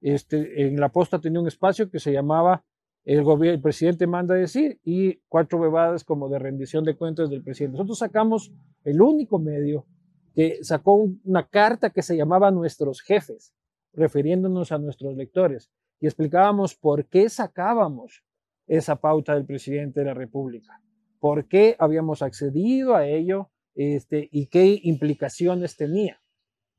Este, 0.00 0.66
en 0.66 0.78
la 0.80 0.90
posta 0.90 1.20
tenía 1.20 1.40
un 1.40 1.48
espacio 1.48 1.90
que 1.90 1.98
se 1.98 2.12
llamaba 2.12 2.64
el, 3.06 3.24
el 3.44 3.60
presidente 3.60 4.06
manda 4.06 4.34
decir 4.34 4.80
y 4.84 5.20
cuatro 5.28 5.60
huevadas 5.60 6.02
como 6.04 6.28
de 6.28 6.40
rendición 6.40 6.84
de 6.84 6.96
cuentas 6.96 7.30
del 7.30 7.42
presidente. 7.42 7.78
Nosotros 7.78 7.98
sacamos 7.98 8.52
el 8.84 9.00
único 9.00 9.38
medio 9.38 9.86
que 10.34 10.58
sacó 10.62 11.08
una 11.24 11.46
carta 11.48 11.90
que 11.90 12.02
se 12.02 12.16
llamaba 12.16 12.50
Nuestros 12.50 13.00
Jefes, 13.00 13.54
refiriéndonos 13.92 14.72
a 14.72 14.78
nuestros 14.78 15.16
lectores, 15.16 15.70
y 16.00 16.06
explicábamos 16.06 16.74
por 16.74 17.06
qué 17.06 17.28
sacábamos 17.30 18.24
esa 18.66 18.96
pauta 18.96 19.34
del 19.34 19.46
presidente 19.46 20.00
de 20.00 20.06
la 20.06 20.14
República, 20.14 20.82
por 21.20 21.46
qué 21.46 21.76
habíamos 21.78 22.22
accedido 22.22 22.96
a 22.96 23.06
ello 23.06 23.50
este, 23.76 24.28
y 24.32 24.46
qué 24.46 24.80
implicaciones 24.82 25.76
tenía. 25.76 26.20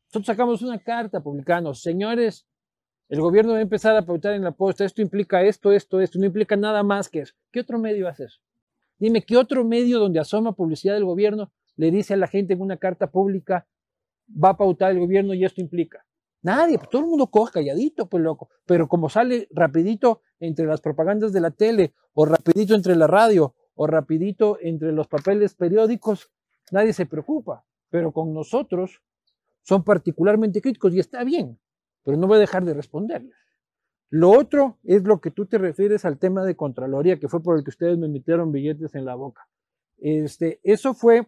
Nosotros 0.07 0.25
sacamos 0.25 0.61
una 0.61 0.79
carta 0.79 1.21
publicando, 1.21 1.73
señores, 1.73 2.46
el 3.09 3.21
gobierno 3.21 3.53
va 3.53 3.59
a 3.59 3.61
empezar 3.61 3.95
a 3.95 4.05
pautar 4.05 4.33
en 4.33 4.43
la 4.43 4.51
posta, 4.51 4.83
esto 4.83 5.01
implica 5.01 5.41
esto, 5.41 5.71
esto, 5.71 6.01
esto, 6.01 6.19
no 6.19 6.25
implica 6.25 6.55
nada 6.55 6.83
más 6.83 7.09
que 7.09 7.21
eso. 7.21 7.33
¿Qué 7.51 7.61
otro 7.61 7.79
medio 7.79 8.07
hace 8.07 8.25
eso? 8.25 8.39
Dime, 8.99 9.23
¿qué 9.23 9.37
otro 9.37 9.63
medio 9.63 9.99
donde 9.99 10.19
asoma 10.19 10.53
publicidad 10.53 10.95
del 10.95 11.05
gobierno 11.05 11.51
le 11.75 11.91
dice 11.91 12.15
a 12.15 12.17
la 12.17 12.27
gente 12.27 12.53
en 12.53 12.61
una 12.61 12.77
carta 12.77 13.11
pública, 13.11 13.67
va 14.31 14.49
a 14.49 14.57
pautar 14.57 14.91
el 14.91 14.99
gobierno 14.99 15.33
y 15.33 15.45
esto 15.45 15.61
implica? 15.61 16.05
Nadie, 16.41 16.77
pues 16.77 16.89
todo 16.89 17.01
el 17.01 17.07
mundo 17.07 17.27
coge 17.27 17.53
calladito, 17.53 18.07
pues 18.07 18.23
loco. 18.23 18.49
Pero 18.65 18.87
como 18.87 19.09
sale 19.09 19.47
rapidito 19.51 20.21
entre 20.39 20.65
las 20.65 20.81
propagandas 20.81 21.33
de 21.33 21.41
la 21.41 21.51
tele, 21.51 21.93
o 22.13 22.25
rapidito 22.25 22.75
entre 22.75 22.95
la 22.95 23.07
radio, 23.07 23.55
o 23.75 23.87
rapidito 23.87 24.57
entre 24.61 24.91
los 24.91 25.07
papeles 25.07 25.53
periódicos, 25.55 26.31
nadie 26.71 26.93
se 26.93 27.05
preocupa, 27.05 27.63
pero 27.89 28.11
con 28.11 28.33
nosotros 28.33 29.01
son 29.61 29.83
particularmente 29.83 30.61
críticos 30.61 30.93
y 30.93 30.99
está 30.99 31.23
bien, 31.23 31.59
pero 32.07 32.17
no 32.17 32.25
voy 32.25 32.37
a 32.37 32.39
dejar 32.39 32.63
de 32.63 32.73
responderles. 32.73 33.35
Lo 34.09 34.31
otro 34.31 34.77
es 34.85 35.03
lo 35.03 35.19
que 35.19 35.29
tú 35.29 35.45
te 35.45 35.57
refieres 35.57 36.05
al 36.05 36.17
tema 36.17 36.45
de 36.45 36.55
Contraloría, 36.55 37.19
que 37.19 37.27
fue 37.27 37.43
por 37.43 37.57
el 37.57 37.65
que 37.65 37.69
ustedes 37.69 37.97
me 37.97 38.07
metieron 38.07 38.53
billetes 38.53 38.95
en 38.95 39.03
la 39.03 39.15
boca. 39.15 39.49
Este, 39.97 40.61
eso 40.63 40.93
fue 40.93 41.27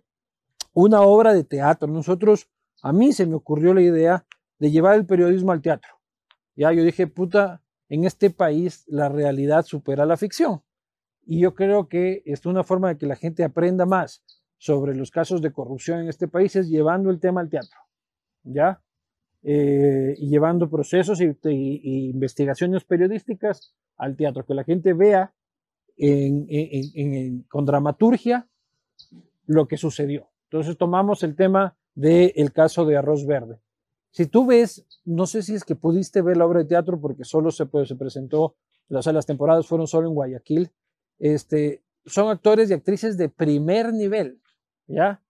una 0.72 1.02
obra 1.02 1.34
de 1.34 1.44
teatro. 1.44 1.90
Nosotros, 1.90 2.48
a 2.82 2.94
mí 2.94 3.12
se 3.12 3.26
me 3.26 3.36
ocurrió 3.36 3.74
la 3.74 3.82
idea 3.82 4.26
de 4.58 4.72
llevar 4.72 4.96
el 4.96 5.06
periodismo 5.06 5.52
al 5.52 5.62
teatro. 5.62 5.92
Ya 6.56 6.72
yo 6.72 6.82
dije, 6.86 7.08
puta, 7.08 7.62
en 7.90 8.06
este 8.06 8.30
país 8.30 8.86
la 8.88 9.10
realidad 9.10 9.66
supera 9.66 10.06
la 10.06 10.16
ficción. 10.16 10.62
Y 11.26 11.42
yo 11.42 11.56
creo 11.56 11.90
que 11.90 12.24
es 12.24 12.46
una 12.46 12.64
forma 12.64 12.88
de 12.88 12.98
que 12.98 13.06
la 13.06 13.18
gente 13.18 13.44
aprenda 13.44 13.86
más 13.86 14.24
sobre 14.58 14.96
los 14.96 15.12
casos 15.12 15.42
de 15.42 15.52
corrupción 15.52 16.00
en 16.00 16.08
este 16.08 16.30
país 16.30 16.56
es 16.56 16.70
llevando 16.70 17.10
el 17.10 17.20
tema 17.20 17.42
al 17.42 17.50
teatro. 17.50 17.82
¿Ya? 18.44 18.82
Eh, 19.42 20.16
y 20.18 20.30
llevando 20.30 20.70
procesos 20.70 21.22
y, 21.22 22.10
investigaciones 22.10 22.84
periodísticas 22.84 23.74
al 23.96 24.18
teatro, 24.18 24.46
que 24.46 24.54
la 24.54 24.64
gente 24.64 24.94
vea 24.94 25.34
con 27.50 27.66
dramaturgia 27.66 28.48
lo 29.46 29.68
que 29.68 29.78
sucedió. 29.78 30.30
Entonces 30.46 30.78
tomamos 30.78 31.24
el 31.24 31.36
tema 31.36 31.78
del 31.94 32.54
caso 32.54 32.86
de 32.86 32.98
Arroz 32.98 33.26
Verde. 33.26 33.60
Si 34.12 34.26
tú 34.26 34.46
ves, 34.46 34.86
no 35.06 35.26
sé 35.26 35.44
si 35.44 35.56
es 35.56 35.64
que 35.64 35.76
pudiste 35.76 36.22
ver 36.22 36.38
la 36.38 36.46
obra 36.46 36.60
de 36.60 36.66
teatro 36.66 37.00
porque 37.00 37.24
solo 37.24 37.52
se, 37.52 37.68
se 37.86 37.96
presentó, 37.96 38.56
o 38.90 39.02
sea, 39.02 39.14
las 39.14 39.26
temporadas 39.26 39.68
fueron 39.68 39.88
solo 39.88 40.08
en 40.08 40.16
Guayaquil, 40.16 40.72
este, 41.20 41.84
son 42.06 42.30
actores 42.30 42.70
y 42.70 42.74
actrices 42.74 43.18
de 43.18 43.30
primer 43.30 43.94
nivel, 43.94 44.42
¿ya? 44.88 45.22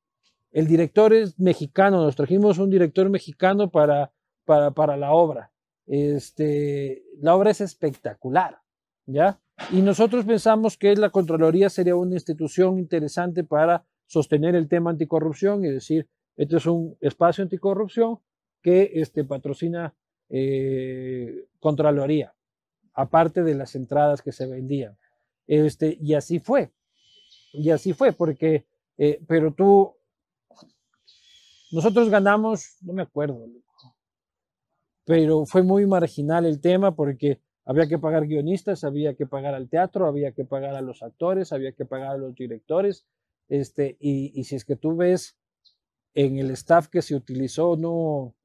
El 0.51 0.67
director 0.67 1.13
es 1.13 1.39
mexicano, 1.39 2.03
nos 2.03 2.15
trajimos 2.15 2.57
un 2.57 2.69
director 2.69 3.09
mexicano 3.09 3.69
para, 3.69 4.11
para, 4.45 4.71
para 4.71 4.97
la 4.97 5.11
obra. 5.11 5.51
Este, 5.85 7.03
la 7.19 7.35
obra 7.35 7.51
es 7.51 7.61
espectacular, 7.61 8.59
¿ya? 9.05 9.39
Y 9.71 9.81
nosotros 9.81 10.25
pensamos 10.25 10.77
que 10.77 10.95
la 10.95 11.09
Contraloría 11.09 11.69
sería 11.69 11.95
una 11.95 12.15
institución 12.15 12.79
interesante 12.79 13.43
para 13.43 13.85
sostener 14.05 14.55
el 14.55 14.67
tema 14.67 14.89
anticorrupción 14.91 15.63
y 15.65 15.69
decir, 15.69 16.07
este 16.35 16.57
es 16.57 16.65
un 16.65 16.97
espacio 17.01 17.43
anticorrupción 17.43 18.19
que 18.61 18.91
este, 18.95 19.23
patrocina 19.23 19.93
eh, 20.29 21.45
Contraloría, 21.59 22.33
aparte 22.93 23.43
de 23.43 23.55
las 23.55 23.75
entradas 23.75 24.21
que 24.21 24.31
se 24.31 24.47
vendían. 24.47 24.97
Este, 25.47 25.97
y 25.99 26.13
así 26.13 26.39
fue, 26.39 26.71
y 27.51 27.71
así 27.71 27.93
fue, 27.93 28.13
porque, 28.13 28.65
eh, 28.97 29.21
pero 29.27 29.53
tú, 29.53 29.95
nosotros 31.71 32.09
ganamos, 32.09 32.77
no 32.81 32.93
me 32.93 33.01
acuerdo, 33.03 33.45
pero 35.05 35.45
fue 35.45 35.63
muy 35.63 35.85
marginal 35.85 36.45
el 36.45 36.61
tema 36.61 36.95
porque 36.95 37.41
había 37.65 37.87
que 37.87 37.99
pagar 37.99 38.25
guionistas, 38.25 38.83
había 38.83 39.13
que 39.13 39.27
pagar 39.27 39.53
al 39.53 39.69
teatro, 39.69 40.07
había 40.07 40.31
que 40.31 40.45
pagar 40.45 40.75
a 40.75 40.81
los 40.81 41.03
actores, 41.03 41.53
había 41.53 41.71
que 41.73 41.85
pagar 41.85 42.11
a 42.11 42.17
los 42.17 42.33
directores, 42.33 43.05
este, 43.47 43.97
y, 43.99 44.43
si 44.43 44.55
es 44.55 44.65
que 44.65 44.75
tú 44.75 44.95
ves 44.95 45.37
en 46.13 46.37
el 46.37 46.51
staff 46.51 46.87
que 46.87 47.01
se 47.01 47.15
utilizó, 47.15 47.75
no, 47.77 48.35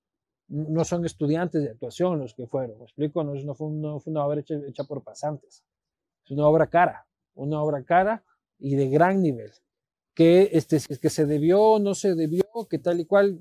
no 0.49 0.85
son 0.85 1.05
estudiantes 1.05 1.63
de 1.63 1.71
actuación 1.71 2.19
los 2.19 2.35
que 2.35 2.47
fueron, 2.47 2.79
¿me 2.79 2.85
explico? 2.85 3.25
No, 3.25 3.35
no, 3.35 3.55
fue, 3.55 3.67
una 3.69 4.27
obra 4.27 4.41
hecha, 4.41 4.85
por 4.85 5.03
pasantes, 5.03 5.65
es 6.25 6.31
una 6.31 6.47
obra 6.47 6.67
cara, 6.67 7.07
una 7.35 7.63
obra 7.63 7.83
cara 7.83 8.25
y 8.59 8.75
de 8.75 8.89
gran 8.89 9.23
nivel, 9.23 9.53
que 10.15 10.51
este, 10.53 10.81
si 10.81 10.93
es 10.93 10.99
que 10.99 11.11
se 11.11 11.27
debió 11.27 11.61
o 11.61 11.79
no 11.79 11.95
se 11.95 12.15
debió, 12.15 12.45
que 12.71 12.79
tal 12.79 13.01
y 13.01 13.05
cual 13.05 13.41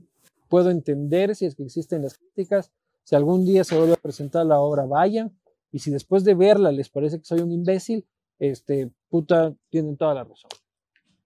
puedo 0.49 0.69
entender 0.69 1.36
si 1.36 1.45
es 1.45 1.55
que 1.55 1.63
existen 1.63 2.01
las 2.01 2.17
críticas, 2.17 2.71
si 3.03 3.15
algún 3.15 3.45
día 3.45 3.63
se 3.63 3.78
vuelve 3.78 3.93
a 3.93 3.97
presentar 3.97 4.45
la 4.45 4.59
obra, 4.59 4.86
vayan, 4.86 5.38
y 5.71 5.80
si 5.80 5.91
después 5.91 6.24
de 6.24 6.36
verla 6.36 6.71
les 6.71 6.89
parece 6.89 7.19
que 7.19 7.26
soy 7.26 7.41
un 7.41 7.51
imbécil, 7.51 8.07
este, 8.39 8.91
puta, 9.09 9.55
tienen 9.69 9.97
toda 9.97 10.13
la 10.13 10.24
razón. 10.24 10.49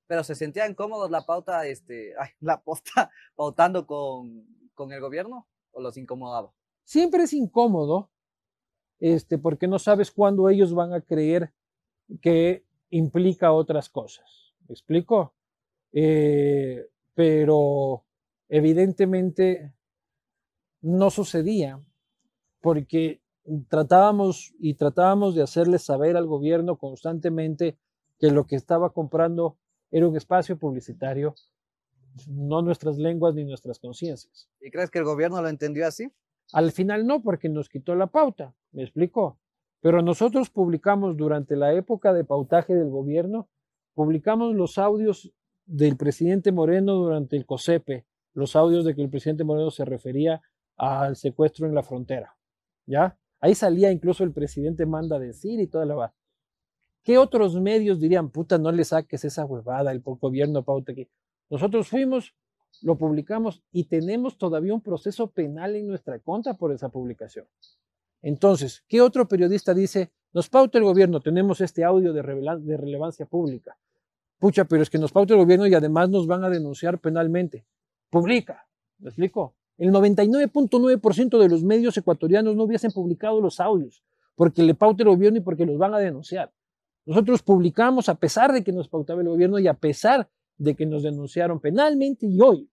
Pero 0.07 0.23
se 0.23 0.35
sentían 0.35 0.73
cómodos 0.73 1.11
la 1.11 1.25
pauta, 1.25 1.65
este, 1.65 2.13
ay, 2.17 2.29
la 2.39 2.61
posta, 2.61 3.11
pautando 3.35 3.85
con, 3.85 4.45
con 4.73 4.91
el 4.91 5.01
gobierno 5.01 5.47
o 5.71 5.81
los 5.81 5.97
incomodaba? 5.97 6.53
Siempre 6.83 7.23
es 7.23 7.33
incómodo, 7.33 8.09
este, 8.99 9.37
porque 9.37 9.67
no 9.67 9.79
sabes 9.79 10.11
cuándo 10.11 10.49
ellos 10.49 10.73
van 10.73 10.93
a 10.93 11.01
creer 11.01 11.53
que 12.21 12.63
implica 12.89 13.51
otras 13.51 13.89
cosas. 13.89 14.53
¿Me 14.67 14.73
explico? 14.73 15.33
Eh, 15.93 16.87
pero 17.13 18.03
evidentemente 18.49 19.73
no 20.81 21.09
sucedía 21.09 21.81
porque 22.61 23.21
tratábamos 23.69 24.53
y 24.59 24.75
tratábamos 24.75 25.35
de 25.35 25.43
hacerles 25.43 25.83
saber 25.83 26.17
al 26.17 26.27
gobierno 26.27 26.77
constantemente 26.77 27.77
que 28.19 28.31
lo 28.31 28.45
que 28.45 28.55
estaba 28.55 28.93
comprando 28.93 29.57
era 29.91 30.07
un 30.07 30.17
espacio 30.17 30.57
publicitario 30.57 31.35
no 32.27 32.61
nuestras 32.61 32.97
lenguas 32.97 33.35
ni 33.35 33.45
nuestras 33.45 33.79
conciencias. 33.79 34.49
¿Y 34.59 34.71
crees 34.71 34.89
que 34.89 34.99
el 34.99 35.05
gobierno 35.05 35.41
lo 35.41 35.49
entendió 35.49 35.87
así? 35.87 36.11
Al 36.53 36.71
final 36.71 37.05
no, 37.05 37.21
porque 37.21 37.49
nos 37.49 37.69
quitó 37.69 37.95
la 37.95 38.07
pauta, 38.07 38.55
me 38.71 38.83
explicó. 38.83 39.39
Pero 39.81 40.01
nosotros 40.01 40.49
publicamos 40.49 41.17
durante 41.17 41.55
la 41.55 41.73
época 41.73 42.13
de 42.13 42.23
pautaje 42.23 42.73
del 42.73 42.89
gobierno, 42.89 43.49
publicamos 43.93 44.55
los 44.55 44.77
audios 44.77 45.31
del 45.67 45.97
presidente 45.97 46.51
Moreno 46.51 46.95
durante 46.95 47.35
el 47.35 47.45
COSEPE, 47.45 48.05
los 48.33 48.55
audios 48.55 48.85
de 48.85 48.95
que 48.95 49.01
el 49.01 49.09
presidente 49.09 49.43
Moreno 49.43 49.69
se 49.69 49.85
refería 49.85 50.41
al 50.77 51.15
secuestro 51.15 51.67
en 51.67 51.75
la 51.75 51.83
frontera. 51.83 52.35
¿Ya? 52.85 53.17
Ahí 53.39 53.53
salía 53.53 53.91
incluso 53.91 54.23
el 54.23 54.31
presidente 54.31 54.85
manda 54.85 55.19
decir 55.19 55.59
y 55.59 55.67
toda 55.67 55.85
la... 55.85 56.13
¿Qué 57.03 57.17
otros 57.17 57.59
medios 57.59 57.99
dirían, 57.99 58.29
puta, 58.29 58.57
no 58.57 58.71
le 58.71 58.83
saques 58.83 59.23
esa 59.23 59.45
huevada, 59.45 59.91
el 59.91 60.01
gobierno 60.01 60.63
pauta 60.63 60.93
aquí? 60.93 61.07
Nosotros 61.49 61.87
fuimos, 61.87 62.33
lo 62.81 62.97
publicamos 62.97 63.61
y 63.71 63.85
tenemos 63.85 64.37
todavía 64.37 64.73
un 64.73 64.81
proceso 64.81 65.27
penal 65.27 65.75
en 65.75 65.87
nuestra 65.87 66.19
contra 66.19 66.53
por 66.55 66.71
esa 66.71 66.89
publicación. 66.89 67.45
Entonces, 68.21 68.83
¿qué 68.87 69.01
otro 69.01 69.27
periodista 69.27 69.73
dice? 69.73 70.11
Nos 70.33 70.49
pauta 70.49 70.77
el 70.77 70.83
gobierno, 70.83 71.21
tenemos 71.21 71.61
este 71.61 71.83
audio 71.83 72.13
de 72.13 72.21
relevancia 72.21 73.25
pública. 73.25 73.77
Pucha, 74.39 74.65
pero 74.65 74.83
es 74.83 74.89
que 74.89 74.99
nos 74.99 75.11
pauta 75.11 75.33
el 75.33 75.39
gobierno 75.39 75.65
y 75.67 75.73
además 75.73 76.09
nos 76.09 76.27
van 76.27 76.43
a 76.43 76.49
denunciar 76.49 76.99
penalmente. 76.99 77.65
Publica, 78.09 78.67
¿me 78.99 79.09
explico? 79.09 79.55
El 79.77 79.91
99.9% 79.91 81.39
de 81.39 81.49
los 81.49 81.63
medios 81.63 81.97
ecuatorianos 81.97 82.55
no 82.55 82.63
hubiesen 82.63 82.91
publicado 82.91 83.41
los 83.41 83.59
audios 83.59 84.03
porque 84.37 84.61
le 84.61 84.75
pauta 84.75 85.03
el 85.03 85.09
gobierno 85.09 85.39
y 85.39 85.41
porque 85.41 85.65
los 85.65 85.77
van 85.79 85.95
a 85.95 85.99
denunciar. 85.99 86.53
Nosotros 87.05 87.41
publicamos 87.41 88.07
a 88.07 88.15
pesar 88.15 88.53
de 88.53 88.63
que 88.63 88.71
nos 88.71 88.87
pautaba 88.87 89.21
el 89.21 89.27
gobierno 89.27 89.57
y 89.57 89.67
a 89.67 89.73
pesar 89.73 90.29
de 90.57 90.75
que 90.75 90.85
nos 90.85 91.03
denunciaron 91.03 91.59
penalmente 91.59 92.27
y 92.27 92.39
hoy. 92.39 92.69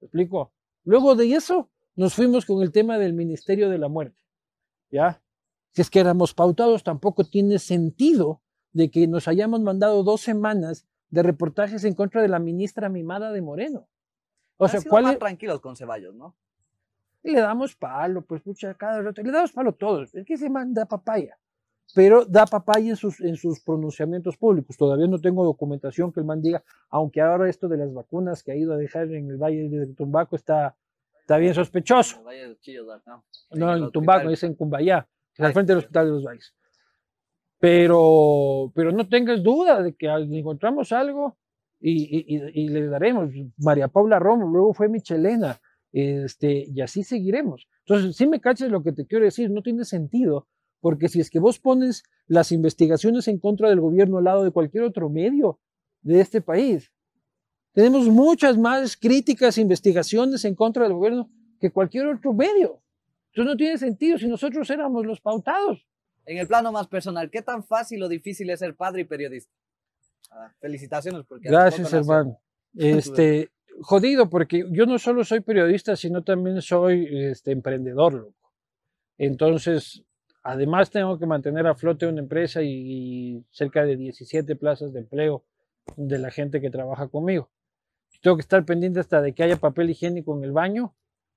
¿Me 0.00 0.06
explico? 0.06 0.52
Luego 0.84 1.14
de 1.14 1.32
eso, 1.32 1.70
nos 1.94 2.14
fuimos 2.14 2.44
con 2.44 2.62
el 2.62 2.70
tema 2.70 2.98
del 2.98 3.14
Ministerio 3.14 3.70
de 3.70 3.78
la 3.78 3.88
Muerte. 3.88 4.20
¿Ya? 4.90 5.22
Si 5.70 5.80
es 5.80 5.88
que 5.88 6.00
éramos 6.00 6.34
pautados, 6.34 6.84
tampoco 6.84 7.24
tiene 7.24 7.58
sentido 7.58 8.42
de 8.72 8.90
que 8.90 9.06
nos 9.06 9.26
hayamos 9.26 9.60
mandado 9.60 10.02
dos 10.02 10.20
semanas 10.20 10.86
de 11.16 11.22
reportajes 11.22 11.84
en 11.84 11.94
contra 11.94 12.22
de 12.22 12.28
la 12.28 12.38
ministra 12.38 12.88
mimada 12.88 13.32
de 13.32 13.40
Moreno. 13.40 13.88
O 14.58 14.68
sea, 14.68 14.80
¿cuál 14.88 15.06
es? 15.06 15.18
tranquilos 15.18 15.60
con 15.60 15.76
Ceballos, 15.76 16.14
¿no? 16.14 16.36
Y 17.22 17.32
le 17.32 17.40
damos 17.40 17.74
palo, 17.74 18.22
pues, 18.22 18.46
mucha 18.46 18.72
cada 18.74 19.02
rato, 19.02 19.22
le 19.22 19.32
damos 19.32 19.52
palo 19.52 19.72
todos. 19.74 20.14
Es 20.14 20.24
que 20.24 20.36
se 20.36 20.48
manda 20.48 20.86
papaya 20.86 21.36
pero 21.94 22.24
da 22.24 22.46
papaya 22.46 22.90
en 22.90 22.96
sus, 22.96 23.20
en 23.20 23.36
sus 23.36 23.60
pronunciamientos 23.60 24.36
públicos. 24.36 24.76
Todavía 24.76 25.06
no 25.06 25.20
tengo 25.20 25.44
documentación 25.44 26.12
que 26.12 26.20
el 26.20 26.26
man 26.26 26.42
diga, 26.42 26.62
aunque 26.90 27.20
ahora 27.20 27.48
esto 27.48 27.68
de 27.68 27.76
las 27.76 27.92
vacunas 27.92 28.42
que 28.42 28.52
ha 28.52 28.56
ido 28.56 28.72
a 28.72 28.76
dejar 28.76 29.10
en 29.12 29.30
el 29.30 29.36
Valle 29.36 29.68
de 29.68 29.86
Tumbaco 29.94 30.36
está, 30.36 30.76
está 31.20 31.36
bien 31.36 31.54
sospechoso. 31.54 32.22
no. 33.50 33.76
en 33.76 33.90
Tumbaco, 33.90 34.30
es 34.30 34.42
en 34.42 34.54
Cumbayá, 34.54 35.08
al 35.38 35.52
frente 35.52 35.72
del 35.72 35.78
Hospital 35.78 36.06
de 36.06 36.12
los 36.12 36.24
Valles. 36.24 36.54
Pero, 37.66 38.70
pero 38.76 38.92
no 38.92 39.08
tengas 39.08 39.42
duda 39.42 39.82
de 39.82 39.96
que 39.96 40.06
encontramos 40.06 40.92
algo 40.92 41.36
y, 41.80 42.24
y, 42.54 42.68
le 42.68 42.86
daremos. 42.86 43.32
María 43.56 43.88
Paula 43.88 44.20
Romo, 44.20 44.46
luego 44.46 44.72
fue 44.72 44.88
Michelena, 44.88 45.58
este, 45.90 46.64
y 46.72 46.80
así 46.80 47.02
seguiremos. 47.02 47.66
Entonces, 47.80 48.14
si 48.14 48.28
me 48.28 48.40
caches 48.40 48.70
lo 48.70 48.84
que 48.84 48.92
te 48.92 49.04
quiero 49.04 49.24
decir, 49.24 49.50
no 49.50 49.62
tiene 49.62 49.84
sentido 49.84 50.46
porque 50.80 51.08
si 51.08 51.18
es 51.18 51.28
que 51.28 51.40
vos 51.40 51.58
pones 51.58 52.04
las 52.28 52.52
investigaciones 52.52 53.26
en 53.26 53.40
contra 53.40 53.68
del 53.68 53.80
gobierno 53.80 54.18
al 54.18 54.24
lado 54.24 54.44
de 54.44 54.52
cualquier 54.52 54.84
otro 54.84 55.10
medio 55.10 55.58
de 56.02 56.20
este 56.20 56.40
país, 56.40 56.92
tenemos 57.72 58.06
muchas 58.06 58.56
más 58.56 58.96
críticas 58.96 59.58
investigaciones 59.58 60.44
en 60.44 60.54
contra 60.54 60.84
del 60.84 60.92
gobierno 60.92 61.32
que 61.58 61.72
cualquier 61.72 62.06
otro 62.06 62.32
medio. 62.32 62.80
Entonces 63.32 63.50
no 63.52 63.56
tiene 63.56 63.76
sentido 63.76 64.18
si 64.18 64.28
nosotros 64.28 64.70
éramos 64.70 65.04
los 65.04 65.20
pautados. 65.20 65.84
En 66.26 66.38
el 66.38 66.48
plano 66.48 66.72
más 66.72 66.88
personal, 66.88 67.30
¿qué 67.30 67.40
tan 67.40 67.62
fácil 67.64 68.02
o 68.02 68.08
difícil 68.08 68.50
es 68.50 68.58
ser 68.58 68.74
padre 68.74 69.02
y 69.02 69.04
periodista? 69.04 69.52
Ah, 70.30 70.52
felicitaciones. 70.60 71.24
Porque 71.26 71.48
Gracias, 71.48 71.92
hermano. 71.92 72.38
Este, 72.78 73.48
jodido 73.80 74.28
porque 74.28 74.66
yo 74.70 74.84
no 74.84 74.98
solo 74.98 75.24
soy 75.24 75.40
periodista, 75.40 75.96
sino 75.96 76.22
también 76.22 76.60
soy 76.60 77.08
este, 77.10 77.52
emprendedor, 77.52 78.12
loco. 78.12 78.52
Entonces, 79.16 80.04
además 80.42 80.90
tengo 80.90 81.18
que 81.18 81.24
mantener 81.24 81.66
a 81.66 81.74
flote 81.74 82.06
una 82.06 82.20
empresa 82.20 82.60
y, 82.62 83.42
cerca 83.50 83.86
de 83.86 83.96
17 83.96 84.56
plazas 84.56 84.92
de 84.92 85.00
empleo 85.00 85.44
de 85.96 86.18
la 86.18 86.30
gente 86.30 86.60
que 86.60 86.68
trabaja 86.68 87.08
conmigo. 87.08 87.48
Tengo 88.20 88.36
que 88.36 88.42
estar 88.42 88.62
pendiente 88.66 89.00
hasta 89.00 89.22
de 89.22 89.32
que 89.32 89.42
haya 89.42 89.56
papel 89.56 89.88
higiénico 89.88 90.36
en 90.36 90.44
el 90.44 90.52
baño, 90.52 90.94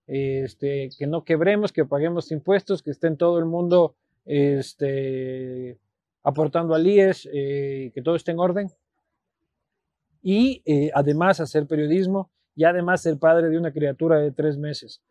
este, 0.08 0.90
que 0.98 1.08
no 1.08 1.24
quebremos, 1.24 1.72
que 1.72 1.86
paguemos 1.86 2.32
impuestos, 2.34 2.84
que 2.84 2.92
esté 2.92 3.08
en 3.08 3.16
todo 3.16 3.40
el 3.40 3.46
mundo 3.46 3.96
este, 4.30 5.80
aportando 6.22 6.76
al 6.76 6.86
IES, 6.86 7.28
eh, 7.34 7.92
que 7.96 8.04
todo 8.04 8.16
esté 8.16 8.32
en 8.32 8.40
orden 8.40 8.70
y 10.22 10.62
eh, 10.66 10.92
además 10.94 11.40
hacer 11.40 11.66
periodismo 11.66 12.30
y 12.56 12.64
además 12.66 13.02
ser 13.02 13.18
padre 13.18 13.50
de 13.50 13.58
una 13.58 13.72
criatura 13.72 14.20
de 14.20 14.32
tres 14.32 14.60
meses. 14.60 15.02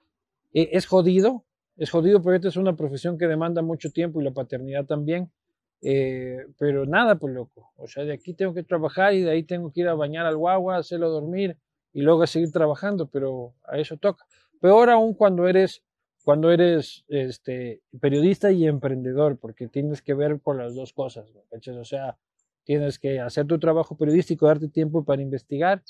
Eh, 0.54 0.68
es 0.70 0.86
jodido, 0.86 1.44
es 1.76 1.90
jodido 1.90 2.22
porque 2.22 2.36
esta 2.36 2.48
es 2.48 2.56
una 2.56 2.76
profesión 2.76 3.18
que 3.18 3.26
demanda 3.26 3.60
mucho 3.60 3.90
tiempo 3.90 4.20
y 4.20 4.24
la 4.24 4.30
paternidad 4.30 4.86
también. 4.86 5.32
Pero 5.80 6.86
nada, 6.86 7.16
pues 7.16 7.34
loco. 7.34 7.72
O 7.76 7.86
sea, 7.86 8.04
de 8.04 8.12
aquí 8.12 8.34
tengo 8.34 8.52
que 8.52 8.64
trabajar 8.64 9.14
y 9.14 9.22
de 9.22 9.30
ahí 9.30 9.42
tengo 9.44 9.72
que 9.72 9.80
ir 9.80 9.88
a 9.88 9.94
bañar 9.94 10.26
al 10.26 10.36
guagua, 10.36 10.76
hacerlo 10.76 11.08
dormir 11.08 11.56
y 11.92 12.02
luego 12.02 12.26
seguir 12.26 12.52
trabajando, 12.52 13.06
pero 13.06 13.54
a 13.64 13.78
eso 13.78 13.96
toca. 13.96 14.26
Peor 14.60 14.90
aún 14.90 15.14
cuando 15.14 15.46
eres, 15.48 15.82
cuando 16.28 16.52
eres 16.52 17.06
este, 17.08 17.80
periodista 18.02 18.52
y 18.52 18.66
emprendedor, 18.66 19.38
porque 19.38 19.66
tienes 19.66 20.02
que 20.02 20.12
ver 20.12 20.42
con 20.42 20.58
las 20.58 20.74
dos 20.74 20.92
cosas. 20.92 21.32
¿no? 21.32 21.80
O 21.80 21.84
sea, 21.86 22.18
Tienes 22.64 22.98
que 22.98 23.18
hacer 23.18 23.46
tu 23.46 23.58
trabajo 23.58 23.96
periodístico, 23.96 24.46
darte 24.46 24.68
tiempo 24.68 25.06
para 25.06 25.22
investigar 25.22 25.82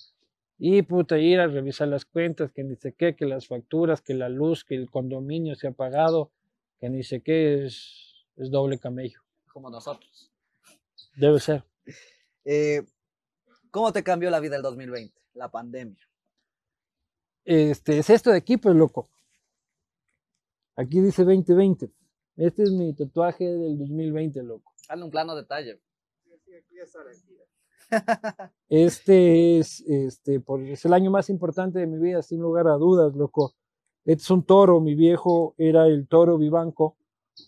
y 0.57 0.82
puta, 0.82 1.18
ir 1.18 1.41
a 1.41 1.49
revisar 1.49 1.89
las 1.89 2.05
cuentas, 2.05 2.53
que 2.53 2.62
ni 2.62 2.76
sé 2.76 2.93
qué, 2.93 3.16
que 3.16 3.26
las 3.26 3.49
facturas, 3.49 4.01
que 4.01 4.14
la 4.14 4.28
luz, 4.28 4.62
que 4.64 4.76
el 4.76 4.89
condominio 4.89 5.57
se 5.57 5.66
ha 5.66 5.72
pagado, 5.72 6.30
que 6.78 6.89
ni 6.89 7.03
sé 7.03 7.20
qué, 7.20 7.64
es, 7.64 8.24
es 8.36 8.49
doble 8.53 8.78
camello. 8.78 9.20
Como 9.53 9.70
nosotros. 9.70 10.30
Debe 11.16 11.41
ser. 11.41 11.64
Eh, 12.45 12.84
¿Cómo 13.72 13.93
te 13.93 14.05
cambió 14.05 14.30
la 14.30 14.39
vida 14.39 14.55
el 14.55 14.62
2020, 14.62 15.20
la 15.34 15.51
pandemia? 15.51 16.09
Este, 17.45 17.99
es 17.99 18.09
esto 18.09 18.30
de 18.30 18.36
aquí, 18.36 18.57
pues 18.57 18.76
loco. 18.76 19.09
Aquí 20.79 21.01
dice 21.01 21.24
2020. 21.24 21.91
Este 22.37 22.62
es 22.62 22.70
mi 22.70 22.95
tatuaje 22.95 23.45
del 23.45 23.76
2020, 23.79 24.45
loco. 24.45 24.72
Dale 24.89 25.03
un 25.03 25.11
plano 25.11 25.35
detalle. 25.35 25.81
Este 28.68 29.59
es, 29.59 29.81
este, 29.81 30.39
por, 30.39 30.62
es 30.62 30.85
el 30.85 30.93
año 30.93 31.11
más 31.11 31.31
importante 31.31 31.81
de 31.81 31.87
mi 31.89 31.99
vida, 31.99 32.22
sin 32.22 32.41
lugar 32.41 32.68
a 32.68 32.74
dudas, 32.74 33.16
loco. 33.16 33.55
Este 34.05 34.22
es 34.22 34.31
un 34.31 34.45
toro, 34.45 34.81
mi 34.81 34.95
viejo 34.95 35.55
era 35.59 35.87
el 35.87 36.07
toro 36.07 36.39
Vivanco. 36.39 36.97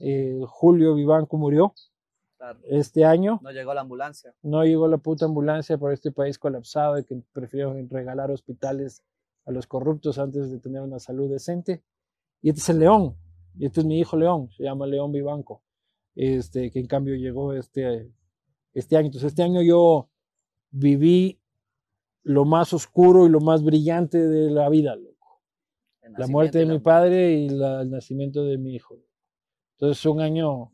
Eh, 0.00 0.40
Julio 0.48 0.96
Vivanco 0.96 1.36
murió 1.36 1.72
este 2.64 3.04
año. 3.04 3.38
No 3.42 3.52
llegó 3.52 3.74
la 3.74 3.82
ambulancia. 3.82 4.34
No 4.42 4.64
llegó 4.64 4.88
la 4.88 4.98
puta 4.98 5.26
ambulancia 5.26 5.78
por 5.78 5.92
este 5.92 6.10
país 6.10 6.36
colapsado 6.36 6.98
y 6.98 7.04
que 7.04 7.22
prefirieron 7.32 7.88
regalar 7.90 8.32
hospitales 8.32 9.04
a 9.44 9.52
los 9.52 9.68
corruptos 9.68 10.18
antes 10.18 10.50
de 10.50 10.58
tener 10.58 10.82
una 10.82 10.98
salud 10.98 11.30
decente. 11.30 11.84
Y 12.42 12.50
este 12.50 12.60
es 12.60 12.68
el 12.68 12.78
León. 12.80 13.16
Y 13.56 13.66
este 13.66 13.80
es 13.80 13.86
mi 13.86 13.98
hijo 13.98 14.16
León, 14.16 14.50
se 14.56 14.64
llama 14.64 14.86
León 14.86 15.12
Vivanco. 15.12 15.62
Este, 16.14 16.70
que 16.70 16.80
en 16.80 16.86
cambio 16.86 17.14
llegó 17.14 17.52
este 17.52 18.10
este 18.74 18.96
año. 18.96 19.06
Entonces, 19.06 19.28
este 19.28 19.42
año 19.42 19.62
yo 19.62 20.08
viví 20.70 21.40
lo 22.22 22.44
más 22.44 22.72
oscuro 22.72 23.26
y 23.26 23.30
lo 23.30 23.40
más 23.40 23.62
brillante 23.62 24.18
de 24.18 24.50
la 24.50 24.68
vida, 24.68 24.96
loco. 24.96 25.42
La 26.16 26.26
muerte 26.26 26.58
de 26.58 26.66
mi 26.66 26.80
padre 26.80 27.34
y 27.34 27.46
el 27.46 27.90
nacimiento 27.90 28.44
de 28.44 28.58
mi 28.58 28.74
hijo. 28.74 28.96
Entonces, 29.76 30.00
es 30.00 30.06
un 30.06 30.20
año 30.20 30.72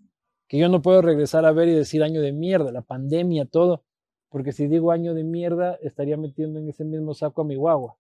que 0.48 0.58
yo 0.58 0.68
no 0.68 0.80
puedo 0.80 1.02
regresar 1.02 1.44
a 1.44 1.52
ver 1.52 1.68
y 1.68 1.74
decir 1.74 2.02
año 2.02 2.22
de 2.22 2.32
mierda, 2.32 2.72
la 2.72 2.82
pandemia, 2.82 3.44
todo, 3.44 3.84
porque 4.30 4.52
si 4.52 4.66
digo 4.66 4.92
año 4.92 5.12
de 5.12 5.24
mierda, 5.24 5.74
estaría 5.82 6.16
metiendo 6.16 6.58
en 6.58 6.68
ese 6.68 6.84
mismo 6.84 7.14
saco 7.14 7.42
a 7.42 7.44
mi 7.44 7.56
guagua, 7.56 7.98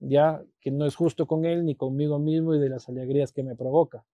ya 0.00 0.42
que 0.60 0.70
no 0.70 0.86
es 0.86 0.94
justo 0.94 1.26
con 1.26 1.44
él 1.44 1.64
ni 1.64 1.74
conmigo 1.74 2.18
mismo 2.18 2.54
y 2.54 2.58
de 2.58 2.68
las 2.68 2.88
alegrías 2.88 3.32
que 3.32 3.42
me 3.42 3.56
provoca. 3.56 4.04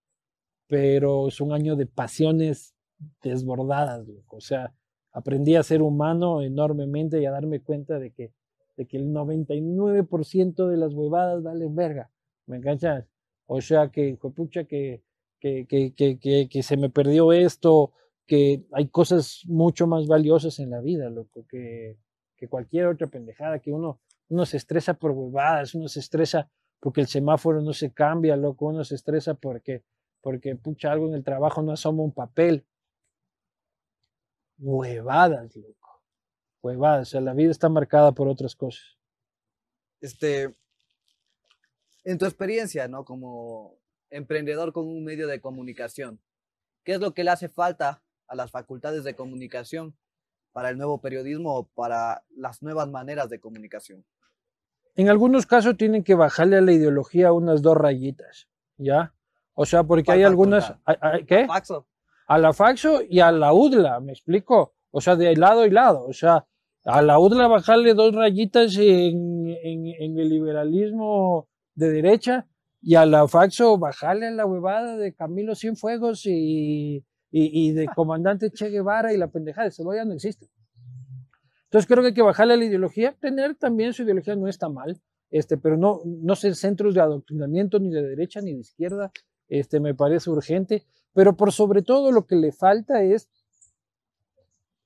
Pero 0.67 1.29
es 1.29 1.41
un 1.41 1.53
año 1.53 1.77
de 1.77 1.87
pasiones 1.87 2.75
desbordadas, 3.23 4.07
loco. 4.07 4.37
o 4.37 4.41
sea, 4.41 4.73
aprendí 5.13 5.57
a 5.57 5.63
ser 5.63 5.83
humano 5.83 6.43
enormemente 6.43 7.21
y 7.21 7.27
a 7.27 7.31
darme 7.31 7.61
cuenta 7.61 7.99
de 7.99 8.13
que, 8.13 8.33
de 8.77 8.87
que 8.87 8.97
el 8.97 9.13
99% 9.13 10.69
de 10.69 10.77
las 10.77 10.95
huevadas 10.95 11.43
valen 11.43 11.75
verga. 11.75 12.11
¿Me 12.47 12.57
enganchas? 12.57 13.07
O 13.47 13.61
sea 13.61 13.89
que, 13.91 14.17
pucha, 14.35 14.65
que, 14.65 15.03
que, 15.41 15.67
que, 15.67 16.49
que, 16.49 16.63
se 16.63 16.77
me 16.77 16.89
perdió 16.89 17.33
esto, 17.33 17.93
que 18.27 18.65
hay 18.73 18.89
cosas 18.89 19.43
mucho 19.47 19.87
más 19.87 20.07
valiosas 20.07 20.59
en 20.59 20.71
la 20.71 20.81
vida, 20.81 21.11
loco, 21.11 21.45
que, 21.49 21.99
que 22.37 22.49
cualquier 22.49 22.87
otra 22.87 23.09
pendejada, 23.09 23.59
que 23.59 23.73
uno, 23.73 24.01
uno 24.33 24.47
se 24.47 24.57
estresa 24.57 24.95
por 24.95 25.11
huevadas, 25.11 25.75
uno 25.75 25.89
se 25.89 26.01
estresa 26.01 26.51
porque 26.81 27.03
el 27.03 27.07
semáforo 27.07 27.61
no 27.61 27.75
se 27.75 27.93
cambia, 27.93 28.35
loco, 28.35 28.67
uno 28.67 28.83
se 28.83 28.95
estresa 28.95 29.35
porque, 29.35 29.85
porque 30.23 30.57
pucha, 30.57 30.91
algo 30.91 31.07
en 31.07 31.15
el 31.15 31.23
trabajo 31.23 31.61
no 31.61 31.73
asoma 31.73 32.03
un 32.03 32.13
papel 32.13 32.65
huevadas, 34.59 35.55
loco. 35.55 36.03
Huevadas. 36.63 37.09
O 37.09 37.11
sea, 37.11 37.21
la 37.21 37.35
vida 37.35 37.51
está 37.51 37.69
marcada 37.69 38.13
por 38.13 38.27
otras 38.27 38.57
cosas. 38.57 38.97
Este, 40.01 40.57
en 42.03 42.17
tu 42.17 42.25
experiencia, 42.25 42.89
¿no? 42.89 43.05
Como 43.05 43.77
emprendedor 44.09 44.73
con 44.73 44.89
un 44.89 45.05
medio 45.05 45.27
de 45.27 45.43
comunicación, 45.43 46.23
¿qué 46.85 46.93
es 46.95 47.01
lo 47.01 47.13
que 47.13 47.23
le 47.23 47.31
hace 47.31 47.51
falta 47.51 48.03
a 48.29 48.35
las 48.35 48.51
facultades 48.51 49.05
de 49.05 49.15
comunicación 49.15 49.95
para 50.53 50.71
el 50.71 50.79
nuevo 50.79 51.03
periodismo 51.03 51.55
o 51.55 51.67
para 51.67 52.25
las 52.31 52.63
nuevas 52.63 52.89
maneras 52.89 53.29
de 53.29 53.39
comunicación? 53.39 54.07
En 54.95 55.09
algunos 55.09 55.47
casos 55.47 55.77
tienen 55.77 56.05
que 56.05 56.15
bajarle 56.15 56.57
a 56.57 56.61
la 56.61 56.73
ideología 56.73 57.33
unas 57.33 57.63
dos 57.63 57.77
rayitas, 57.77 58.49
¿ya? 58.77 59.15
O 59.55 59.67
sea, 59.67 59.85
porque 59.85 60.13
hay 60.13 60.23
algunas... 60.23 60.75
¿Qué? 61.27 61.47
a 62.33 62.39
la 62.39 62.53
Faxo 62.53 63.03
y 63.07 63.21
a 63.21 63.31
la 63.31 63.53
UDLA, 63.53 64.01
¿me 64.01 64.13
explico? 64.13 64.75
O 64.91 65.01
sea, 65.01 65.17
de 65.17 65.37
lado 65.37 65.67
y 65.67 65.71
lado. 65.71 66.07
O 66.07 66.13
sea, 66.13 66.47
a 66.85 67.03
la 67.03 67.19
UDLA 67.19 67.47
bajarle 67.47 67.93
dos 67.93 68.15
rayitas 68.15 68.77
en, 68.79 69.49
el 69.63 70.29
liberalismo 70.29 71.49
de 71.75 71.91
derecha 71.91 72.47
y 72.81 72.95
a 72.95 73.05
la 73.05 73.29
Faxo 73.29 73.77
bajarle 73.79 74.29
a 74.29 74.31
la 74.31 74.47
huevada 74.47 74.97
de 74.97 75.15
Camilo 75.15 75.55
Cienfuegos 75.55 76.25
y, 76.27 77.05
y, 77.31 77.73
de 77.73 77.87
comandante 77.95 78.51
Che 78.51 78.71
Guevara 78.71 79.13
y 79.13 79.19
la 79.19 79.29
pendejada 79.29 79.67
de 79.67 79.73
cebolla 79.73 80.05
no 80.05 80.15
existe. 80.15 80.49
Entonces 81.73 81.89
creo 81.89 82.03
que 82.03 82.09
hay 82.09 82.15
que 82.15 82.21
bajarle 82.21 82.53
a 82.53 82.57
la 82.59 82.67
ideología, 82.67 83.17
tener 83.19 83.55
también 83.55 83.95
su 83.95 84.03
ideología 84.03 84.37
no 84.37 84.47
está 84.47 84.69
mal, 84.69 85.01
este, 85.31 85.57
pero 85.57 85.79
no, 85.79 86.03
no 86.05 86.37
ser 86.37 86.55
centros 86.55 86.93
de 86.93 87.01
adoctrinamiento 87.01 87.79
ni 87.79 87.89
de 87.89 88.03
derecha 88.07 88.43
ni 88.43 88.53
de 88.53 88.61
izquierda, 88.61 89.11
este, 89.49 89.81
me 89.81 89.95
parece 89.95 90.29
urgente. 90.29 90.85
Pero 91.15 91.35
por 91.35 91.51
sobre 91.51 91.81
todo 91.81 92.13
lo 92.13 92.27
que 92.27 92.37
le 92.37 92.53
falta 92.53 93.03
es, 93.03 93.31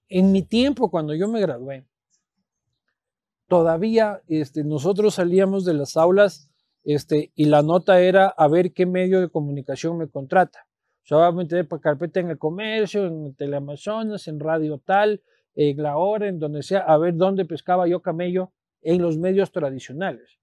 en 0.08 0.30
mi 0.30 0.42
tiempo, 0.42 0.88
cuando 0.88 1.12
yo 1.12 1.26
me 1.26 1.40
gradué, 1.40 1.88
todavía 3.48 4.22
este, 4.28 4.62
nosotros 4.62 5.14
salíamos 5.14 5.64
de 5.64 5.74
las 5.74 5.96
aulas 5.96 6.52
este, 6.84 7.32
y 7.34 7.46
la 7.46 7.62
nota 7.62 8.00
era 8.00 8.28
a 8.28 8.46
ver 8.46 8.72
qué 8.72 8.86
medio 8.86 9.20
de 9.20 9.28
comunicación 9.28 9.98
me 9.98 10.08
contrata. 10.08 10.68
O 11.02 11.06
sea, 11.08 11.26
a 11.26 11.64
para 11.64 11.82
carpeta 11.82 12.20
en 12.20 12.30
el 12.30 12.38
comercio, 12.38 13.06
en 13.08 13.34
Teleamazonas, 13.34 14.28
en 14.28 14.38
Radio 14.38 14.78
Tal, 14.78 15.20
en 15.56 15.82
La 15.82 15.96
Hora, 15.96 16.28
en 16.28 16.38
donde 16.38 16.62
sea, 16.62 16.80
a 16.80 16.96
ver 16.98 17.16
dónde 17.16 17.44
pescaba 17.44 17.88
yo 17.88 18.00
camello 18.00 18.52
en 18.82 19.02
los 19.02 19.18
medios 19.18 19.50
tradicionales. 19.50 20.38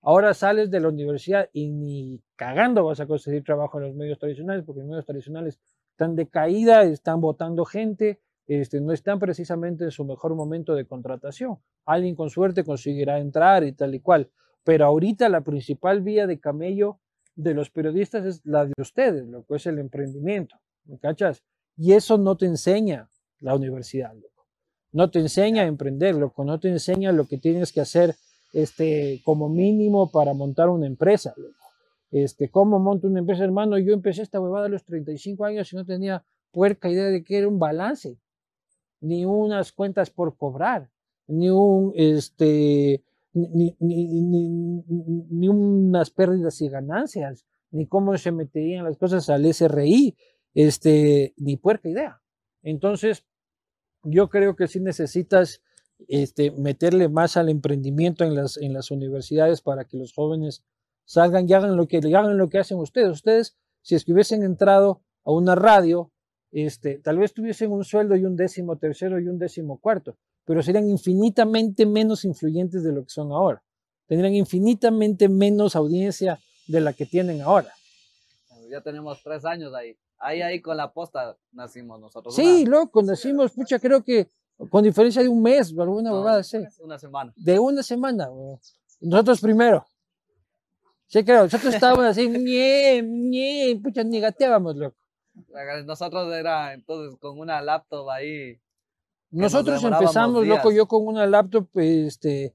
Ahora 0.00 0.34
sales 0.34 0.70
de 0.70 0.80
la 0.80 0.88
universidad 0.88 1.48
y 1.52 1.70
ni 1.70 2.22
cagando 2.36 2.84
vas 2.84 3.00
a 3.00 3.06
conseguir 3.06 3.44
trabajo 3.44 3.78
en 3.78 3.86
los 3.86 3.94
medios 3.94 4.18
tradicionales, 4.18 4.64
porque 4.64 4.80
los 4.80 4.88
medios 4.88 5.06
tradicionales 5.06 5.60
están 5.90 6.16
de 6.16 6.28
caída, 6.28 6.82
están 6.82 7.20
votando 7.20 7.64
gente, 7.64 8.20
este, 8.46 8.80
no 8.80 8.92
están 8.92 9.18
precisamente 9.18 9.84
en 9.84 9.90
su 9.90 10.04
mejor 10.04 10.34
momento 10.34 10.74
de 10.74 10.86
contratación. 10.86 11.58
Alguien 11.86 12.14
con 12.14 12.28
suerte 12.30 12.64
conseguirá 12.64 13.18
entrar 13.18 13.64
y 13.64 13.72
tal 13.72 13.94
y 13.94 14.00
cual. 14.00 14.30
Pero 14.62 14.86
ahorita 14.86 15.28
la 15.28 15.42
principal 15.42 16.02
vía 16.02 16.26
de 16.26 16.40
camello 16.40 16.98
de 17.36 17.54
los 17.54 17.70
periodistas 17.70 18.24
es 18.24 18.44
la 18.44 18.66
de 18.66 18.72
ustedes, 18.78 19.26
lo 19.26 19.44
que 19.44 19.56
es 19.56 19.66
el 19.66 19.78
emprendimiento. 19.78 20.56
¿Me 20.84 20.98
cachas? 20.98 21.44
Y 21.76 21.92
eso 21.92 22.18
no 22.18 22.36
te 22.36 22.46
enseña 22.46 23.08
la 23.40 23.54
universidad. 23.54 24.14
No 24.94 25.10
te 25.10 25.18
enseña 25.18 25.62
a 25.62 25.66
emprender, 25.66 26.14
loco. 26.14 26.44
No 26.44 26.60
te 26.60 26.68
enseña 26.68 27.10
lo 27.10 27.26
que 27.26 27.36
tienes 27.36 27.72
que 27.72 27.80
hacer 27.80 28.14
este, 28.52 29.20
como 29.24 29.48
mínimo 29.48 30.08
para 30.12 30.34
montar 30.34 30.68
una 30.68 30.86
empresa. 30.86 31.34
Este, 32.12 32.48
¿Cómo 32.48 32.78
monto 32.78 33.08
una 33.08 33.18
empresa, 33.18 33.42
hermano? 33.42 33.76
Yo 33.76 33.92
empecé 33.92 34.22
esta 34.22 34.40
huevada 34.40 34.66
a 34.66 34.68
los 34.68 34.84
35 34.84 35.44
años 35.44 35.72
y 35.72 35.76
no 35.76 35.84
tenía 35.84 36.24
puerca 36.52 36.88
idea 36.88 37.06
de 37.06 37.24
que 37.24 37.38
era 37.38 37.48
un 37.48 37.58
balance, 37.58 38.16
ni 39.00 39.24
unas 39.24 39.72
cuentas 39.72 40.10
por 40.10 40.36
cobrar, 40.36 40.88
ni 41.26 41.50
un, 41.50 41.92
este, 41.96 43.02
ni, 43.32 43.74
ni, 43.80 44.06
ni, 44.06 44.84
ni 45.28 45.48
unas 45.48 46.10
pérdidas 46.10 46.60
y 46.60 46.68
ganancias, 46.68 47.44
ni 47.72 47.88
cómo 47.88 48.16
se 48.16 48.30
meterían 48.30 48.84
las 48.84 48.96
cosas 48.96 49.28
al 49.28 49.44
SRI, 49.52 50.16
este, 50.54 51.34
ni 51.36 51.56
puerca 51.56 51.88
idea. 51.88 52.20
Entonces, 52.62 53.24
yo 54.04 54.28
creo 54.28 54.56
que 54.56 54.68
sí 54.68 54.80
necesitas 54.80 55.62
este, 56.08 56.50
meterle 56.50 57.08
más 57.08 57.36
al 57.36 57.48
emprendimiento 57.48 58.24
en 58.24 58.34
las, 58.34 58.90
universidades 58.90 59.60
para 59.60 59.84
que 59.84 59.96
los 59.96 60.12
jóvenes 60.12 60.62
salgan 61.04 61.48
y 61.48 61.52
hagan 61.52 61.76
lo 61.76 61.86
que, 61.86 61.98
hagan 61.98 62.36
lo 62.36 62.48
que 62.48 62.58
hacen 62.58 62.78
ustedes. 62.78 63.10
Ustedes, 63.10 63.56
si 63.82 63.94
es 63.94 64.04
que 64.04 64.12
hubiesen 64.12 64.42
entrado 64.42 65.02
a 65.24 65.32
una 65.32 65.54
radio, 65.54 66.10
este, 66.52 66.98
tal 66.98 67.18
vez 67.18 67.32
tuviesen 67.32 67.72
un 67.72 67.84
sueldo 67.84 68.16
y 68.16 68.24
un 68.24 68.36
décimo 68.36 68.76
tercero 68.76 69.18
y 69.20 69.28
un 69.28 69.38
décimo 69.38 69.78
cuarto, 69.80 70.16
pero 70.44 70.62
serían 70.62 70.88
infinitamente 70.88 71.86
menos 71.86 72.24
influyentes 72.24 72.82
de 72.82 72.92
lo 72.92 73.02
que 73.04 73.10
son 73.10 73.32
ahora. 73.32 73.62
Tendrían 74.06 74.34
infinitamente 74.34 75.28
menos 75.28 75.74
audiencia 75.76 76.38
de 76.66 76.80
la 76.80 76.92
que 76.92 77.06
tienen 77.06 77.40
ahora. 77.40 77.72
Ya 78.70 78.80
tenemos 78.80 79.22
tres 79.22 79.44
años 79.44 79.72
ahí. 79.74 79.96
Ahí, 80.24 80.40
ahí 80.40 80.62
con 80.62 80.76
la 80.78 80.90
posta 80.90 81.36
nacimos 81.52 82.00
nosotros. 82.00 82.34
Sí, 82.34 82.64
loco, 82.64 83.02
nacimos, 83.02 83.52
pucha, 83.52 83.78
creo 83.78 84.02
que 84.02 84.30
con 84.70 84.82
diferencia 84.82 85.22
de 85.22 85.28
un 85.28 85.42
mes, 85.42 85.74
alguna 85.78 86.08
No, 86.08 86.22
verdad, 86.22 86.42
sí. 86.42 86.58
Una 86.80 86.98
semana. 86.98 87.32
De 87.36 87.58
una 87.58 87.82
semana. 87.82 88.30
Nosotros 89.02 89.40
primero. 89.42 89.84
Sí, 91.08 91.22
creo, 91.24 91.42
nosotros 91.42 91.74
estábamos 91.74 92.06
así, 92.06 92.26
ñe, 92.28 93.02
ñe, 93.02 93.78
pucha, 93.82 94.02
ni 94.02 94.18
gateábamos, 94.18 94.76
loco. 94.76 94.96
Nosotros 95.84 96.32
era 96.32 96.72
entonces 96.72 97.18
con 97.20 97.38
una 97.38 97.60
laptop 97.60 98.08
ahí. 98.08 98.58
nos 99.30 99.52
Nosotros 99.52 99.84
empezamos, 99.84 100.46
loco, 100.46 100.72
yo 100.72 100.88
con 100.88 101.06
una 101.06 101.26
laptop 101.26 101.68
este, 101.74 102.54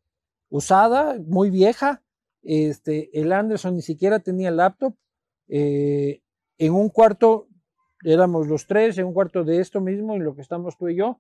usada, 0.50 1.20
muy 1.24 1.52
vieja. 1.52 2.02
Este, 2.42 3.10
el 3.14 3.32
Anderson 3.32 3.76
ni 3.76 3.84
siquiera 3.84 4.20
tenía 4.20 4.50
laptop. 4.50 4.96
Eh, 5.48 6.24
en 6.58 6.74
un 6.74 6.90
cuarto 6.90 7.49
éramos 8.04 8.48
los 8.48 8.66
tres, 8.66 8.98
en 8.98 9.06
un 9.06 9.14
cuarto 9.14 9.44
de 9.44 9.60
esto 9.60 9.82
mismo, 9.82 10.16
en 10.16 10.24
lo 10.24 10.36
que 10.36 10.42
estamos 10.42 10.78
tú 10.78 10.90
y 10.90 10.96
yo. 10.96 11.20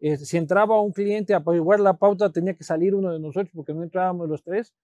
Eh, 0.00 0.16
si 0.16 0.36
entraba 0.36 0.80
un 0.80 0.92
cliente 0.92 1.34
a 1.34 1.38
averiguar 1.38 1.80
la 1.80 1.94
pauta, 1.94 2.30
tenía 2.30 2.54
que 2.54 2.64
salir 2.64 2.94
uno 2.94 3.12
de 3.12 3.20
nosotros 3.20 3.50
porque 3.54 3.74
no 3.74 3.82
entrábamos 3.82 4.28
los 4.28 4.42
tres. 4.42 4.74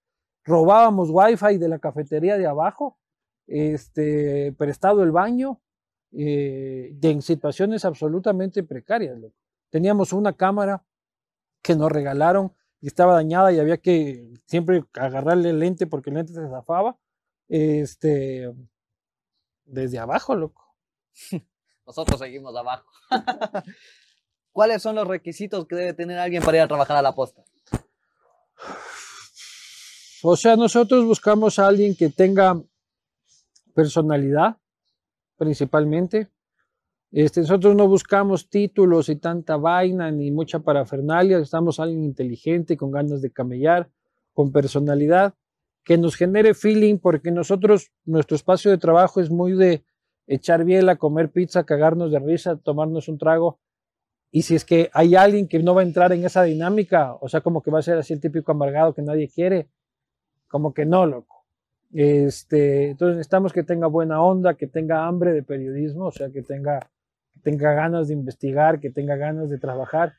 Robábamos 0.43 1.09
wifi 1.11 1.57
de 1.57 1.67
la 1.67 1.79
cafetería 1.79 2.37
de 2.37 2.45
abajo, 2.45 2.97
este, 3.47 4.53
prestado 4.57 5.03
el 5.03 5.11
baño, 5.11 5.59
eh, 6.11 6.95
en 7.01 7.21
situaciones 7.21 7.83
absolutamente 7.83 8.63
precarias. 8.63 9.17
Teníamos 9.69 10.13
una 10.13 10.33
cámara 10.33 10.83
que 11.61 11.75
nos 11.75 11.91
regalaron 11.91 12.53
y 12.79 12.87
estaba 12.87 13.13
dañada 13.13 13.51
y 13.51 13.59
había 13.59 13.77
que 13.77 14.33
siempre 14.45 14.85
agarrarle 14.93 15.49
el 15.49 15.59
lente 15.59 15.87
porque 15.87 16.11
el 16.11 16.17
lente 16.17 16.33
se 16.33 16.47
zafaba. 16.47 16.97
Este, 17.49 18.53
desde 19.65 19.99
abajo, 19.99 20.35
loco. 20.35 20.66
Nosotros 21.85 22.19
seguimos 22.19 22.55
abajo. 22.55 22.85
¿Cuáles 24.51 24.81
son 24.81 24.95
los 24.95 25.07
requisitos 25.07 25.67
que 25.67 25.75
debe 25.75 25.93
tener 25.93 26.17
alguien 26.17 26.41
para 26.41 26.57
ir 26.57 26.63
a 26.63 26.67
trabajar 26.67 26.97
a 26.97 27.01
la 27.01 27.13
posta? 27.13 27.43
O 30.23 30.35
sea, 30.35 30.55
nosotros 30.55 31.05
buscamos 31.05 31.59
a 31.59 31.67
alguien 31.67 31.95
que 31.95 32.09
tenga 32.09 32.59
personalidad, 33.75 34.57
principalmente. 35.37 36.29
Este, 37.11 37.41
nosotros 37.41 37.75
no 37.75 37.87
buscamos 37.87 38.49
títulos 38.49 39.09
y 39.09 39.15
tanta 39.17 39.57
vaina 39.57 40.09
ni 40.09 40.31
mucha 40.31 40.59
parafernalia, 40.59 41.37
estamos 41.37 41.79
alguien 41.79 42.03
inteligente, 42.03 42.75
con 42.75 42.89
ganas 42.89 43.21
de 43.21 43.31
camellar, 43.31 43.91
con 44.33 44.51
personalidad, 44.51 45.35
que 45.83 45.97
nos 45.97 46.15
genere 46.15 46.55
feeling, 46.55 46.97
porque 46.97 47.29
nosotros, 47.29 47.91
nuestro 48.05 48.35
espacio 48.35 48.71
de 48.71 48.77
trabajo 48.77 49.21
es 49.21 49.29
muy 49.29 49.53
de 49.53 49.85
echar 50.27 50.65
biela, 50.65 50.97
comer 50.97 51.29
pizza, 51.29 51.63
cagarnos 51.63 52.11
de 52.11 52.19
risa, 52.19 52.57
tomarnos 52.57 53.07
un 53.07 53.17
trago. 53.17 53.59
Y 54.29 54.43
si 54.43 54.55
es 54.55 54.65
que 54.65 54.89
hay 54.93 55.15
alguien 55.15 55.47
que 55.47 55.59
no 55.59 55.73
va 55.73 55.81
a 55.81 55.85
entrar 55.85 56.11
en 56.11 56.25
esa 56.25 56.43
dinámica, 56.43 57.15
o 57.15 57.29
sea, 57.29 57.41
como 57.41 57.61
que 57.63 57.71
va 57.71 57.79
a 57.79 57.83
ser 57.83 57.97
así 57.97 58.13
el 58.13 58.19
típico 58.19 58.51
amargado 58.51 58.93
que 58.93 59.01
nadie 59.01 59.29
quiere, 59.29 59.69
como 60.47 60.73
que 60.73 60.85
no, 60.85 61.05
loco. 61.05 61.45
Este, 61.93 62.89
entonces 62.91 63.17
necesitamos 63.17 63.53
que 63.53 63.63
tenga 63.63 63.87
buena 63.87 64.21
onda, 64.21 64.55
que 64.55 64.67
tenga 64.67 65.05
hambre 65.05 65.31
de 65.31 65.43
periodismo, 65.43 66.07
o 66.07 66.11
sea, 66.11 66.29
que 66.29 66.41
tenga, 66.41 66.91
tenga 67.41 67.73
ganas 67.73 68.09
de 68.09 68.13
investigar, 68.13 68.81
que 68.81 68.89
tenga 68.89 69.15
ganas 69.15 69.49
de 69.49 69.57
trabajar, 69.57 70.13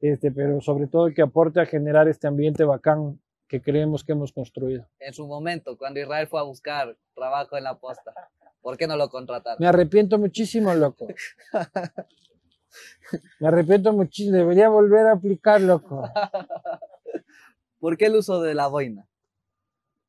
este, 0.00 0.30
pero 0.32 0.62
sobre 0.62 0.86
todo 0.86 1.12
que 1.12 1.20
aporte 1.20 1.60
a 1.60 1.66
generar 1.66 2.08
este 2.08 2.26
ambiente 2.26 2.64
bacán 2.64 3.20
que 3.46 3.60
creemos 3.60 4.04
que 4.04 4.12
hemos 4.12 4.32
construido. 4.32 4.86
En 4.98 5.12
su 5.12 5.26
momento, 5.26 5.76
cuando 5.76 6.00
Israel 6.00 6.26
fue 6.28 6.40
a 6.40 6.44
buscar 6.44 6.96
trabajo 7.14 7.58
en 7.58 7.64
la 7.64 7.78
posta, 7.78 8.14
¿por 8.60 8.76
qué 8.76 8.86
no 8.86 8.96
lo 8.96 9.08
contrataron? 9.08 9.58
Me 9.60 9.66
arrepiento 9.66 10.18
muchísimo, 10.18 10.74
loco. 10.74 11.06
Me 13.40 13.48
arrepiento 13.48 13.92
muchísimo, 13.92 14.36
debería 14.36 14.68
volver 14.68 15.06
a 15.06 15.12
aplicar, 15.12 15.60
loco. 15.60 16.08
¿Por 17.80 17.96
qué 17.96 18.06
el 18.06 18.16
uso 18.16 18.40
de 18.40 18.54
la 18.54 18.66
boina? 18.68 19.08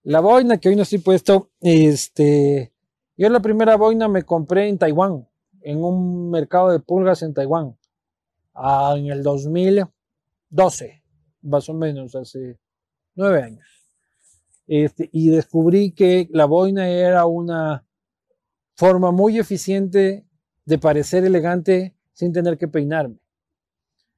La 0.03 0.19
boina 0.19 0.57
que 0.57 0.69
hoy 0.69 0.75
no 0.75 0.81
estoy 0.81 0.99
puesto, 0.99 1.51
este, 1.61 2.73
yo 3.17 3.29
la 3.29 3.39
primera 3.39 3.77
boina 3.77 4.07
me 4.07 4.23
compré 4.23 4.67
en 4.67 4.77
Taiwán, 4.77 5.27
en 5.61 5.83
un 5.83 6.29
mercado 6.31 6.71
de 6.71 6.79
pulgas 6.79 7.21
en 7.21 7.33
Taiwán, 7.33 7.77
ah, 8.53 8.95
en 8.97 9.07
el 9.07 9.23
2012, 9.23 11.03
más 11.43 11.69
o 11.69 11.73
menos, 11.73 12.15
hace 12.15 12.59
nueve 13.15 13.43
años. 13.43 13.67
Este, 14.67 15.09
y 15.11 15.29
descubrí 15.29 15.91
que 15.91 16.27
la 16.31 16.45
boina 16.45 16.89
era 16.89 17.25
una 17.25 17.85
forma 18.81 19.11
muy 19.11 19.37
eficiente 19.37 20.25
de 20.65 20.77
parecer 20.79 21.23
elegante 21.23 21.95
sin 22.13 22.33
tener 22.33 22.57
que 22.57 22.67
peinarme. 22.67 23.19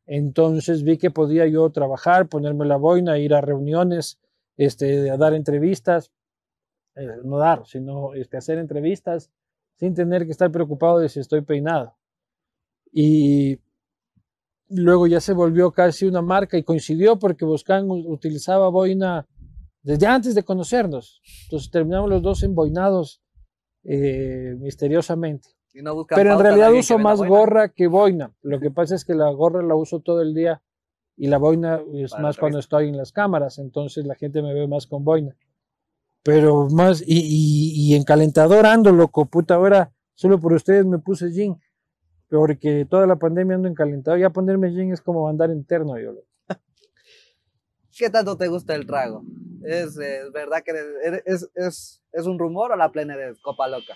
Entonces 0.05 0.83
vi 0.83 0.97
que 0.97 1.11
podía 1.11 1.45
yo 1.47 1.69
trabajar, 1.69 2.29
ponerme 2.29 2.65
la 2.65 2.77
boina, 2.77 3.19
ir 3.19 3.33
a 3.33 3.41
reuniones, 3.41 4.21
este, 4.55 5.11
a 5.11 5.17
dar 5.17 5.33
entrevistas, 5.33 6.13
eh, 6.95 7.05
no 7.25 7.39
dar, 7.39 7.65
sino 7.65 8.13
este, 8.13 8.37
hacer 8.37 8.57
entrevistas 8.57 9.29
sin 9.75 9.95
tener 9.95 10.23
que 10.25 10.31
estar 10.31 10.49
preocupado 10.49 10.99
de 10.99 11.09
si 11.09 11.19
estoy 11.19 11.41
peinado. 11.41 11.97
Y 12.89 13.59
luego 14.69 15.07
ya 15.07 15.19
se 15.19 15.33
volvió 15.33 15.71
casi 15.71 16.05
una 16.05 16.21
marca 16.21 16.57
y 16.57 16.63
coincidió 16.63 17.19
porque 17.19 17.43
Boscan 17.43 17.87
utilizaba 17.89 18.69
boina 18.69 19.27
desde 19.81 20.07
antes 20.07 20.33
de 20.35 20.43
conocernos. 20.43 21.21
Entonces 21.47 21.69
terminamos 21.69 22.09
los 22.09 22.21
dos 22.21 22.43
emboinados 22.43 23.19
eh, 23.83 24.55
misteriosamente. 24.59 25.49
Y 25.73 25.81
no 25.81 25.95
buscan 25.95 26.17
Pero 26.17 26.33
en 26.33 26.39
realidad 26.39 26.73
uso 26.73 26.99
más 26.99 27.19
gorra 27.21 27.69
que 27.69 27.87
boina. 27.87 28.31
Lo 28.41 28.59
que 28.59 28.71
pasa 28.71 28.95
es 28.95 29.05
que 29.05 29.15
la 29.15 29.29
gorra 29.31 29.63
la 29.63 29.75
uso 29.75 29.99
todo 29.99 30.21
el 30.21 30.33
día 30.33 30.61
y 31.15 31.27
la 31.27 31.37
boina 31.37 31.81
es 31.93 32.11
Para 32.11 32.23
más 32.23 32.37
cuando 32.37 32.59
estoy 32.59 32.89
en 32.89 32.97
las 32.97 33.11
cámaras, 33.11 33.59
entonces 33.59 34.05
la 34.05 34.15
gente 34.15 34.41
me 34.41 34.53
ve 34.53 34.67
más 34.67 34.87
con 34.87 35.03
boina. 35.03 35.35
Pero 36.23 36.69
más, 36.69 37.03
y, 37.05 37.19
y, 37.19 37.91
y 37.91 37.95
en 37.95 38.03
calentador 38.03 38.65
ando, 38.65 38.91
loco, 38.91 39.25
puta, 39.25 39.55
ahora 39.55 39.91
solo 40.15 40.39
por 40.39 40.53
ustedes 40.53 40.85
me 40.85 40.99
puse 40.99 41.31
jean, 41.31 41.59
porque 42.29 42.85
toda 42.85 43.05
la 43.05 43.17
pandemia 43.17 43.55
ando 43.55 43.67
en 43.67 43.75
calentador, 43.75 44.19
ya 44.19 44.29
ponerme 44.29 44.71
jean 44.73 44.91
es 44.91 45.01
como 45.01 45.27
andar 45.27 45.51
interno, 45.51 45.99
yo. 45.99 46.13
loco. 46.13 46.32
¿Qué 47.97 48.09
tanto 48.09 48.37
te 48.37 48.47
gusta 48.47 48.75
el 48.75 48.85
trago? 48.85 49.23
¿Es, 49.63 49.97
eh, 49.97 50.23
verdad 50.33 50.63
que 50.63 50.71
es, 51.25 51.49
es, 51.55 52.01
es 52.11 52.25
un 52.25 52.39
rumor 52.39 52.71
o 52.71 52.75
la 52.75 52.91
plena 52.91 53.15
de 53.15 53.35
copa 53.41 53.67
loca? 53.67 53.95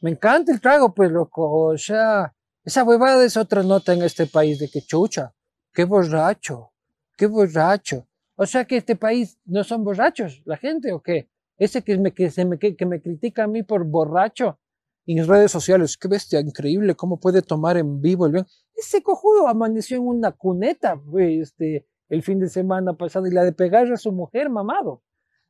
Me 0.00 0.10
encanta 0.10 0.52
el 0.52 0.60
trago, 0.60 0.94
pues, 0.94 1.10
loco, 1.10 1.68
o 1.68 1.78
sea, 1.78 2.34
esa 2.64 2.84
huevada 2.84 3.24
es 3.24 3.36
otra 3.36 3.62
nota 3.62 3.92
en 3.92 4.02
este 4.02 4.26
país 4.26 4.58
de 4.58 4.68
que 4.68 4.82
chucha, 4.82 5.34
qué 5.72 5.84
borracho, 5.84 6.72
qué 7.16 7.26
borracho. 7.26 8.06
O 8.36 8.46
sea 8.46 8.64
que 8.64 8.76
este 8.76 8.96
país 8.96 9.38
no 9.44 9.64
son 9.64 9.84
borrachos, 9.84 10.42
la 10.44 10.56
gente, 10.56 10.92
¿o 10.92 11.02
qué? 11.02 11.28
Ese 11.56 11.82
que 11.82 11.98
me, 11.98 12.12
que 12.12 12.30
se 12.30 12.44
me, 12.44 12.58
que, 12.58 12.86
me 12.86 13.00
critica 13.00 13.44
a 13.44 13.46
mí 13.46 13.62
por 13.62 13.84
borracho 13.84 14.58
en 15.06 15.26
redes 15.26 15.52
sociales, 15.52 15.96
qué 15.96 16.08
bestia, 16.08 16.40
increíble, 16.40 16.94
cómo 16.94 17.20
puede 17.20 17.42
tomar 17.42 17.76
en 17.76 18.00
vivo 18.00 18.26
el 18.26 18.32
bien. 18.32 18.46
Ese 18.74 19.02
cojudo 19.02 19.46
amaneció 19.46 19.98
en 19.98 20.06
una 20.06 20.32
cuneta, 20.32 20.94
güey, 20.94 21.40
este, 21.40 21.86
el 22.08 22.22
fin 22.22 22.38
de 22.38 22.48
semana 22.48 22.94
pasado 22.94 23.26
y 23.26 23.30
la 23.30 23.44
de 23.44 23.52
pegar 23.52 23.90
a 23.92 23.96
su 23.96 24.12
mujer, 24.12 24.50
mamado. 24.50 25.02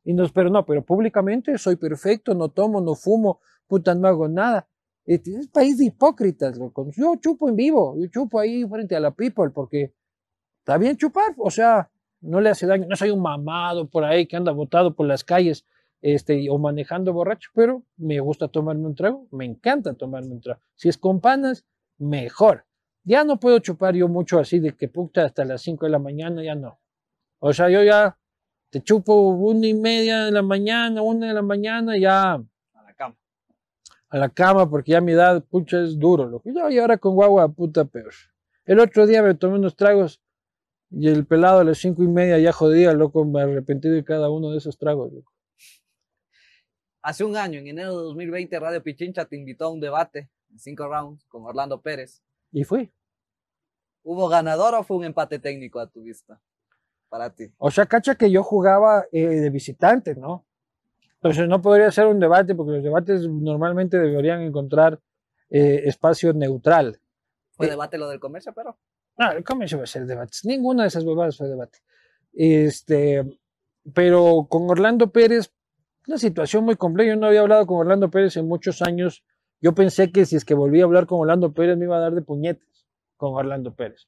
Y 0.03 0.13
nos, 0.13 0.31
pero 0.31 0.49
no, 0.49 0.65
pero 0.65 0.85
públicamente 0.85 1.57
soy 1.57 1.75
perfecto, 1.75 2.33
no 2.35 2.49
tomo, 2.49 2.81
no 2.81 2.95
fumo, 2.95 3.39
puta, 3.67 3.95
no 3.95 4.07
hago 4.07 4.27
nada. 4.27 4.67
Este 5.05 5.31
es 5.35 5.47
país 5.47 5.77
de 5.77 5.85
hipócritas, 5.85 6.57
loco. 6.57 6.89
Yo 6.91 7.15
chupo 7.17 7.49
en 7.49 7.55
vivo, 7.55 7.95
yo 7.97 8.07
chupo 8.07 8.39
ahí 8.39 8.65
frente 8.67 8.95
a 8.95 8.99
la 8.99 9.11
people 9.11 9.49
porque 9.51 9.93
está 10.59 10.77
bien 10.77 10.97
chupar, 10.97 11.35
o 11.37 11.51
sea, 11.51 11.91
no 12.21 12.41
le 12.41 12.49
hace 12.49 12.65
daño. 12.65 12.87
No 12.87 12.95
soy 12.95 13.11
un 13.11 13.21
mamado 13.21 13.87
por 13.87 14.03
ahí 14.03 14.25
que 14.25 14.35
anda 14.35 14.51
botado 14.51 14.95
por 14.95 15.07
las 15.07 15.23
calles 15.23 15.65
este, 16.01 16.49
o 16.49 16.57
manejando 16.57 17.13
borracho, 17.13 17.49
pero 17.53 17.83
me 17.97 18.19
gusta 18.19 18.47
tomarme 18.47 18.85
un 18.85 18.95
trago, 18.95 19.27
me 19.31 19.45
encanta 19.45 19.93
tomarme 19.93 20.33
un 20.33 20.41
trago. 20.41 20.59
Si 20.75 20.89
es 20.89 20.97
con 20.97 21.19
panas, 21.19 21.65
mejor. 21.97 22.65
Ya 23.05 23.23
no 23.23 23.39
puedo 23.39 23.59
chupar 23.59 23.95
yo 23.95 24.07
mucho 24.07 24.39
así 24.39 24.59
de 24.59 24.75
que 24.75 24.87
puta 24.87 25.25
hasta 25.25 25.45
las 25.45 25.61
5 25.61 25.85
de 25.85 25.91
la 25.91 25.99
mañana, 25.99 26.43
ya 26.43 26.55
no. 26.55 26.79
O 27.39 27.53
sea, 27.53 27.69
yo 27.69 27.83
ya 27.83 28.17
te 28.71 28.81
chupo 28.81 29.13
una 29.29 29.67
y 29.67 29.75
media 29.75 30.25
de 30.25 30.31
la 30.31 30.41
mañana, 30.41 31.03
una 31.03 31.27
de 31.27 31.33
la 31.33 31.43
mañana, 31.43 31.97
ya 31.97 32.33
A 32.33 32.83
la 32.83 32.93
cama. 32.95 33.15
a 34.09 34.17
la 34.17 34.29
cama, 34.29 34.67
porque 34.67 34.93
ya 34.93 35.01
mi 35.01 35.11
edad, 35.11 35.43
pucha, 35.43 35.83
es 35.83 35.99
duro, 35.99 36.25
loco. 36.25 36.49
Yo, 36.51 36.69
y 36.71 36.79
ahora 36.79 36.97
con 36.97 37.13
guagua, 37.13 37.47
puta, 37.47 37.85
peor. 37.85 38.13
El 38.65 38.79
otro 38.79 39.05
día 39.05 39.21
me 39.21 39.35
tomé 39.35 39.59
unos 39.59 39.75
tragos 39.75 40.19
y 40.89 41.07
el 41.07 41.27
pelado 41.27 41.59
a 41.59 41.63
las 41.63 41.77
cinco 41.77 42.01
y 42.01 42.07
media 42.07 42.39
ya 42.39 42.51
jodía, 42.51 42.91
loco, 42.93 43.23
me 43.23 43.43
arrepentí 43.43 43.87
de 43.87 44.03
cada 44.03 44.31
uno 44.31 44.49
de 44.49 44.57
esos 44.57 44.79
tragos, 44.79 45.13
loco. 45.13 45.31
Hace 47.03 47.23
un 47.23 47.37
año, 47.37 47.59
en 47.59 47.67
enero 47.67 47.95
de 47.95 48.03
2020, 48.03 48.59
Radio 48.59 48.81
Pichincha 48.81 49.25
te 49.25 49.35
invitó 49.35 49.65
a 49.65 49.69
un 49.69 49.79
debate 49.79 50.31
en 50.49 50.57
cinco 50.57 50.87
rounds 50.87 51.23
con 51.25 51.43
Orlando 51.43 51.79
Pérez. 51.79 52.23
Y 52.55 52.63
fui. 52.63 52.89
¿Hubo 54.03 54.29
ganador 54.29 54.75
o 54.75 54.83
fue 54.83 54.95
un 54.95 55.03
empate 55.03 55.39
técnico 55.39 55.77
a 55.81 55.87
tu 55.87 56.03
vista? 56.03 56.39
Para 57.09 57.29
ti. 57.35 57.51
O 57.57 57.69
sea, 57.69 57.85
cacha 57.85 58.15
que 58.15 58.31
yo 58.31 58.43
jugaba 58.43 59.05
eh, 59.11 59.27
de 59.27 59.49
visitante, 59.49 60.15
¿no? 60.15 60.45
Entonces 61.15 61.49
no 61.49 61.61
podría 61.61 61.91
ser 61.91 62.05
un 62.05 62.17
debate 62.17 62.55
porque 62.55 62.71
los 62.73 62.83
debates 62.83 63.27
normalmente 63.27 63.99
deberían 63.99 64.41
encontrar 64.41 65.01
eh, 65.49 65.81
espacio 65.83 66.31
neutral. 66.31 66.97
¿Fue 67.51 67.65
Eh. 67.65 67.71
debate 67.71 67.97
lo 67.97 68.07
del 68.07 68.21
comercio, 68.21 68.53
pero? 68.53 68.77
No, 69.17 69.27
¿cómo 69.45 69.67
se 69.67 69.75
va 69.75 69.81
a 69.81 69.83
hacer 69.83 70.05
debates? 70.05 70.45
Ninguna 70.45 70.83
de 70.83 70.87
esas 70.87 71.03
huevadas 71.03 71.35
fue 71.35 71.49
debate. 71.49 71.79
Este, 72.31 73.21
pero 73.93 74.47
con 74.49 74.69
Orlando 74.69 75.11
Pérez, 75.11 75.51
una 76.07 76.17
situación 76.17 76.63
muy 76.63 76.77
compleja. 76.77 77.09
Yo 77.15 77.19
no 77.19 77.27
había 77.27 77.41
hablado 77.41 77.67
con 77.67 77.79
Orlando 77.79 78.09
Pérez 78.09 78.37
en 78.37 78.47
muchos 78.47 78.81
años. 78.81 79.25
Yo 79.61 79.73
pensé 79.73 80.11
que 80.11 80.25
si 80.25 80.35
es 80.35 80.45
que 80.45 80.53
volvía 80.53 80.83
a 80.83 80.85
hablar 80.85 81.05
con 81.05 81.19
Orlando 81.19 81.53
Pérez 81.53 81.77
me 81.77 81.85
iba 81.85 81.97
a 81.97 81.99
dar 81.99 82.13
de 82.13 82.21
puñetes 82.21 82.85
con 83.17 83.33
Orlando 83.33 83.73
Pérez. 83.73 84.07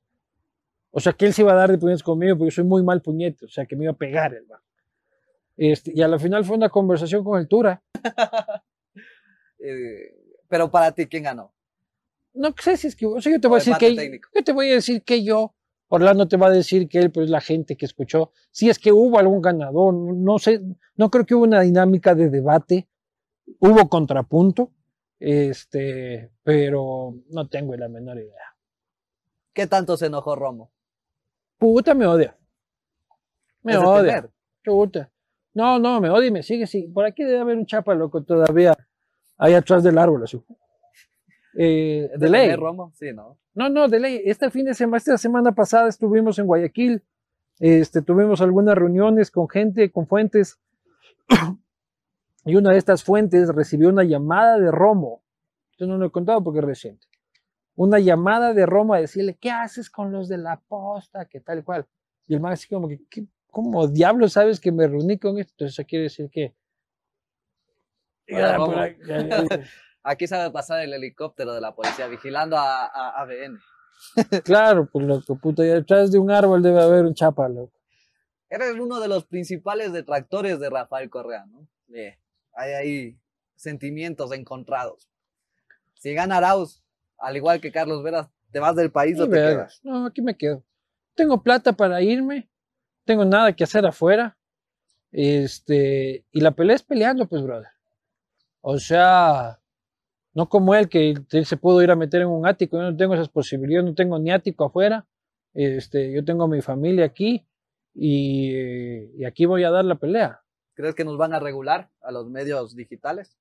O 0.91 0.99
sea, 0.99 1.13
que 1.13 1.25
él 1.25 1.33
se 1.33 1.41
iba 1.41 1.53
a 1.53 1.55
dar 1.55 1.71
de 1.71 1.77
puñetes 1.77 2.03
conmigo 2.03 2.37
porque 2.37 2.51
yo 2.51 2.55
soy 2.55 2.63
muy 2.63 2.83
mal 2.83 3.01
puñete. 3.01 3.45
O 3.45 3.49
sea, 3.49 3.65
que 3.65 3.75
me 3.75 3.85
iba 3.85 3.93
a 3.93 3.97
pegar 3.97 4.33
el 4.33 4.45
man. 4.47 4.59
Este, 5.57 5.91
y 5.93 6.01
a 6.01 6.07
la 6.07 6.19
final 6.19 6.45
fue 6.45 6.55
una 6.55 6.69
conversación 6.69 7.23
con 7.23 7.39
el 7.39 7.47
Tura. 7.47 7.81
Eh, 9.59 10.13
pero 10.47 10.69
para 10.69 10.91
ti, 10.91 11.07
¿quién 11.07 11.23
ganó? 11.23 11.51
No 12.33 12.53
sé 12.61 12.77
si 12.77 12.87
es 12.87 12.95
que, 12.95 13.07
o 13.07 13.19
sea, 13.19 13.31
yo 13.31 13.41
te 13.41 13.47
voy 13.47 13.55
a 13.55 13.59
decir 13.59 13.75
que 13.77 13.95
técnico. 13.95 14.29
yo 14.35 14.43
te 14.43 14.53
voy 14.53 14.69
a 14.69 14.75
decir 14.75 15.03
que 15.03 15.23
yo, 15.23 15.55
Orlando 15.87 16.27
te 16.27 16.37
va 16.37 16.47
a 16.47 16.51
decir 16.51 16.87
que 16.87 16.99
él, 16.99 17.11
pues 17.11 17.31
la 17.31 17.41
gente 17.41 17.75
que 17.75 17.87
escuchó, 17.87 18.31
si 18.51 18.69
es 18.69 18.77
que 18.77 18.91
hubo 18.91 19.17
algún 19.17 19.41
ganador, 19.41 19.95
no 19.95 20.37
sé, 20.37 20.61
no 20.95 21.09
creo 21.09 21.25
que 21.25 21.33
hubo 21.33 21.43
una 21.43 21.61
dinámica 21.61 22.13
de 22.13 22.29
debate, 22.29 22.87
hubo 23.59 23.89
contrapunto, 23.89 24.71
este, 25.19 26.31
pero 26.43 27.15
no 27.29 27.47
tengo 27.47 27.75
la 27.75 27.87
menor 27.87 28.17
idea. 28.17 28.55
¿Qué 29.53 29.67
tanto 29.67 29.97
se 29.97 30.07
enojó 30.07 30.35
Romo? 30.35 30.71
Puta, 31.57 31.93
me 31.93 32.05
odia. 32.05 32.37
Me 33.63 33.73
Es 33.73 33.79
de 33.79 33.85
odia. 33.85 34.29
Puta. 34.63 35.11
No, 35.53 35.79
no, 35.79 35.99
me 35.99 36.09
odia 36.09 36.27
y 36.27 36.31
me 36.31 36.43
sigue, 36.43 36.67
sí. 36.67 36.83
Por 36.83 37.05
aquí 37.05 37.23
debe 37.23 37.39
haber 37.39 37.57
un 37.57 37.65
chapa 37.65 37.95
loco 37.95 38.23
todavía 38.23 38.77
ahí 39.37 39.53
atrás 39.53 39.83
del 39.83 39.97
árbol, 39.97 40.23
así. 40.23 40.39
Eh, 41.57 42.09
¿Es 42.13 42.19
de 42.19 42.29
ley. 42.29 42.55
Romo? 42.55 42.91
Sí, 42.95 43.11
¿no? 43.13 43.39
No, 43.55 43.69
no, 43.69 43.87
de 43.87 43.99
ley. 43.99 44.21
Este 44.25 44.51
fin 44.51 44.65
de 44.65 44.75
semana, 44.75 44.97
esta 44.97 45.17
semana 45.17 45.53
pasada 45.53 45.89
estuvimos 45.89 46.37
en 46.37 46.45
Guayaquil, 46.45 47.03
este, 47.59 48.03
tuvimos 48.03 48.41
algunas 48.41 48.75
reuniones 48.75 49.31
con 49.31 49.49
gente, 49.49 49.91
con 49.91 50.05
fuentes, 50.05 50.59
y 52.47 52.55
una 52.55 52.71
de 52.71 52.77
estas 52.77 53.03
fuentes 53.03 53.49
recibió 53.53 53.89
una 53.89 54.03
llamada 54.03 54.57
de 54.57 54.71
Romo. 54.71 55.21
Yo 55.77 55.85
no 55.85 55.97
lo 55.97 56.07
he 56.07 56.11
contado 56.11 56.43
porque 56.43 56.59
es 56.59 56.65
reciente. 56.65 57.07
Una 57.75 57.99
llamada 57.99 58.53
de 58.53 58.65
Romo 58.65 58.93
a 58.95 58.99
decirle, 58.99 59.37
¿qué 59.39 59.51
haces 59.51 59.89
con 59.89 60.11
los 60.11 60.27
de 60.27 60.37
la 60.39 60.59
posta? 60.59 61.25
Que 61.25 61.39
tal 61.39 61.59
y 61.59 61.63
cual. 61.63 61.85
Y 62.27 62.33
el 62.33 62.39
man 62.41 62.53
así 62.53 62.67
como 62.67 62.87
que, 62.87 62.99
¿qué- 63.09 63.27
¿cómo 63.51 63.87
diablo 63.87 64.27
sabes 64.29 64.59
que 64.59 64.71
me 64.71 64.87
reuní 64.87 65.17
con 65.19 65.37
esto? 65.37 65.51
Entonces 65.53 65.77
eso 65.79 65.87
quiere 65.87 66.03
decir 66.03 66.29
que... 66.31 66.55
Hola, 68.31 68.57
Romo. 68.57 68.73
Aquí 70.03 70.25
sabe 70.27 70.51
pasar 70.51 70.81
el 70.81 70.93
helicóptero 70.93 71.53
de 71.53 71.61
la 71.61 71.75
policía 71.75 72.07
vigilando 72.07 72.57
a, 72.57 72.85
a 72.85 73.21
ABN. 73.21 73.59
Claro, 74.43 74.87
pues 74.91 75.05
loco, 75.05 75.37
puta, 75.39 75.63
y 75.65 75.69
detrás 75.69 76.11
de 76.11 76.19
un 76.19 76.29
árbol 76.31 76.61
debe 76.61 76.81
haber 76.81 77.03
un 77.05 77.13
chapa, 77.15 77.49
loco. 77.49 77.73
Eres 78.49 78.73
uno 78.79 78.99
de 78.99 79.07
los 79.07 79.25
principales 79.25 79.91
detractores 79.91 80.59
de 80.59 80.69
Rafael 80.69 81.09
Correa, 81.09 81.45
¿no? 81.47 81.67
Eh, 81.93 82.17
hay 82.57 82.73
ahí 82.73 83.19
sentimientos 83.55 84.31
encontrados. 84.33 85.09
Si 85.95 86.13
gana 86.13 86.37
Arauz, 86.37 86.83
al 87.17 87.37
igual 87.37 87.61
que 87.61 87.71
Carlos 87.71 88.03
Veras, 88.03 88.27
¿te 88.51 88.59
vas 88.59 88.75
del 88.75 88.91
país 88.91 89.19
o 89.19 89.25
te 89.25 89.31
vergas. 89.31 89.79
quedas? 89.79 89.85
No, 89.85 90.05
aquí 90.07 90.21
me 90.21 90.35
quedo. 90.35 90.63
Tengo 91.15 91.41
plata 91.41 91.73
para 91.73 92.01
irme, 92.01 92.49
tengo 93.05 93.25
nada 93.25 93.53
que 93.53 93.63
hacer 93.63 93.85
afuera. 93.85 94.37
Este, 95.11 96.25
y 96.31 96.41
la 96.41 96.51
pelea 96.51 96.75
es 96.75 96.83
peleando, 96.83 97.27
pues, 97.27 97.41
brother. 97.41 97.69
O 98.61 98.77
sea, 98.77 99.59
no 100.33 100.49
como 100.49 100.75
él, 100.75 100.89
que 100.89 101.15
él 101.31 101.45
se 101.45 101.57
pudo 101.57 101.81
ir 101.81 101.89
a 101.89 101.95
meter 101.95 102.21
en 102.21 102.27
un 102.27 102.45
ático. 102.45 102.77
Yo 102.77 102.83
no 102.83 102.97
tengo 102.97 103.13
esas 103.13 103.29
posibilidades, 103.29 103.85
no 103.85 103.95
tengo 103.95 104.19
ni 104.19 104.31
ático 104.31 104.65
afuera. 104.65 105.07
Este, 105.53 106.11
yo 106.11 106.23
tengo 106.23 106.47
mi 106.47 106.61
familia 106.61 107.05
aquí 107.05 107.47
y, 107.95 108.51
eh, 108.53 109.11
y 109.17 109.25
aquí 109.25 109.45
voy 109.45 109.63
a 109.63 109.71
dar 109.71 109.85
la 109.85 109.95
pelea. 109.95 110.41
¿Crees 110.77 110.93
que 110.93 111.03
nos 111.03 111.17
van 111.17 111.33
a 111.33 111.39
regular 111.39 111.89
a 112.01 112.11
los 112.11 112.29
medios 112.29 112.75
digitales? 112.75 113.35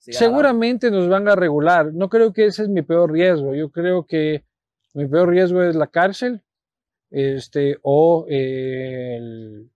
Si 0.00 0.12
Seguramente 0.12 0.90
nos 0.90 1.08
van 1.08 1.28
a 1.28 1.36
regular. 1.36 1.94
No 1.94 2.08
creo 2.08 2.32
que 2.32 2.46
ese 2.46 2.64
es 2.64 2.68
mi 2.68 2.82
peor 2.82 3.12
riesgo. 3.12 3.54
Yo 3.54 3.70
creo 3.70 4.06
que 4.06 4.44
mi 4.92 5.06
peor 5.06 5.28
riesgo 5.30 5.62
es 5.62 5.76
la 5.76 5.86
cárcel 5.86 6.42
este, 7.10 7.78
o 7.82 8.26
eh, 8.28 9.16
el- 9.18 9.70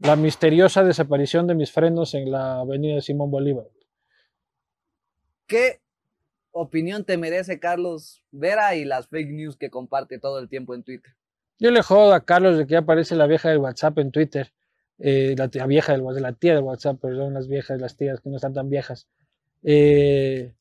la 0.00 0.14
misteriosa 0.16 0.84
desaparición 0.84 1.46
de 1.46 1.54
mis 1.54 1.72
frenos 1.72 2.12
en 2.12 2.30
la 2.30 2.60
avenida 2.60 3.00
Simón 3.00 3.30
Bolívar. 3.30 3.64
¿Qué 5.46 5.80
opinión 6.52 7.04
te 7.04 7.16
merece 7.16 7.58
Carlos 7.60 8.22
Vera 8.30 8.74
y 8.76 8.84
las 8.84 9.08
fake 9.08 9.30
news 9.30 9.56
que 9.56 9.70
comparte 9.70 10.18
todo 10.18 10.38
el 10.38 10.50
tiempo 10.50 10.74
en 10.74 10.82
Twitter? 10.82 11.14
Yo 11.58 11.70
le 11.70 11.80
jodo 11.82 12.12
a 12.12 12.20
Carlos 12.24 12.58
de 12.58 12.66
que 12.66 12.76
aparece 12.76 13.16
la 13.16 13.26
vieja 13.26 13.48
del 13.48 13.58
WhatsApp 13.58 13.98
en 14.00 14.10
Twitter. 14.10 14.52
Eh, 14.98 15.34
la 15.36 15.48
tía 15.48 15.66
vieja 15.66 15.92
del 15.92 16.02
WhatsApp, 16.02 16.22
la 16.22 16.32
tía 16.32 16.54
del 16.54 16.64
WhatsApp, 16.64 17.00
perdón, 17.00 17.34
las 17.34 17.48
viejas, 17.48 17.80
las 17.80 17.96
tías 17.96 18.20
que 18.20 18.30
no 18.30 18.36
están 18.36 18.54
tan 18.54 18.70
viejas. 18.70 19.08
Eh, 19.62 20.52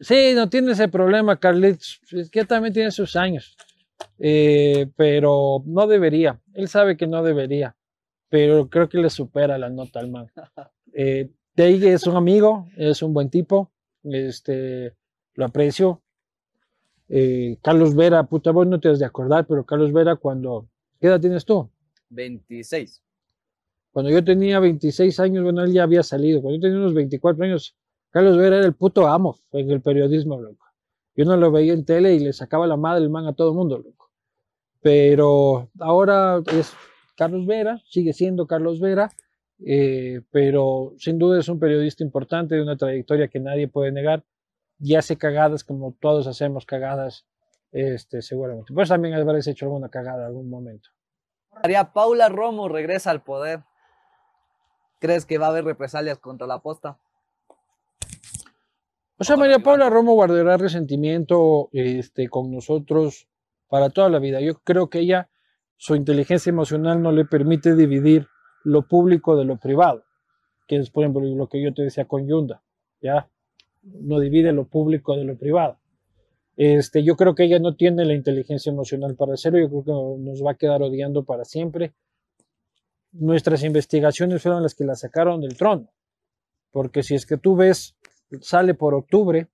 sí, 0.00 0.32
no 0.34 0.48
tiene 0.48 0.72
ese 0.72 0.88
problema, 0.88 1.38
Carlitos. 1.38 2.00
Es 2.12 2.30
que 2.30 2.44
también 2.44 2.74
tiene 2.74 2.90
sus 2.90 3.16
años. 3.16 3.56
Eh, 4.18 4.90
pero 4.96 5.62
no 5.66 5.86
debería. 5.86 6.40
Él 6.54 6.68
sabe 6.68 6.96
que 6.96 7.06
no 7.06 7.22
debería. 7.22 7.76
Pero 8.28 8.68
creo 8.68 8.88
que 8.88 8.98
le 8.98 9.10
supera 9.10 9.58
la 9.58 9.70
nota 9.70 10.00
al 10.00 10.10
man. 10.10 10.30
Eh, 10.94 11.30
de 11.54 11.62
ahí 11.62 11.86
es 11.86 12.06
un 12.06 12.16
amigo, 12.16 12.66
es 12.76 13.02
un 13.02 13.12
buen 13.12 13.28
tipo. 13.28 13.70
Este, 14.02 14.96
lo 15.34 15.44
aprecio. 15.44 16.02
Eh, 17.08 17.58
Carlos 17.62 17.94
Vera, 17.94 18.24
puta, 18.24 18.50
vos 18.50 18.66
no 18.66 18.80
te 18.80 18.88
has 18.88 18.98
de 18.98 19.04
acordar, 19.04 19.46
pero 19.46 19.64
Carlos 19.64 19.92
Vera, 19.92 20.16
cuando. 20.16 20.66
¿Qué 20.98 21.06
edad 21.06 21.20
tienes 21.20 21.44
tú? 21.44 21.70
26. 22.10 23.02
Cuando 23.92 24.10
yo 24.10 24.22
tenía 24.22 24.60
26 24.60 25.18
años, 25.20 25.42
bueno, 25.42 25.64
él 25.64 25.72
ya 25.72 25.82
había 25.82 26.02
salido. 26.02 26.40
Cuando 26.40 26.56
yo 26.56 26.62
tenía 26.62 26.78
unos 26.78 26.94
24 26.94 27.44
años, 27.44 27.74
Carlos 28.10 28.36
Vera 28.36 28.58
era 28.58 28.66
el 28.66 28.74
puto 28.74 29.06
amo 29.06 29.38
en 29.52 29.70
el 29.70 29.80
periodismo, 29.80 30.40
loco. 30.40 30.66
Yo 31.14 31.24
no 31.24 31.36
lo 31.36 31.50
veía 31.50 31.72
en 31.72 31.84
tele 31.84 32.14
y 32.14 32.20
le 32.20 32.32
sacaba 32.32 32.66
la 32.66 32.76
madre 32.76 33.02
el 33.02 33.10
man 33.10 33.26
a 33.26 33.32
todo 33.32 33.50
el 33.50 33.56
mundo, 33.56 33.78
loco. 33.78 34.10
Pero 34.80 35.68
ahora 35.80 36.40
es 36.52 36.72
Carlos 37.16 37.46
Vera, 37.46 37.82
sigue 37.86 38.12
siendo 38.12 38.46
Carlos 38.46 38.80
Vera, 38.80 39.10
eh, 39.66 40.20
pero 40.30 40.94
sin 40.98 41.18
duda 41.18 41.40
es 41.40 41.48
un 41.48 41.58
periodista 41.58 42.04
importante 42.04 42.54
de 42.54 42.62
una 42.62 42.76
trayectoria 42.76 43.26
que 43.26 43.40
nadie 43.40 43.66
puede 43.66 43.90
negar 43.90 44.24
y 44.78 44.94
hace 44.94 45.16
cagadas 45.16 45.64
como 45.64 45.96
todos 45.98 46.28
hacemos 46.28 46.64
cagadas, 46.64 47.26
este, 47.72 48.22
seguramente. 48.22 48.72
Pues 48.72 48.88
también 48.88 49.14
habrás 49.14 49.48
hecho 49.48 49.66
alguna 49.66 49.88
cagada 49.88 50.20
en 50.20 50.26
algún 50.26 50.48
momento. 50.48 50.90
María 51.62 51.92
Paula 51.92 52.28
Romo 52.28 52.68
regresa 52.68 53.10
al 53.10 53.22
poder. 53.22 53.60
¿Crees 55.00 55.26
que 55.26 55.38
va 55.38 55.46
a 55.46 55.50
haber 55.50 55.64
represalias 55.64 56.18
contra 56.18 56.46
la 56.46 56.60
posta? 56.60 56.98
O 59.18 59.24
sea, 59.24 59.36
María 59.36 59.58
Paula 59.58 59.90
Romo 59.90 60.14
guardará 60.14 60.56
resentimiento 60.56 61.68
este, 61.72 62.28
con 62.28 62.52
nosotros 62.52 63.28
para 63.68 63.90
toda 63.90 64.08
la 64.08 64.18
vida. 64.18 64.40
Yo 64.40 64.60
creo 64.60 64.88
que 64.88 65.00
ella, 65.00 65.28
su 65.76 65.94
inteligencia 65.94 66.50
emocional 66.50 67.02
no 67.02 67.12
le 67.12 67.24
permite 67.24 67.74
dividir 67.74 68.28
lo 68.64 68.86
público 68.86 69.36
de 69.36 69.44
lo 69.44 69.56
privado, 69.56 70.04
que 70.66 70.76
es, 70.76 70.90
por 70.90 71.04
ejemplo, 71.04 71.22
lo 71.22 71.48
que 71.48 71.62
yo 71.62 71.74
te 71.74 71.82
decía 71.82 72.06
con 72.06 72.26
Yunda, 72.28 72.62
¿ya? 73.00 73.28
No 73.82 74.20
divide 74.20 74.52
lo 74.52 74.66
público 74.66 75.16
de 75.16 75.24
lo 75.24 75.36
privado. 75.36 75.78
Este, 76.60 77.04
yo 77.04 77.14
creo 77.14 77.36
que 77.36 77.44
ella 77.44 77.60
no 77.60 77.76
tiene 77.76 78.04
la 78.04 78.14
inteligencia 78.14 78.72
emocional 78.72 79.14
para 79.14 79.34
hacerlo, 79.34 79.60
yo 79.60 79.68
creo 79.68 79.84
que 79.84 80.22
nos 80.24 80.44
va 80.44 80.50
a 80.50 80.56
quedar 80.56 80.82
odiando 80.82 81.24
para 81.24 81.44
siempre. 81.44 81.94
Nuestras 83.12 83.62
investigaciones 83.62 84.42
fueron 84.42 84.64
las 84.64 84.74
que 84.74 84.84
la 84.84 84.96
sacaron 84.96 85.40
del 85.40 85.56
trono, 85.56 85.88
porque 86.72 87.04
si 87.04 87.14
es 87.14 87.26
que 87.26 87.36
tú 87.36 87.54
ves 87.54 87.96
sale 88.40 88.74
por 88.74 88.94
octubre, 88.94 89.46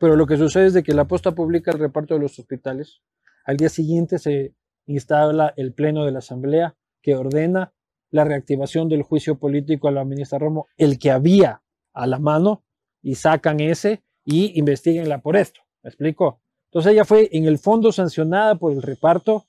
pero 0.00 0.16
lo 0.16 0.26
que 0.26 0.36
sucede 0.36 0.66
es 0.66 0.74
de 0.74 0.82
que 0.82 0.94
la 0.94 1.06
posta 1.06 1.32
publica 1.32 1.70
el 1.70 1.78
reparto 1.78 2.14
de 2.14 2.20
los 2.20 2.36
hospitales, 2.40 3.02
al 3.44 3.56
día 3.56 3.68
siguiente 3.68 4.18
se 4.18 4.52
instala 4.86 5.54
el 5.56 5.72
pleno 5.72 6.04
de 6.04 6.10
la 6.10 6.18
asamblea, 6.18 6.74
que 7.02 7.14
ordena 7.14 7.72
la 8.10 8.24
reactivación 8.24 8.88
del 8.88 9.04
juicio 9.04 9.38
político 9.38 9.86
a 9.86 9.92
la 9.92 10.04
ministra 10.04 10.40
Romo, 10.40 10.66
el 10.76 10.98
que 10.98 11.12
había 11.12 11.62
a 11.92 12.08
la 12.08 12.18
mano, 12.18 12.64
y 13.00 13.14
sacan 13.14 13.60
ese 13.60 14.02
y 14.24 14.58
investiguenla 14.58 15.20
por 15.20 15.36
esto. 15.36 15.60
¿Me 15.82 15.88
explico? 15.88 16.40
Entonces 16.66 16.92
ella 16.92 17.04
fue 17.04 17.28
en 17.32 17.46
el 17.46 17.58
fondo 17.58 17.90
sancionada 17.92 18.54
por 18.54 18.72
el 18.72 18.82
reparto, 18.82 19.46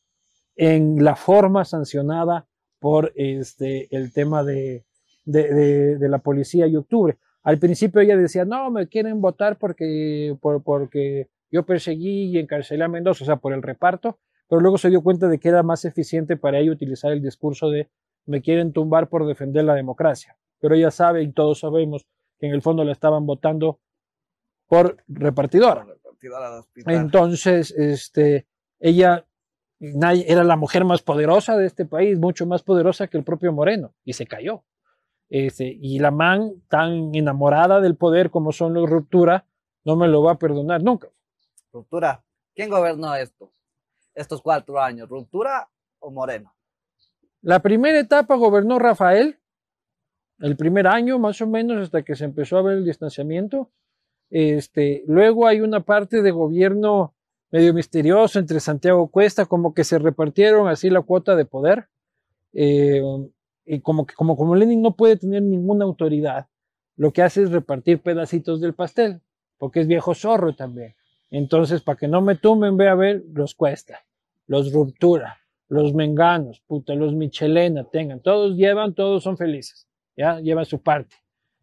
en 0.56 1.04
la 1.04 1.16
forma 1.16 1.66
sancionada 1.66 2.48
por 2.80 3.14
este, 3.16 3.96
el 3.96 4.12
tema 4.12 4.44
de, 4.44 4.86
de, 5.26 6.10
la 6.10 6.20
policía 6.20 6.68
y 6.68 6.76
octubre. 6.76 7.18
Al 7.44 7.60
principio 7.60 8.02
ella 8.02 8.18
decía, 8.18 8.46
no, 8.46 8.70
me 8.72 8.88
quieren 8.88 9.22
votar 9.22 9.58
porque, 9.58 10.36
por, 10.42 10.64
porque 10.64 11.30
yo 11.52 11.64
perseguí 11.64 12.32
y 12.32 12.38
encarcelé 12.40 12.84
a 12.84 12.88
Mendoza, 12.88 13.24
o 13.24 13.26
sea, 13.26 13.38
por 13.38 13.54
el 13.54 13.62
reparto, 13.62 14.20
pero 14.48 14.62
luego 14.62 14.78
se 14.78 14.90
dio 14.90 15.02
cuenta 15.02 15.28
de 15.28 15.40
que 15.40 15.50
era 15.50 15.64
más 15.64 15.86
eficiente 15.86 16.38
para 16.38 16.60
ella 16.60 16.72
utilizar 16.72 17.12
el 17.12 17.22
discurso 17.22 17.70
de 17.70 17.90
me 18.26 18.42
quieren 18.42 18.74
tumbar 18.74 19.10
por 19.10 19.26
defender 19.26 19.64
la 19.64 19.76
democracia. 19.76 20.38
Pero 20.60 20.76
ella 20.76 20.92
sabe 20.92 21.24
y 21.24 21.32
todos 21.32 21.60
sabemos 21.60 22.06
que 22.40 22.48
en 22.48 22.54
el 22.54 22.62
fondo 22.62 22.84
la 22.84 22.92
estaban 22.92 23.26
votando 23.26 23.80
por 24.68 25.04
repartidora. 25.08 25.86
Entonces, 26.86 27.72
este, 27.72 28.47
ella 28.80 29.26
era 29.80 30.43
la 30.43 30.55
mujer 30.55 30.86
más 30.86 31.01
poderosa 31.01 31.57
de 31.57 31.65
este 31.65 31.86
país, 31.86 32.19
mucho 32.19 32.45
más 32.45 32.61
poderosa 32.63 33.07
que 33.07 33.17
el 33.17 33.24
propio 33.24 33.51
Moreno, 33.51 33.93
y 34.03 34.13
se 34.13 34.28
cayó. 34.28 34.63
Este, 35.30 35.65
y 35.65 35.99
la 35.99 36.11
man, 36.11 36.61
tan 36.67 37.15
enamorada 37.15 37.80
del 37.80 37.95
poder 37.95 38.30
como 38.30 38.51
son 38.51 38.74
los 38.74 38.89
Ruptura, 38.89 39.45
no 39.86 39.95
me 39.95 40.07
lo 40.07 40.22
va 40.22 40.34
a 40.34 40.38
perdonar 40.38 40.84
nunca. 40.84 41.09
Ruptura, 41.72 42.24
¿quién 42.53 42.69
gobernó 42.69 43.15
esto? 43.15 43.51
Estos 44.13 44.41
cuatro 44.41 44.80
años, 44.80 45.07
¿Ruptura 45.07 45.69
o 45.99 46.11
Moreno? 46.11 46.53
La 47.41 47.61
primera 47.61 47.97
etapa 47.97 48.36
gobernó 48.36 48.78
Rafael, 48.78 49.39
el 50.39 50.57
primer 50.57 50.86
año 50.86 51.17
más 51.17 51.41
o 51.41 51.47
menos, 51.47 51.82
hasta 51.82 52.03
que 52.03 52.15
se 52.15 52.26
empezó 52.26 52.57
a 52.57 52.61
ver 52.61 52.78
el 52.78 52.86
distanciamiento. 52.86 53.72
Este, 54.32 55.04
luego 55.08 55.46
hay 55.46 55.60
una 55.60 55.82
parte 55.82 56.22
de 56.22 56.32
gobierno 56.32 57.14
medio 57.52 57.74
misterioso 57.74 58.40
entre 58.40 58.62
Santiago 58.62 59.10
Cuesta, 59.10 59.46
como 59.46 59.74
que 59.74 59.84
se 59.84 60.00
repartieron 60.00 60.70
así 60.70 60.90
la 60.90 61.02
cuota 61.02 61.36
de 61.36 61.46
poder. 61.46 61.90
Eh, 62.54 63.02
y 63.66 63.82
como 63.82 64.06
que 64.06 64.16
como, 64.16 64.36
como 64.36 64.56
Lenin 64.56 64.82
no 64.82 64.96
puede 64.96 65.18
tener 65.18 65.44
ninguna 65.44 65.86
autoridad, 65.86 66.48
lo 66.96 67.12
que 67.12 67.22
hace 67.22 67.44
es 67.44 67.52
repartir 67.52 68.02
pedacitos 68.02 68.62
del 68.62 68.74
pastel, 68.74 69.22
porque 69.58 69.82
es 69.82 69.88
viejo 69.88 70.16
zorro 70.16 70.56
también. 70.56 70.96
Entonces, 71.30 71.82
para 71.82 71.98
que 71.98 72.08
no 72.08 72.22
me 72.22 72.36
tumben, 72.36 72.78
ve 72.78 72.88
a 72.90 72.96
ver, 72.96 73.24
los 73.34 73.56
cuesta, 73.56 74.00
los 74.48 74.74
ruptura, 74.74 75.38
los 75.70 75.94
menganos, 75.94 76.62
puta, 76.68 76.94
los 76.96 77.14
michelena, 77.14 77.86
tengan, 77.86 78.20
todos 78.22 78.56
llevan, 78.58 78.94
todos 78.94 79.24
son 79.24 79.38
felices, 79.38 79.88
ya, 80.18 80.40
llevan 80.42 80.66
su 80.66 80.82
parte, 80.82 81.16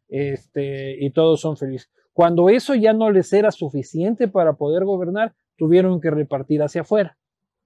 este, 0.09 0.97
y 1.05 1.11
todos 1.11 1.41
son 1.41 1.57
felices. 1.57 1.91
Cuando 2.19 2.49
eso 2.49 2.75
ya 2.75 2.93
no 2.93 3.13
les 3.13 3.33
era 3.33 3.53
suficiente 3.53 4.27
para 4.27 4.55
poder 4.55 4.85
gobernar, 4.85 5.37
tuvieron 5.57 6.01
que 6.01 6.11
repartir 6.11 6.61
hacia 6.65 6.81
afuera, 6.81 7.17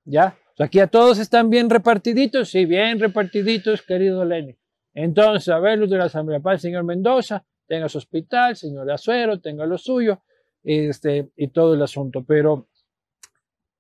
ya, 0.05 0.37
aquí 0.59 0.79
a 0.79 0.89
todos 0.89 1.19
están 1.19 1.49
bien 1.49 1.71
repartiditos, 1.71 2.51
sí, 2.51 2.67
bien 2.67 3.01
repartiditos, 3.01 3.81
querido 3.81 4.27
Lenin. 4.27 4.59
Entonces, 4.93 5.49
a 5.49 5.59
ver, 5.59 5.79
los 5.79 5.89
de 5.89 5.97
la 5.97 6.05
Asamblea 6.05 6.41
Paz, 6.41 6.61
señor 6.61 6.85
Mendoza, 6.85 7.47
tenga 7.67 7.89
su 7.89 7.97
hospital, 7.97 8.55
señor 8.55 8.91
Azuero, 8.91 9.41
tenga 9.41 9.65
lo 9.65 9.79
suyo, 9.79 10.21
este, 10.63 11.31
y 11.35 11.49
todo 11.49 11.73
el 11.73 11.81
asunto. 11.81 12.23
Pero 12.23 12.69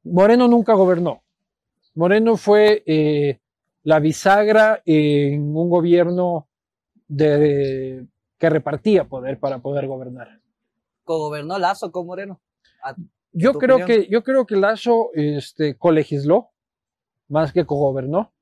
Moreno 0.05 0.49
nunca 0.49 0.73
gobernó. 0.73 1.23
Moreno 1.97 2.39
fue 2.39 2.83
eh, 2.87 3.41
la 3.83 4.01
bisagra 4.01 4.81
en 4.87 5.55
un 5.55 5.69
gobierno 5.69 6.49
que 7.15 8.07
repartía 8.41 9.05
poder 9.05 9.39
para 9.39 9.59
poder 9.59 9.87
gobernar. 9.87 10.42
¿Cogobernó 11.05 11.59
Lazo 11.59 11.91
con 11.91 12.07
Moreno? 12.07 12.41
Yo 13.33 13.55
creo, 13.55 13.87
que, 13.87 14.09
yo 14.09 14.23
creo 14.23 14.47
que 14.47 14.57
Lazo 14.57 15.11
este, 15.15 15.77
colegisló 15.77 16.53
más 17.29 17.53
que 17.53 17.65
cogobernó. 17.65 18.33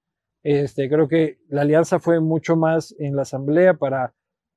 Este, 0.42 0.88
creo 0.88 1.06
que 1.06 1.38
la 1.48 1.62
alianza 1.62 2.00
fue 2.00 2.20
mucho 2.20 2.56
más 2.56 2.94
en 2.98 3.14
la 3.14 3.22
asamblea 3.22 3.74
para, 3.74 4.14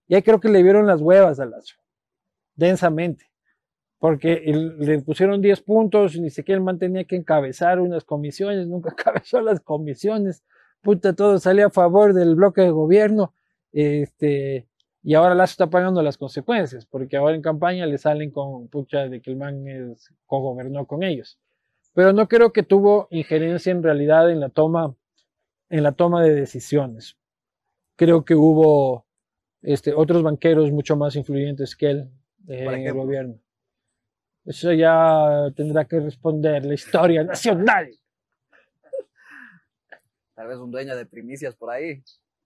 y 0.07 0.15
ahí 0.15 0.23
creo 0.23 0.39
que 0.39 0.49
le 0.49 0.63
vieron 0.63 0.87
las 0.87 1.01
huevas 1.01 1.39
a 1.39 1.45
Lazo, 1.45 1.75
densamente, 2.55 3.29
porque 3.99 4.41
le 4.45 5.01
pusieron 5.01 5.41
10 5.41 5.61
puntos 5.61 6.15
y 6.15 6.21
ni 6.21 6.29
siquiera 6.29 6.57
él 6.57 6.63
mantenía 6.63 7.03
que 7.03 7.17
encabezar 7.17 7.79
unas 7.79 8.05
comisiones, 8.05 8.65
nunca 8.67 8.91
encabezó 8.97 9.41
las 9.41 9.59
comisiones, 9.59 10.43
puta, 10.81 11.13
todo 11.13 11.37
salía 11.37 11.67
a 11.67 11.69
favor 11.69 12.13
del 12.13 12.35
bloque 12.35 12.61
de 12.61 12.71
gobierno, 12.71 13.33
este, 13.73 14.69
y 15.03 15.13
ahora 15.13 15.35
Lazo 15.35 15.51
está 15.51 15.69
pagando 15.69 16.01
las 16.01 16.17
consecuencias, 16.17 16.85
porque 16.85 17.17
ahora 17.17 17.35
en 17.35 17.41
campaña 17.41 17.85
le 17.85 17.97
salen 17.97 18.31
con 18.31 18.67
pucha 18.69 19.09
de 19.09 19.21
que 19.21 19.29
el 19.29 19.37
man 19.37 19.67
es, 19.67 20.13
cogobernó 20.25 20.85
con 20.85 21.03
ellos 21.03 21.37
pero 21.93 22.11
no 22.11 22.27
creo 22.27 22.51
que 22.51 22.63
tuvo 22.63 23.07
injerencia 23.11 23.71
en 23.71 23.83
realidad 23.83 24.31
en 24.31 24.39
la 24.39 24.49
toma, 24.49 24.95
en 25.69 25.83
la 25.83 25.91
toma 25.91 26.23
de 26.23 26.33
decisiones. 26.33 27.17
Creo 27.95 28.25
que 28.25 28.33
hubo 28.33 29.05
este, 29.61 29.93
otros 29.93 30.23
banqueros 30.23 30.71
mucho 30.71 30.95
más 30.95 31.15
influyentes 31.15 31.75
que 31.75 31.91
él 31.91 32.11
eh, 32.47 32.65
en 32.65 32.87
el 32.87 32.93
gobierno. 32.93 33.39
Eso 34.45 34.73
ya 34.73 35.51
tendrá 35.55 35.85
que 35.85 35.99
responder 35.99 36.65
la 36.65 36.73
historia 36.73 37.23
nacional. 37.23 37.89
Tal 40.33 40.47
vez 40.47 40.57
un 40.57 40.71
dueño 40.71 40.95
de 40.95 41.05
primicias 41.05 41.55
por 41.55 41.69
ahí. 41.69 42.03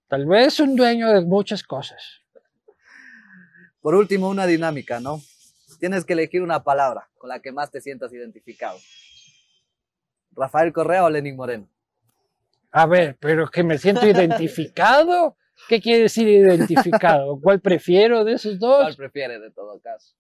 Tal 0.10 0.26
vez 0.26 0.60
un 0.60 0.76
dueño 0.76 1.10
de 1.10 1.22
muchas 1.22 1.64
cosas. 1.64 2.22
Por 3.88 3.96
último, 3.96 4.28
una 4.28 4.46
dinámica, 4.46 5.00
¿no? 5.00 5.22
Tienes 5.80 6.04
que 6.04 6.12
elegir 6.12 6.42
una 6.42 6.62
palabra 6.62 7.08
con 7.18 7.30
la 7.30 7.40
que 7.40 7.54
más 7.54 7.72
te 7.72 7.80
sientas 7.80 8.12
identificado. 8.12 8.78
Rafael 10.34 10.74
Correa 10.74 11.06
o 11.06 11.10
Lenin 11.10 11.38
Moreno. 11.38 11.70
A 12.70 12.86
ver, 12.86 13.16
pero 13.18 13.48
que 13.48 13.64
me 13.64 13.78
siento 13.78 14.06
identificado. 14.06 15.38
¿Qué 15.70 15.80
quiere 15.80 16.02
decir 16.02 16.28
identificado? 16.28 17.40
¿Cuál 17.42 17.62
prefiero 17.62 18.26
de 18.26 18.34
esos 18.34 18.60
dos? 18.60 18.82
¿Cuál 18.82 18.98
prefiere 18.98 19.40
de 19.40 19.52
todo 19.52 19.80
caso? 19.80 20.18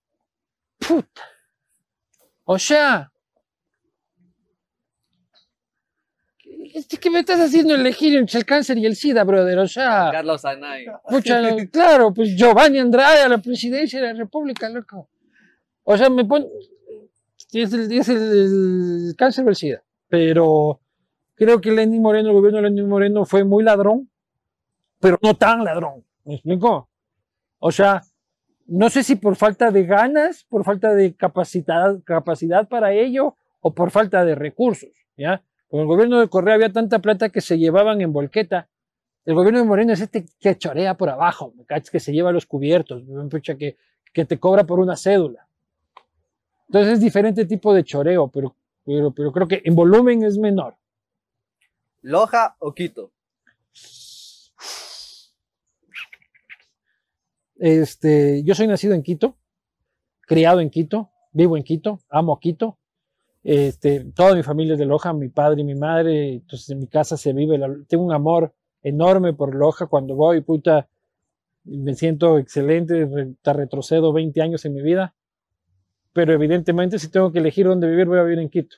Puta. 0.79 1.23
O 2.45 2.57
sea, 2.57 3.11
¿qué 6.99 7.09
me 7.09 7.19
estás 7.19 7.39
haciendo 7.39 7.75
elegir 7.75 8.17
entre 8.17 8.39
el 8.39 8.45
cáncer 8.45 8.77
y 8.77 8.85
el 8.85 8.95
SIDA, 8.95 9.23
brother? 9.23 9.59
O 9.59 9.67
sea. 9.67 10.09
Carlos 10.11 10.45
Anay. 10.45 10.85
claro, 11.71 12.13
pues 12.13 12.35
Giovanni 12.35 12.79
Andrade 12.79 13.21
a 13.21 13.29
la 13.29 13.37
presidencia 13.39 14.01
de 14.01 14.07
la 14.07 14.13
República, 14.13 14.69
loco. 14.69 15.09
O 15.83 15.97
sea, 15.97 16.09
me 16.09 16.25
pone. 16.25 16.45
Es 17.53 17.73
el, 17.73 17.91
es 17.91 18.09
el 18.09 19.15
cáncer 19.17 19.45
o 19.45 19.49
el 19.49 19.55
SIDA 19.55 19.81
pero 20.09 20.79
creo 21.35 21.61
que 21.61 21.71
Lenín 21.71 22.01
Moreno, 22.01 22.29
el 22.29 22.35
gobierno 22.35 22.57
de 22.57 22.69
Lenín 22.69 22.87
Moreno 22.87 23.25
fue 23.25 23.43
muy 23.43 23.63
ladrón, 23.63 24.09
pero 24.99 25.17
no 25.21 25.35
tan 25.35 25.63
ladrón. 25.63 26.03
¿Me 26.25 26.35
explico? 26.35 26.89
O 27.59 27.71
sea, 27.71 28.01
no 28.65 28.89
sé 28.89 29.03
si 29.03 29.15
por 29.15 29.35
falta 29.35 29.71
de 29.71 29.85
ganas, 29.85 30.43
por 30.45 30.63
falta 30.63 30.93
de 30.93 31.15
capacidad, 31.15 32.01
capacidad 32.03 32.67
para 32.67 32.93
ello 32.93 33.35
o 33.61 33.73
por 33.73 33.91
falta 33.91 34.25
de 34.25 34.35
recursos, 34.35 34.89
¿ya? 35.15 35.43
Con 35.69 35.81
el 35.81 35.85
gobierno 35.85 36.19
de 36.19 36.29
Correa 36.29 36.55
había 36.55 36.71
tanta 36.71 36.99
plata 36.99 37.29
que 37.29 37.41
se 37.41 37.57
llevaban 37.57 38.01
en 38.01 38.13
volqueta. 38.13 38.69
El 39.25 39.35
gobierno 39.35 39.59
de 39.59 39.65
Moreno 39.65 39.93
es 39.93 39.99
este 39.99 40.25
que 40.39 40.57
chorea 40.57 40.95
por 40.95 41.09
abajo, 41.09 41.53
que 41.91 41.99
se 41.99 42.13
lleva 42.13 42.31
los 42.31 42.45
cubiertos, 42.45 43.03
que, 43.57 43.77
que 44.13 44.25
te 44.25 44.39
cobra 44.39 44.63
por 44.63 44.79
una 44.79 44.95
cédula. 44.95 45.47
Entonces 46.67 46.93
es 46.93 46.99
diferente 47.01 47.45
tipo 47.45 47.73
de 47.73 47.83
choreo, 47.83 48.29
pero 48.29 48.55
pero, 48.87 49.11
pero 49.11 49.33
creo 49.33 49.47
que 49.49 49.61
en 49.65 49.75
volumen 49.75 50.23
es 50.23 50.37
menor. 50.37 50.77
¿Loja 52.01 52.55
o 52.59 52.73
Quito? 52.73 53.11
Este, 57.57 58.43
yo 58.45 58.55
soy 58.55 58.67
nacido 58.67 58.93
en 58.93 59.03
Quito, 59.03 59.35
criado 60.21 60.61
en 60.61 60.69
Quito, 60.69 61.11
vivo 61.33 61.57
en 61.57 61.63
Quito, 61.63 61.99
amo 62.07 62.39
Quito. 62.39 62.77
Este, 63.49 64.03
toda 64.13 64.35
mi 64.35 64.43
familia 64.43 64.73
es 64.73 64.79
de 64.79 64.85
Loja, 64.85 65.13
mi 65.13 65.29
padre 65.29 65.61
y 65.61 65.63
mi 65.63 65.73
madre, 65.73 66.33
entonces 66.33 66.69
en 66.69 66.79
mi 66.79 66.87
casa 66.87 67.15
se 67.15 67.31
vive, 67.31 67.57
tengo 67.87 68.03
un 68.03 68.11
amor 68.11 68.53
enorme 68.83 69.31
por 69.31 69.55
Loja, 69.55 69.85
cuando 69.85 70.15
voy, 70.15 70.41
puta, 70.41 70.89
me 71.63 71.93
siento 71.93 72.39
excelente, 72.39 73.07
te 73.41 73.53
retrocedo 73.53 74.11
20 74.11 74.41
años 74.41 74.65
en 74.65 74.73
mi 74.73 74.81
vida, 74.81 75.15
pero 76.11 76.33
evidentemente 76.33 76.99
si 76.99 77.09
tengo 77.09 77.31
que 77.31 77.39
elegir 77.39 77.67
dónde 77.67 77.87
vivir, 77.87 78.07
voy 78.07 78.19
a 78.19 78.23
vivir 78.23 78.39
en 78.39 78.49
Quito. 78.49 78.75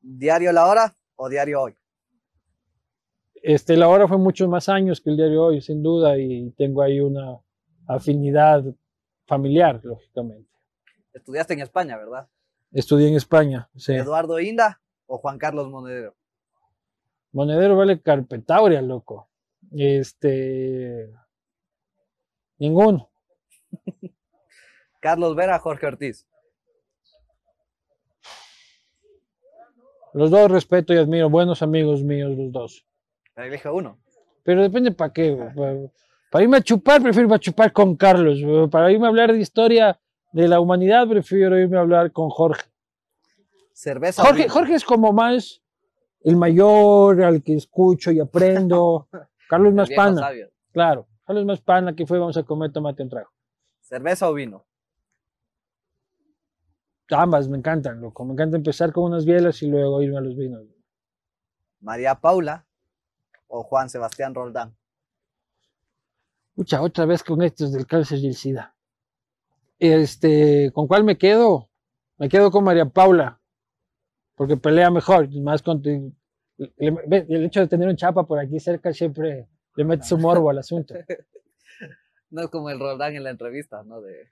¿Diario 0.00 0.50
La 0.50 0.66
Hora 0.66 0.96
o 1.14 1.28
Diario 1.28 1.62
Hoy? 1.62 1.76
Este, 3.36 3.76
La 3.76 3.86
Hora 3.86 4.08
fue 4.08 4.18
muchos 4.18 4.48
más 4.48 4.68
años 4.68 5.00
que 5.00 5.10
el 5.10 5.16
Diario 5.16 5.44
Hoy, 5.44 5.60
sin 5.60 5.80
duda, 5.80 6.18
y 6.18 6.50
tengo 6.56 6.82
ahí 6.82 6.98
una 6.98 7.38
afinidad 7.86 8.64
familiar, 9.28 9.80
lógicamente. 9.84 10.50
Estudiaste 11.12 11.54
en 11.54 11.60
España, 11.60 11.96
¿verdad? 11.96 12.26
Estudié 12.72 13.08
en 13.08 13.16
España, 13.16 13.68
sí. 13.76 13.94
¿Eduardo 13.94 14.38
Inda 14.40 14.80
o 15.06 15.18
Juan 15.18 15.38
Carlos 15.38 15.68
Monedero? 15.68 16.14
Monedero 17.32 17.76
vale 17.76 18.00
carpetauria, 18.00 18.82
loco. 18.82 19.28
Este. 19.72 21.10
Ninguno. 22.58 23.10
Carlos 25.00 25.36
Vera, 25.36 25.58
Jorge 25.58 25.86
Ortiz. 25.86 26.26
Los 30.14 30.30
dos 30.30 30.50
respeto 30.50 30.92
y 30.94 30.96
admiro, 30.96 31.30
buenos 31.30 31.62
amigos 31.62 32.02
míos 32.02 32.36
los 32.36 32.50
dos. 32.50 32.86
Elige 33.36 33.68
uno. 33.68 33.98
Pero 34.42 34.62
depende 34.62 34.90
para 34.90 35.12
qué. 35.12 35.36
Para, 35.54 35.76
para 36.30 36.42
irme 36.42 36.56
a 36.56 36.62
chupar, 36.62 37.00
prefiero 37.00 37.26
irme 37.26 37.36
a 37.36 37.40
chupar 37.40 37.72
con 37.72 37.96
Carlos. 37.96 38.38
Para 38.70 38.90
irme 38.90 39.06
a 39.06 39.10
hablar 39.10 39.32
de 39.32 39.38
historia 39.38 39.98
de 40.32 40.48
la 40.48 40.60
humanidad, 40.60 41.08
prefiero 41.08 41.58
irme 41.58 41.76
a 41.78 41.80
hablar 41.80 42.12
con 42.12 42.30
Jorge. 42.30 42.68
Cerveza. 43.72 44.22
Jorge. 44.22 44.48
Jorge 44.48 44.74
es 44.74 44.84
como 44.84 45.12
más 45.12 45.62
el 46.20 46.36
mayor, 46.36 47.22
al 47.22 47.42
que 47.42 47.54
escucho 47.54 48.10
y 48.10 48.20
aprendo. 48.20 49.08
Carlos 49.48 49.72
más 49.72 49.88
pana. 49.90 50.30
Claro. 50.72 51.06
Carlos 51.24 51.44
más 51.44 51.60
pana 51.60 51.94
que 51.94 52.06
fue, 52.06 52.18
vamos 52.18 52.36
a 52.36 52.42
comer 52.42 52.72
tomate 52.72 53.02
un 53.02 53.08
trago. 53.08 53.30
Cerveza 53.80 54.28
o 54.28 54.34
vino. 54.34 54.66
Ambas 57.10 57.48
me 57.48 57.56
encantan, 57.56 58.00
loco. 58.00 58.24
Me 58.24 58.32
encanta 58.32 58.56
empezar 58.56 58.92
con 58.92 59.04
unas 59.04 59.24
bielas 59.24 59.62
y 59.62 59.68
luego 59.68 60.02
irme 60.02 60.18
a 60.18 60.20
los 60.20 60.36
vinos. 60.36 60.66
María 61.80 62.16
Paula 62.16 62.66
o 63.46 63.62
Juan 63.62 63.88
Sebastián 63.88 64.34
Roldán. 64.34 64.76
Pucha, 66.54 66.82
otra 66.82 67.06
vez 67.06 67.22
con 67.22 67.40
estos 67.42 67.72
del 67.72 67.86
cáncer 67.86 68.18
y 68.18 68.26
el 68.26 68.34
SIDA. 68.34 68.74
Este, 69.78 70.70
¿con 70.72 70.86
cuál 70.86 71.04
me 71.04 71.16
quedo? 71.18 71.70
Me 72.18 72.28
quedo 72.28 72.50
con 72.50 72.64
María 72.64 72.86
Paula, 72.86 73.40
porque 74.34 74.56
pelea 74.56 74.90
mejor, 74.90 75.28
más 75.40 75.62
con 75.62 75.80
tu- 75.82 76.12
el 76.76 77.44
hecho 77.44 77.60
de 77.60 77.68
tener 77.68 77.88
un 77.88 77.96
chapa 77.96 78.26
por 78.26 78.38
aquí 78.40 78.58
cerca 78.58 78.92
siempre 78.92 79.46
le 79.76 79.84
mete 79.84 80.04
su 80.04 80.18
morbo 80.18 80.50
al 80.50 80.58
asunto. 80.58 80.94
No 82.30 82.42
es 82.42 82.48
como 82.48 82.68
el 82.68 82.78
Roldán 82.78 83.14
en 83.16 83.24
la 83.24 83.30
entrevista, 83.30 83.82
¿no? 83.84 84.02
De, 84.02 84.30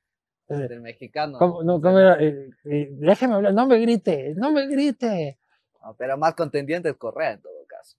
del 0.48 0.82
mexicano. 0.82 1.38
¿Cómo, 1.38 1.62
no, 1.62 1.80
cómo 1.80 1.98
era? 1.98 2.22
Eh, 2.22 2.50
eh, 2.64 2.88
déjeme 2.92 3.34
hablar, 3.36 3.54
no 3.54 3.66
me 3.66 3.78
grite, 3.78 4.34
no 4.36 4.52
me 4.52 4.66
grite. 4.66 5.38
No, 5.82 5.94
pero 5.96 6.18
más 6.18 6.34
contendiente 6.34 6.90
es 6.90 6.96
Correa 6.96 7.32
en 7.32 7.40
todo 7.40 7.64
caso. 7.66 7.96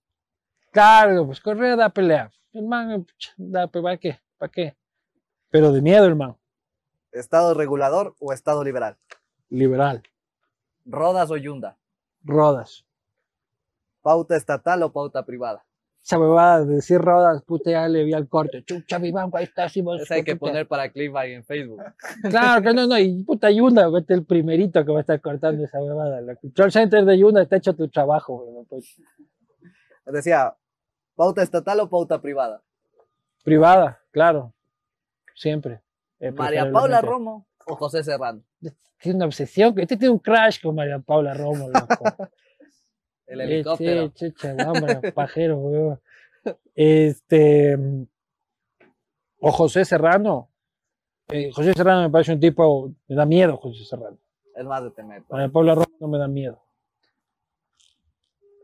Claro, 0.72 1.26
pues 1.26 1.42
Correa 1.42 1.76
da 1.76 1.90
pelea. 1.90 2.30
El 2.54 2.68
man, 2.68 3.08
da, 3.38 3.66
¿para 3.66 3.98
qué? 3.98 4.20
¿Para 4.38 4.52
qué? 4.52 4.76
Pero 5.50 5.72
de 5.72 5.82
miedo, 5.82 6.06
hermano. 6.06 6.38
¿Estado 7.20 7.54
regulador 7.54 8.16
o 8.20 8.34
Estado 8.34 8.64
liberal? 8.64 8.98
Liberal. 9.50 10.04
¿Rodas 10.86 11.32
o 11.32 11.38
Yunda? 11.38 11.78
Rodas. 12.24 12.86
¿Pauta 14.02 14.36
estatal 14.36 14.84
o 14.84 14.92
pauta 14.92 15.26
privada? 15.26 15.66
Esa 16.04 16.18
huevada 16.18 16.64
de 16.64 16.76
decir 16.76 17.00
rodas, 17.00 17.44
puta, 17.44 17.70
ya 17.70 17.86
le 17.90 18.06
vi 18.06 18.14
al 18.14 18.30
corte. 18.30 18.64
Chucha, 18.64 18.98
mi 18.98 19.12
banco, 19.12 19.36
ahí 19.36 19.44
está, 19.44 19.68
vos, 19.84 20.02
Esa 20.02 20.16
hay 20.16 20.24
que 20.24 20.38
poner 20.38 20.66
para 20.66 20.90
clickbait 20.90 21.36
en 21.36 21.44
Facebook. 21.44 21.82
Claro, 22.30 22.62
que 22.62 22.74
no, 22.74 22.88
no, 22.88 22.98
y 22.98 23.24
puta 23.26 23.52
Yunda, 23.52 23.90
vete 23.90 24.14
el 24.14 24.24
primerito 24.24 24.86
que 24.86 24.92
va 24.94 25.00
a 25.00 25.02
estar 25.02 25.20
cortando 25.20 25.66
esa 25.66 25.82
huevada. 25.82 26.20
El 26.20 26.38
control 26.38 26.72
center 26.72 27.04
de 27.04 27.20
Yunda 27.20 27.42
está 27.42 27.58
hecho 27.58 27.76
tu 27.76 27.90
trabajo, 27.90 28.38
güey, 28.38 28.66
pues. 28.70 29.02
Decía, 30.06 30.56
¿pauta 31.16 31.44
estatal 31.44 31.82
o 31.82 31.90
pauta 31.90 32.22
privada? 32.22 32.64
Privada, 33.44 34.00
claro. 34.12 34.54
Siempre. 35.36 35.82
Eh, 36.20 36.32
¿María 36.32 36.72
Paula. 36.72 37.02
Romo 37.02 37.48
o 37.66 37.76
José 37.76 38.04
Serrano? 38.04 38.44
Tiene 39.00 39.18
una 39.18 39.26
obsesión, 39.26 39.78
este 39.80 39.98
tiene 39.98 40.14
un 40.14 40.20
crash 40.20 40.62
con 40.62 40.76
María 40.76 41.00
Paula 41.00 41.34
Romo, 41.34 41.70
loco. 41.70 42.04
El 43.28 43.42
helicóptero. 43.42 44.12
Sí, 44.16 44.32
chucha, 44.32 44.56
hombre, 44.66 45.12
pajero, 45.12 45.58
weón. 45.58 46.02
Este. 46.74 47.78
O 49.40 49.52
José 49.52 49.84
Serrano. 49.86 50.50
Eh, 51.28 51.52
José 51.54 51.74
Serrano 51.74 52.04
me 52.04 52.10
parece 52.10 52.34
un 52.34 52.40
tipo. 52.40 52.94
Me 53.08 53.16
da 53.16 53.26
miedo, 53.26 53.58
José 53.58 53.84
Serrano. 53.84 54.18
Es 54.56 54.66
más 54.66 54.82
de 54.82 54.92
temer. 54.92 55.24
María 55.30 55.50
Paula 55.50 55.76
Romo 55.76 55.88
no 56.00 56.08
me 56.08 56.18
da 56.18 56.28
miedo. 56.28 56.64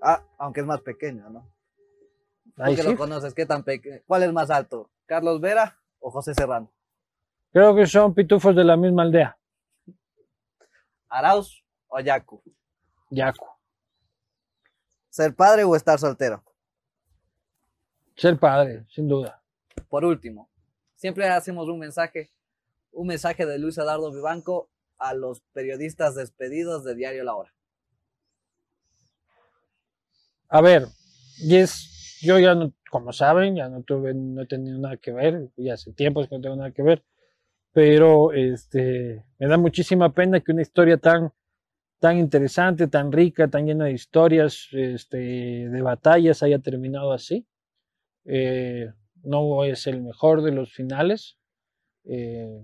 Ah, 0.01 0.23
aunque 0.37 0.61
es 0.61 0.65
más 0.65 0.81
pequeño, 0.81 1.29
¿no? 1.29 1.49
Tú 2.55 2.63
Ahí 2.63 2.75
que 2.75 2.83
sí. 2.83 2.89
lo 2.89 2.97
conoces, 2.97 3.33
¿qué 3.33 3.45
tan 3.45 3.63
pequeño? 3.63 4.01
¿Cuál 4.07 4.23
es 4.23 4.31
más 4.31 4.49
alto? 4.49 4.89
¿Carlos 5.05 5.41
Vera 5.41 5.79
o 5.99 6.09
José 6.11 6.33
Serrano? 6.33 6.71
Creo 7.53 7.75
que 7.75 7.85
son 7.85 8.15
pitufos 8.15 8.55
de 8.55 8.63
la 8.63 8.75
misma 8.75 9.03
aldea. 9.03 9.37
¿Arauz 11.07 11.63
o 11.87 11.99
Yacu? 11.99 12.41
Yacu. 13.11 13.45
¿Ser 15.09 15.35
padre 15.35 15.63
o 15.63 15.75
estar 15.75 15.99
soltero? 15.99 16.43
Ser 18.15 18.39
padre, 18.39 18.87
sin 18.89 19.07
duda. 19.07 19.39
Por 19.87 20.03
último, 20.03 20.49
siempre 20.95 21.27
hacemos 21.29 21.69
un 21.69 21.77
mensaje, 21.77 22.31
un 22.91 23.05
mensaje 23.05 23.45
de 23.45 23.59
Luis 23.59 23.77
Eduardo 23.77 24.11
Vivanco 24.11 24.71
a 24.97 25.13
los 25.13 25.41
periodistas 25.53 26.15
despedidos 26.15 26.83
de 26.83 26.95
Diario 26.95 27.23
La 27.23 27.35
Hora. 27.35 27.53
A 30.49 30.61
ver, 30.61 30.87
y 31.37 31.57
es, 31.57 32.19
yo 32.23 32.39
ya 32.39 32.55
no, 32.55 32.73
como 32.89 33.13
saben, 33.13 33.55
ya 33.55 33.69
no 33.69 33.83
tuve, 33.83 34.15
no 34.15 34.41
he 34.41 34.47
tenido 34.47 34.79
nada 34.79 34.97
que 34.97 35.11
ver, 35.11 35.51
ya 35.55 35.75
hace 35.75 35.93
tiempo 35.93 36.27
que 36.27 36.35
no 36.35 36.41
tengo 36.41 36.55
nada 36.55 36.71
que 36.71 36.81
ver, 36.81 37.03
pero 37.73 38.31
este, 38.31 39.25
me 39.39 39.47
da 39.47 39.57
muchísima 39.57 40.13
pena 40.13 40.39
que 40.39 40.51
una 40.51 40.61
historia 40.61 40.97
tan, 40.97 41.33
tan 41.99 42.17
interesante, 42.17 42.87
tan 42.87 43.11
rica, 43.11 43.49
tan 43.49 43.65
llena 43.65 43.85
de 43.85 43.93
historias, 43.93 44.67
este, 44.71 45.17
de 45.17 45.81
batallas 45.81 46.43
haya 46.43 46.59
terminado 46.59 47.11
así. 47.11 47.47
Eh, 48.25 48.93
no 49.23 49.63
es 49.63 49.87
el 49.87 50.01
mejor 50.01 50.43
de 50.43 50.51
los 50.51 50.71
finales. 50.71 51.37
Eh, 52.05 52.63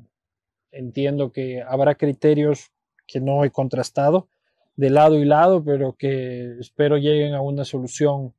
entiendo 0.72 1.32
que 1.32 1.64
habrá 1.64 1.96
criterios 1.96 2.72
que 3.08 3.20
no 3.20 3.44
he 3.44 3.50
contrastado 3.50 4.30
de 4.76 4.92
lado 4.92 5.18
y 5.18 5.26
lado, 5.26 5.64
pero 5.64 5.94
que 5.98 6.58
espero 6.60 6.98
lleguen 6.98 7.34
a 7.34 7.42
una 7.42 7.66
solución 7.66 8.36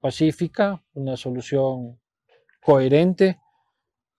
pacífica, 0.00 0.82
una 0.94 1.16
solución 1.16 2.00
coherente. 2.60 3.38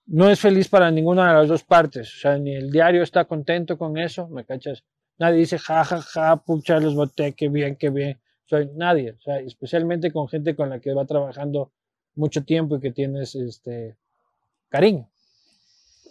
No 0.08 0.30
es 0.30 0.40
feliz 0.40 0.70
para 0.70 0.90
ninguna 0.90 1.28
de 1.28 1.34
las 1.34 1.50
dos 1.50 1.64
partes, 1.64 2.16
o 2.16 2.20
sea, 2.20 2.38
ni 2.38 2.56
el 2.56 2.72
diario 2.72 3.04
está 3.04 3.26
contento 3.26 3.78
con 3.78 3.98
eso, 3.98 4.30
¿me 4.30 4.46
cachas? 4.46 4.86
Nadie 5.20 5.40
dice, 5.40 5.58
ja, 5.60 5.84
ja, 5.84 6.02
ja, 6.02 6.38
pucha, 6.38 6.80
los 6.80 6.96
boté, 6.96 7.34
qué 7.34 7.50
bien, 7.50 7.76
qué 7.76 7.90
bien. 7.90 8.18
O 8.50 8.58
nadie, 8.76 9.12
o 9.12 9.20
sea, 9.20 9.40
especialmente 9.40 10.14
con 10.14 10.30
gente 10.30 10.56
con 10.56 10.70
la 10.70 10.80
que 10.80 10.94
va 10.94 11.06
trabajando 11.06 11.72
mucho 12.16 12.46
tiempo 12.46 12.78
y 12.78 12.80
que 12.80 12.92
tienes 12.92 13.36
este 13.36 13.98
cariño. 14.70 15.10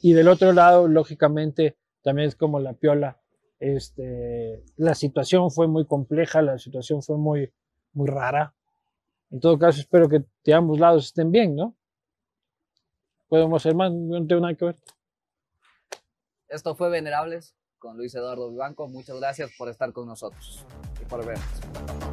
Y 0.03 0.13
del 0.13 0.29
otro 0.29 0.53
lado, 0.53 0.89
lógicamente, 0.89 1.77
también 2.03 2.29
es 2.29 2.37
como 2.37 2.61
la 2.61 2.75
piola, 2.75 3.19
este, 3.59 4.63
la 4.77 4.95
situación 4.95 5.51
fue 5.51 5.69
muy 5.69 5.87
compleja, 5.87 6.43
la 6.43 6.59
situación 6.59 7.03
fue 7.03 7.17
muy, 7.17 7.51
muy 7.95 8.09
rara. 8.09 8.53
En 9.31 9.41
todo 9.41 9.59
caso, 9.59 9.81
espero 9.81 10.09
que 10.09 10.23
de 10.45 10.53
ambos 10.53 10.79
lados 10.79 11.07
estén 11.07 11.31
bien, 11.33 11.57
¿no? 11.57 11.75
Podemos 13.29 13.63
ser 13.63 13.75
más, 13.75 13.93
no 13.93 14.25
tengo 14.27 14.41
nada 14.41 14.55
que 14.55 14.65
ver. 14.67 14.77
Esto 16.49 16.77
fue 16.77 16.91
Venerables 16.91 17.57
con 17.79 17.97
Luis 17.97 18.15
Eduardo 18.15 18.51
Vivanco. 18.51 18.89
Muchas 18.89 19.19
gracias 19.19 19.51
por 19.59 19.69
estar 19.69 19.93
con 19.93 20.07
nosotros 20.07 20.65
y 21.01 21.05
por 21.05 21.25
vernos. 21.27 22.06